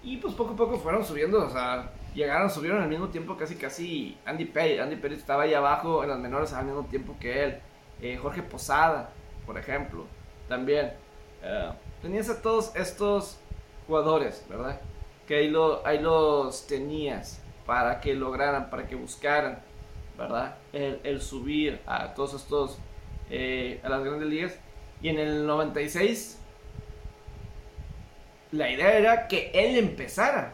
y 0.04 0.18
pues 0.18 0.34
poco 0.34 0.54
a 0.54 0.56
poco 0.56 0.78
fueron 0.78 1.06
subiendo, 1.06 1.46
o 1.46 1.50
sea, 1.50 1.92
llegaron, 2.14 2.50
subieron 2.50 2.82
al 2.82 2.90
mismo 2.90 3.10
tiempo 3.10 3.38
casi 3.38 3.56
casi 3.56 4.18
Andy 4.26 4.46
Perry, 4.46 4.80
Andy 4.80 4.96
Perry 4.96 5.16
estaba 5.16 5.44
ahí 5.44 5.54
abajo 5.54 6.04
en 6.04 6.10
las 6.10 6.20
menores 6.20 6.54
al 6.54 6.66
mismo 6.66 6.86
tiempo 6.86 7.16
que 7.20 7.44
él, 7.44 7.60
eh, 8.02 8.18
Jorge 8.18 8.44
Posada, 8.44 9.10
por 9.46 9.58
ejemplo. 9.58 10.06
También 10.48 10.94
eh, 11.44 11.72
tenías 12.02 12.30
a 12.30 12.42
todos 12.42 12.76
estos 12.76 13.40
jugadores, 13.86 14.46
¿verdad? 14.50 14.80
Que 15.28 15.36
ahí, 15.36 15.50
lo, 15.50 15.86
ahí 15.86 16.00
los 16.00 16.68
tenías 16.68 17.42
para 17.66 18.00
que 18.00 18.14
lograran, 18.14 18.70
para 18.70 18.88
que 18.88 18.96
buscaran, 18.96 19.60
¿verdad? 20.18 20.56
El, 20.74 21.22
subir 21.22 21.82
a 21.86 22.14
todos 22.14 22.34
estos, 22.34 22.80
eh, 23.30 23.80
a 23.84 23.90
las 23.90 24.04
grandes 24.04 24.30
ligas. 24.30 24.60
Y 25.02 25.10
en 25.10 25.20
el 25.20 25.46
96, 25.46 26.40
la 28.52 28.72
idea 28.72 28.98
era 28.98 29.28
que 29.28 29.52
él 29.54 29.78
empezara. 29.78 30.54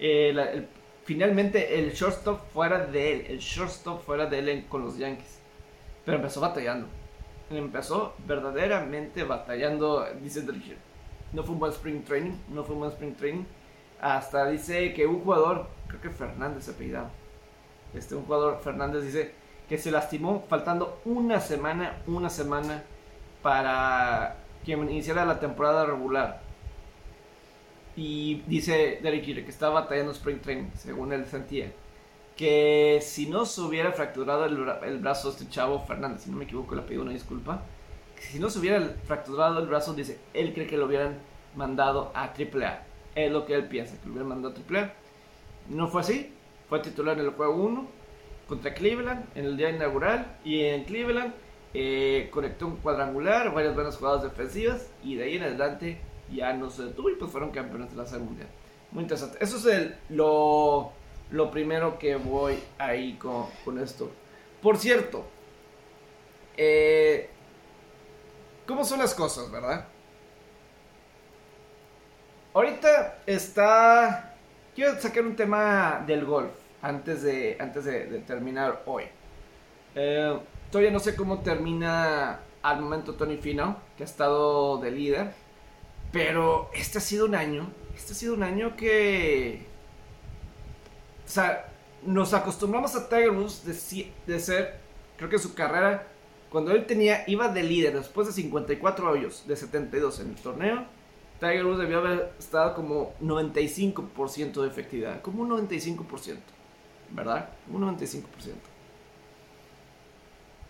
Eh, 0.00 0.66
finalmente 1.08 1.78
el 1.78 1.92
shortstop 1.92 2.38
fuera 2.52 2.84
de 2.84 3.12
él, 3.12 3.26
el 3.30 3.38
shortstop 3.38 4.04
fuera 4.04 4.26
de 4.26 4.38
él 4.40 4.66
con 4.68 4.84
los 4.84 4.98
Yankees. 4.98 5.38
Pero 6.04 6.18
empezó 6.18 6.40
batallando 6.42 6.86
empezó 7.56 8.14
verdaderamente 8.26 9.24
batallando, 9.24 10.06
dice 10.22 10.42
Drisher. 10.42 10.76
No 11.32 11.42
fue 11.42 11.54
un 11.54 11.60
buen 11.60 11.72
spring 11.72 12.04
training, 12.04 12.32
no 12.50 12.62
fue 12.64 12.74
un 12.74 12.80
buen 12.80 12.92
spring 12.92 13.14
training. 13.14 13.44
Hasta 14.00 14.48
dice 14.48 14.92
que 14.92 15.06
un 15.06 15.20
jugador, 15.20 15.66
creo 15.86 16.00
que 16.00 16.10
Fernández 16.10 16.64
se 16.64 16.72
apellidado, 16.72 17.08
este, 17.94 18.14
un 18.14 18.24
jugador, 18.24 18.60
Fernández 18.62 19.02
dice 19.02 19.32
que 19.66 19.78
se 19.78 19.90
lastimó 19.90 20.44
faltando 20.48 21.00
una 21.06 21.40
semana, 21.40 22.02
una 22.06 22.30
semana 22.30 22.84
para 23.42 24.36
que 24.64 24.72
iniciara 24.72 25.24
la 25.24 25.40
temporada 25.40 25.86
regular. 25.86 26.42
Y 27.98 28.44
dice 28.46 29.00
Derek 29.02 29.24
Jeter 29.24 29.44
que 29.44 29.50
estaba 29.50 29.80
batallando 29.80 30.12
spring 30.12 30.38
training, 30.38 30.70
según 30.76 31.12
él 31.12 31.26
sentía 31.26 31.72
que 32.36 33.00
si 33.02 33.26
no 33.26 33.44
se 33.44 33.60
hubiera 33.60 33.90
fracturado 33.90 34.44
el, 34.44 34.98
brazo 34.98 35.30
este 35.30 35.48
chavo 35.48 35.80
Fernández, 35.80 36.22
si 36.22 36.30
no 36.30 36.36
me 36.36 36.44
equivoco, 36.44 36.76
le 36.76 36.82
pido 36.82 37.02
una 37.02 37.10
disculpa, 37.10 37.64
si 38.20 38.38
no 38.38 38.50
se 38.50 38.60
hubiera 38.60 38.80
fracturado 39.04 39.58
el 39.58 39.66
brazo, 39.66 39.94
dice, 39.94 40.20
él 40.32 40.54
cree 40.54 40.68
que 40.68 40.76
lo 40.76 40.86
hubieran 40.86 41.18
mandado 41.56 42.12
a 42.14 42.26
AAA. 42.26 42.84
Es 43.16 43.32
lo 43.32 43.44
que 43.44 43.54
él 43.54 43.66
piensa, 43.66 44.00
que 44.00 44.06
lo 44.06 44.12
hubieran 44.12 44.28
mandado 44.28 44.54
a 44.54 44.72
AAA. 44.72 44.92
No 45.70 45.88
fue 45.88 46.02
así, 46.02 46.32
fue 46.68 46.78
titular 46.78 47.18
en 47.18 47.24
el 47.24 47.32
juego 47.32 47.56
1 47.56 47.84
contra 48.46 48.74
Cleveland 48.74 49.26
en 49.34 49.44
el 49.44 49.56
día 49.56 49.70
inaugural 49.70 50.38
y 50.44 50.60
en 50.60 50.84
Cleveland 50.84 51.34
eh, 51.74 52.28
conectó 52.30 52.68
un 52.68 52.76
cuadrangular, 52.76 53.52
varias 53.52 53.74
buenas 53.74 53.96
jugadas 53.96 54.22
defensivas 54.22 54.88
y 55.02 55.16
de 55.16 55.24
ahí 55.24 55.36
en 55.36 55.42
adelante 55.42 56.00
ya 56.32 56.52
no 56.52 56.70
se 56.70 56.84
detuvo 56.84 57.10
y 57.10 57.14
pues 57.16 57.30
fueron 57.30 57.50
campeones 57.50 57.90
de 57.90 57.96
la 57.96 58.06
Serie 58.06 58.24
Mundial. 58.24 58.48
Muy 58.92 59.02
interesante. 59.02 59.38
Eso 59.40 59.70
es 59.70 59.92
lo 60.08 60.92
lo 61.30 61.50
primero 61.50 61.98
que 61.98 62.16
voy 62.16 62.58
ahí 62.78 63.14
con, 63.14 63.46
con 63.64 63.78
esto. 63.78 64.10
Por 64.62 64.78
cierto, 64.78 65.24
eh, 66.56 67.28
¿cómo 68.66 68.84
son 68.84 68.98
las 68.98 69.14
cosas, 69.14 69.50
verdad? 69.50 69.86
Ahorita 72.54 73.18
está... 73.26 74.34
Quiero 74.74 74.98
sacar 75.00 75.24
un 75.24 75.36
tema 75.36 76.02
del 76.06 76.24
golf 76.24 76.52
antes 76.82 77.22
de, 77.22 77.56
antes 77.60 77.84
de, 77.84 78.06
terminar 78.20 78.82
hoy. 78.86 79.04
Eh, 79.94 80.38
todavía 80.70 80.92
no 80.92 81.00
sé 81.00 81.16
cómo 81.16 81.40
termina 81.40 82.40
al 82.62 82.80
momento 82.80 83.14
Tony 83.14 83.36
Fino, 83.36 83.76
que 83.96 84.04
ha 84.04 84.06
estado 84.06 84.78
de 84.78 84.90
líder. 84.92 85.32
Pero 86.12 86.70
este 86.74 86.98
ha 86.98 87.00
sido 87.00 87.26
un 87.26 87.34
año, 87.34 87.70
este 87.96 88.12
ha 88.12 88.16
sido 88.16 88.34
un 88.34 88.42
año 88.42 88.76
que 88.76 89.66
o 91.28 91.30
sea, 91.30 91.68
nos 92.06 92.32
acostumbramos 92.32 92.96
a 92.96 93.06
Tiger 93.06 93.32
Woods 93.32 93.62
de, 94.26 94.40
ser, 94.40 94.80
creo 95.18 95.28
que 95.28 95.38
su 95.38 95.52
carrera, 95.52 96.08
cuando 96.50 96.72
él 96.72 96.86
tenía, 96.86 97.22
iba 97.26 97.48
de 97.48 97.62
líder 97.62 97.94
después 97.94 98.26
de 98.26 98.32
54 98.32 99.10
hoyos, 99.10 99.46
de 99.46 99.54
72 99.54 100.20
en 100.20 100.30
el 100.30 100.36
torneo, 100.36 100.86
Tiger 101.38 101.66
Woods 101.66 101.80
debió 101.80 101.98
haber 101.98 102.32
estado 102.38 102.74
como 102.74 103.12
95% 103.20 104.62
de 104.62 104.68
efectividad, 104.68 105.20
como 105.20 105.42
un 105.42 105.50
95%, 105.50 106.38
¿verdad? 107.10 107.50
Un 107.70 107.82
95%. 107.82 108.22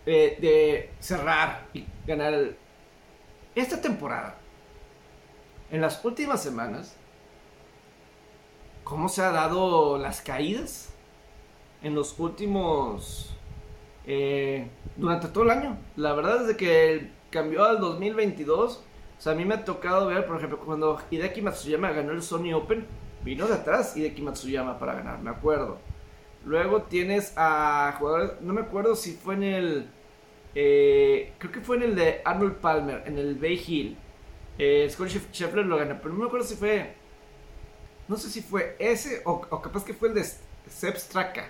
Eh, 0.05 0.37
de 0.41 0.89
cerrar 0.99 1.67
y 1.73 1.85
ganar 2.05 2.33
el... 2.33 2.57
esta 3.55 3.79
temporada. 3.79 4.38
En 5.71 5.81
las 5.81 6.03
últimas 6.03 6.41
semanas, 6.41 6.95
cómo 8.83 9.07
se 9.07 9.21
ha 9.21 9.31
dado 9.31 9.97
las 9.97 10.21
caídas 10.21 10.93
en 11.83 11.95
los 11.95 12.19
últimos... 12.19 13.35
Eh, 14.05 14.67
durante 14.95 15.27
todo 15.27 15.43
el 15.43 15.51
año. 15.51 15.77
La 15.95 16.13
verdad 16.13 16.41
es 16.41 16.47
de 16.47 16.57
que 16.57 17.11
cambió 17.29 17.63
al 17.63 17.79
2022. 17.79 18.77
O 18.77 19.21
sea, 19.21 19.33
a 19.33 19.35
mí 19.35 19.45
me 19.45 19.55
ha 19.55 19.65
tocado 19.65 20.07
ver, 20.07 20.25
por 20.25 20.37
ejemplo, 20.37 20.59
cuando 20.59 20.99
Hideki 21.11 21.41
Matsuyama 21.41 21.91
ganó 21.91 22.13
el 22.13 22.23
Sony 22.23 22.53
Open, 22.53 22.87
vino 23.23 23.45
de 23.45 23.53
atrás 23.53 23.95
Hideki 23.95 24.21
Matsuyama 24.21 24.79
para 24.79 24.95
ganar, 24.95 25.19
me 25.19 25.29
acuerdo. 25.29 25.77
Luego 26.45 26.83
tienes 26.83 27.33
a 27.35 27.95
jugadores, 27.99 28.31
no 28.41 28.53
me 28.53 28.61
acuerdo 28.61 28.95
si 28.95 29.13
fue 29.13 29.35
en 29.35 29.43
el... 29.43 29.89
Eh, 30.55 31.33
creo 31.37 31.51
que 31.51 31.61
fue 31.61 31.77
en 31.77 31.83
el 31.83 31.95
de 31.95 32.21
Arnold 32.25 32.55
Palmer, 32.55 33.03
en 33.05 33.17
el 33.17 33.35
Bay 33.35 33.61
Hill. 33.67 33.97
Eh, 34.59 34.87
Scott 34.91 35.09
lo 35.55 35.77
ganó, 35.77 35.97
pero 36.01 36.13
no 36.13 36.19
me 36.19 36.25
acuerdo 36.27 36.45
si 36.45 36.55
fue 36.55 36.93
no 38.09 38.17
sé 38.17 38.29
si 38.29 38.41
fue 38.41 38.75
ese 38.79 39.21
o, 39.23 39.39
capaz 39.39 39.85
que 39.85 39.93
fue 39.93 40.09
el 40.09 40.15
de 40.15 40.25
Sepp 40.67 40.97
Straka, 40.97 41.47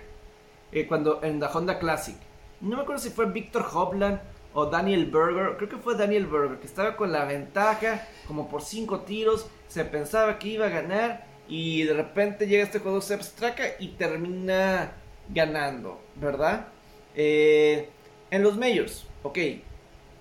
eh, 0.70 0.86
cuando 0.86 1.22
en 1.24 1.40
la 1.40 1.50
Honda 1.50 1.78
Classic, 1.78 2.16
no 2.60 2.76
me 2.76 2.82
acuerdo 2.82 3.02
si 3.02 3.08
fue 3.08 3.32
Víctor 3.32 3.66
Hopland 3.72 4.20
o 4.52 4.66
Daniel 4.66 5.06
Berger, 5.06 5.56
creo 5.56 5.70
que 5.70 5.78
fue 5.78 5.96
Daniel 5.96 6.26
Berger, 6.26 6.58
que 6.58 6.66
estaba 6.66 6.96
con 6.96 7.12
la 7.12 7.24
ventaja 7.24 8.06
como 8.26 8.48
por 8.48 8.60
5 8.60 9.00
tiros, 9.00 9.48
se 9.68 9.86
pensaba 9.86 10.38
que 10.38 10.48
iba 10.48 10.66
a 10.66 10.68
ganar 10.68 11.24
y 11.48 11.84
de 11.84 11.94
repente 11.94 12.46
llega 12.46 12.64
este 12.64 12.78
juego 12.78 13.00
se 13.00 13.14
abstraca 13.14 13.64
y 13.78 13.88
termina 13.88 14.92
ganando, 15.30 15.98
¿verdad? 16.16 16.68
Eh, 17.14 17.88
en 18.30 18.42
los 18.42 18.58
majors, 18.58 19.06
ok, 19.22 19.38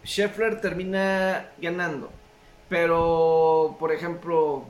Scheffler 0.06 0.62
termina 0.62 1.52
ganando, 1.58 2.12
pero 2.70 3.76
por 3.80 3.92
ejemplo, 3.92 4.66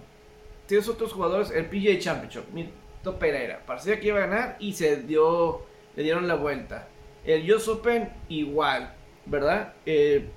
tienes 0.65 0.87
otros 0.87 1.13
jugadores, 1.13 1.51
el 1.51 1.65
PGA 1.65 1.99
Championship, 1.99 2.51
Mito 2.53 3.19
Pereira, 3.19 3.61
parecía 3.65 3.99
que 3.99 4.07
iba 4.07 4.17
a 4.17 4.27
ganar 4.27 4.55
y 4.59 4.73
se 4.73 4.97
dio, 5.03 5.65
le 5.95 6.03
dieron 6.03 6.27
la 6.27 6.35
vuelta. 6.35 6.87
El 7.25 7.51
US 7.51 7.67
Open 7.67 8.09
igual, 8.29 8.93
¿verdad? 9.25 9.73
Eh, 9.85 10.29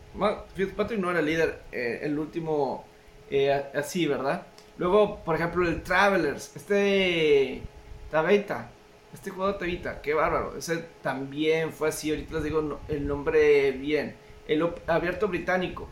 Fitzpatrick 0.55 1.01
no 1.01 1.11
era 1.11 1.23
líder 1.23 1.63
eh, 1.71 2.01
el 2.03 2.19
último 2.19 2.85
eh, 3.31 3.51
así, 3.75 4.07
¿verdad? 4.07 4.47
Luego, 4.79 5.21
por 5.25 5.37
ejemplo, 5.37 5.67
el 5.67 5.83
Travelers, 5.83 6.57
este 6.57 7.63
Tabeta, 8.11 8.71
este 9.15 9.31
jugador 9.31 9.59
Tabita, 9.59 10.03
qué 10.03 10.13
bárbaro, 10.13 10.57
ese 10.57 10.85
también 11.03 11.73
fue 11.73 11.91
así, 11.91 12.11
ahorita 12.11 12.35
les 12.35 12.45
digo 12.45 12.81
el 12.89 13.07
nombre 13.07 13.71
bien. 13.73 14.17
El 14.49 14.69
abierto 14.89 15.29
británico, 15.29 15.89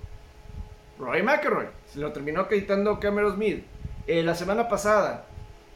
Roy 1.00 1.22
McElroy, 1.22 1.66
se 1.86 1.98
lo 1.98 2.12
terminó 2.12 2.42
acreditando 2.42 3.00
Cameron 3.00 3.34
Smith. 3.34 3.64
la 4.06 4.34
semana 4.34 4.68
pasada, 4.68 5.26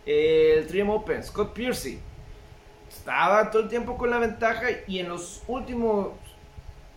el 0.05 0.66
Triumph 0.66 0.91
Open, 0.91 1.25
Scott 1.25 1.55
Piercy, 1.55 1.99
estaba 2.89 3.51
todo 3.51 3.62
el 3.62 3.68
tiempo 3.68 3.97
con 3.97 4.11
la 4.11 4.18
ventaja 4.18 4.66
y 4.87 4.99
en 4.99 5.09
los 5.09 5.43
últimos 5.49 6.12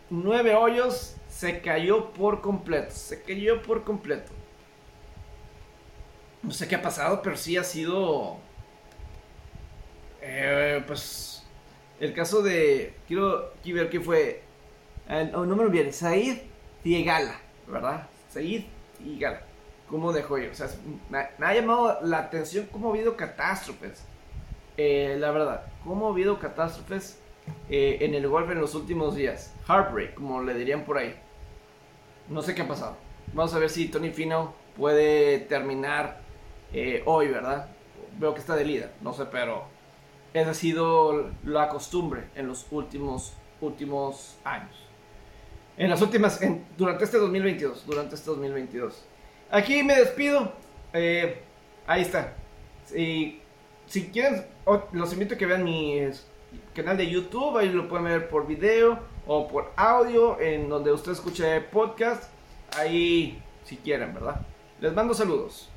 nueve 0.10 0.54
hoyos 0.56 1.16
se 1.30 1.62
cayó 1.62 2.12
por 2.12 2.42
completo. 2.42 2.92
Se 2.92 3.22
cayó 3.22 3.62
por 3.62 3.84
completo. 3.84 4.32
No 6.44 6.52
sé 6.52 6.68
qué 6.68 6.76
ha 6.76 6.82
pasado, 6.82 7.22
pero 7.22 7.38
sí 7.38 7.58
ha 7.58 7.64
sido. 7.64 8.38
Eh, 10.22 10.84
pues. 10.86 11.46
El 12.00 12.14
caso 12.14 12.42
de. 12.42 12.94
Quiero, 13.08 13.54
ver 13.66 13.90
qué 13.90 14.00
fue. 14.00 14.44
Eh, 15.10 15.30
no, 15.32 15.46
me 15.46 15.64
olvides. 15.64 15.98
Said 15.98 16.38
Diegala, 16.84 17.40
¿verdad? 17.68 18.08
Diegala. 18.38 19.42
¿Cómo 19.90 20.12
dejó 20.12 20.38
yo? 20.38 20.52
O 20.52 20.56
sea, 20.56 20.68
me, 21.10 21.28
me 21.38 21.46
ha 21.46 21.54
llamado 21.54 22.00
la 22.04 22.20
atención 22.20 22.68
cómo 22.72 22.90
ha 22.90 22.92
habido 22.92 23.16
catástrofes 23.16 24.04
eh, 24.78 25.16
la 25.18 25.32
verdad, 25.32 25.66
¿cómo 25.84 26.08
ha 26.08 26.12
habido 26.12 26.38
catástrofes 26.38 27.20
eh, 27.68 27.98
en 28.02 28.14
el 28.14 28.28
golf 28.28 28.52
en 28.52 28.62
los 28.62 28.76
últimos 28.76 29.16
días? 29.16 29.54
Heartbreak, 29.68 30.14
como 30.14 30.44
le 30.44 30.54
dirían 30.54 30.86
por 30.86 31.00
ahí. 31.00 31.16
No 32.30 32.44
sé 32.44 32.54
qué 32.54 32.62
ha 32.62 32.68
pasado. 32.68 32.96
Vamos 33.34 33.54
a 33.56 33.60
ver 33.60 33.72
si 33.72 33.88
Tony 33.88 34.12
Fino 34.12 34.54
puede 34.78 35.40
terminar 35.40 36.22
eh, 36.74 37.02
hoy, 37.06 37.28
¿verdad? 37.28 37.70
Veo 38.20 38.36
que 38.36 38.40
está 38.40 38.56
de 38.56 38.66
líder, 38.66 38.92
no 39.02 39.14
sé, 39.14 39.26
pero 39.26 39.64
esa 40.34 40.52
ha 40.52 40.54
sido 40.54 41.32
la 41.44 41.70
costumbre 41.70 42.26
en 42.36 42.48
los 42.48 42.68
últimos, 42.72 43.34
últimos 43.62 44.38
años. 44.44 44.87
En 45.78 45.92
las 45.92 46.02
últimas, 46.02 46.40
durante 46.76 47.04
este 47.04 47.18
2022, 47.20 47.86
durante 47.86 48.16
este 48.16 48.32
2022. 48.32 49.06
Aquí 49.52 49.84
me 49.84 49.96
despido. 49.96 50.52
ahí 50.92 52.02
está. 52.02 52.34
Y 52.96 53.40
si 53.86 54.08
quieren, 54.08 54.44
los 54.92 55.14
invito 55.14 55.36
a 55.36 55.38
que 55.38 55.46
vean 55.46 55.64
mi 55.64 56.02
canal 56.74 56.98
de 56.98 57.08
YouTube, 57.08 57.58
ahí 57.58 57.70
lo 57.70 57.88
pueden 57.88 58.06
ver 58.06 58.28
por 58.28 58.48
video 58.48 59.00
o 59.28 59.48
por 59.48 59.72
audio, 59.76 60.40
en 60.40 60.68
donde 60.68 60.92
usted 60.92 61.12
escuche 61.12 61.62
podcast, 61.62 62.24
ahí 62.76 63.40
si 63.64 63.78
quieren, 63.78 64.14
¿verdad? 64.16 64.42
Les 64.82 64.94
mando 64.94 65.14
saludos. 65.14 65.70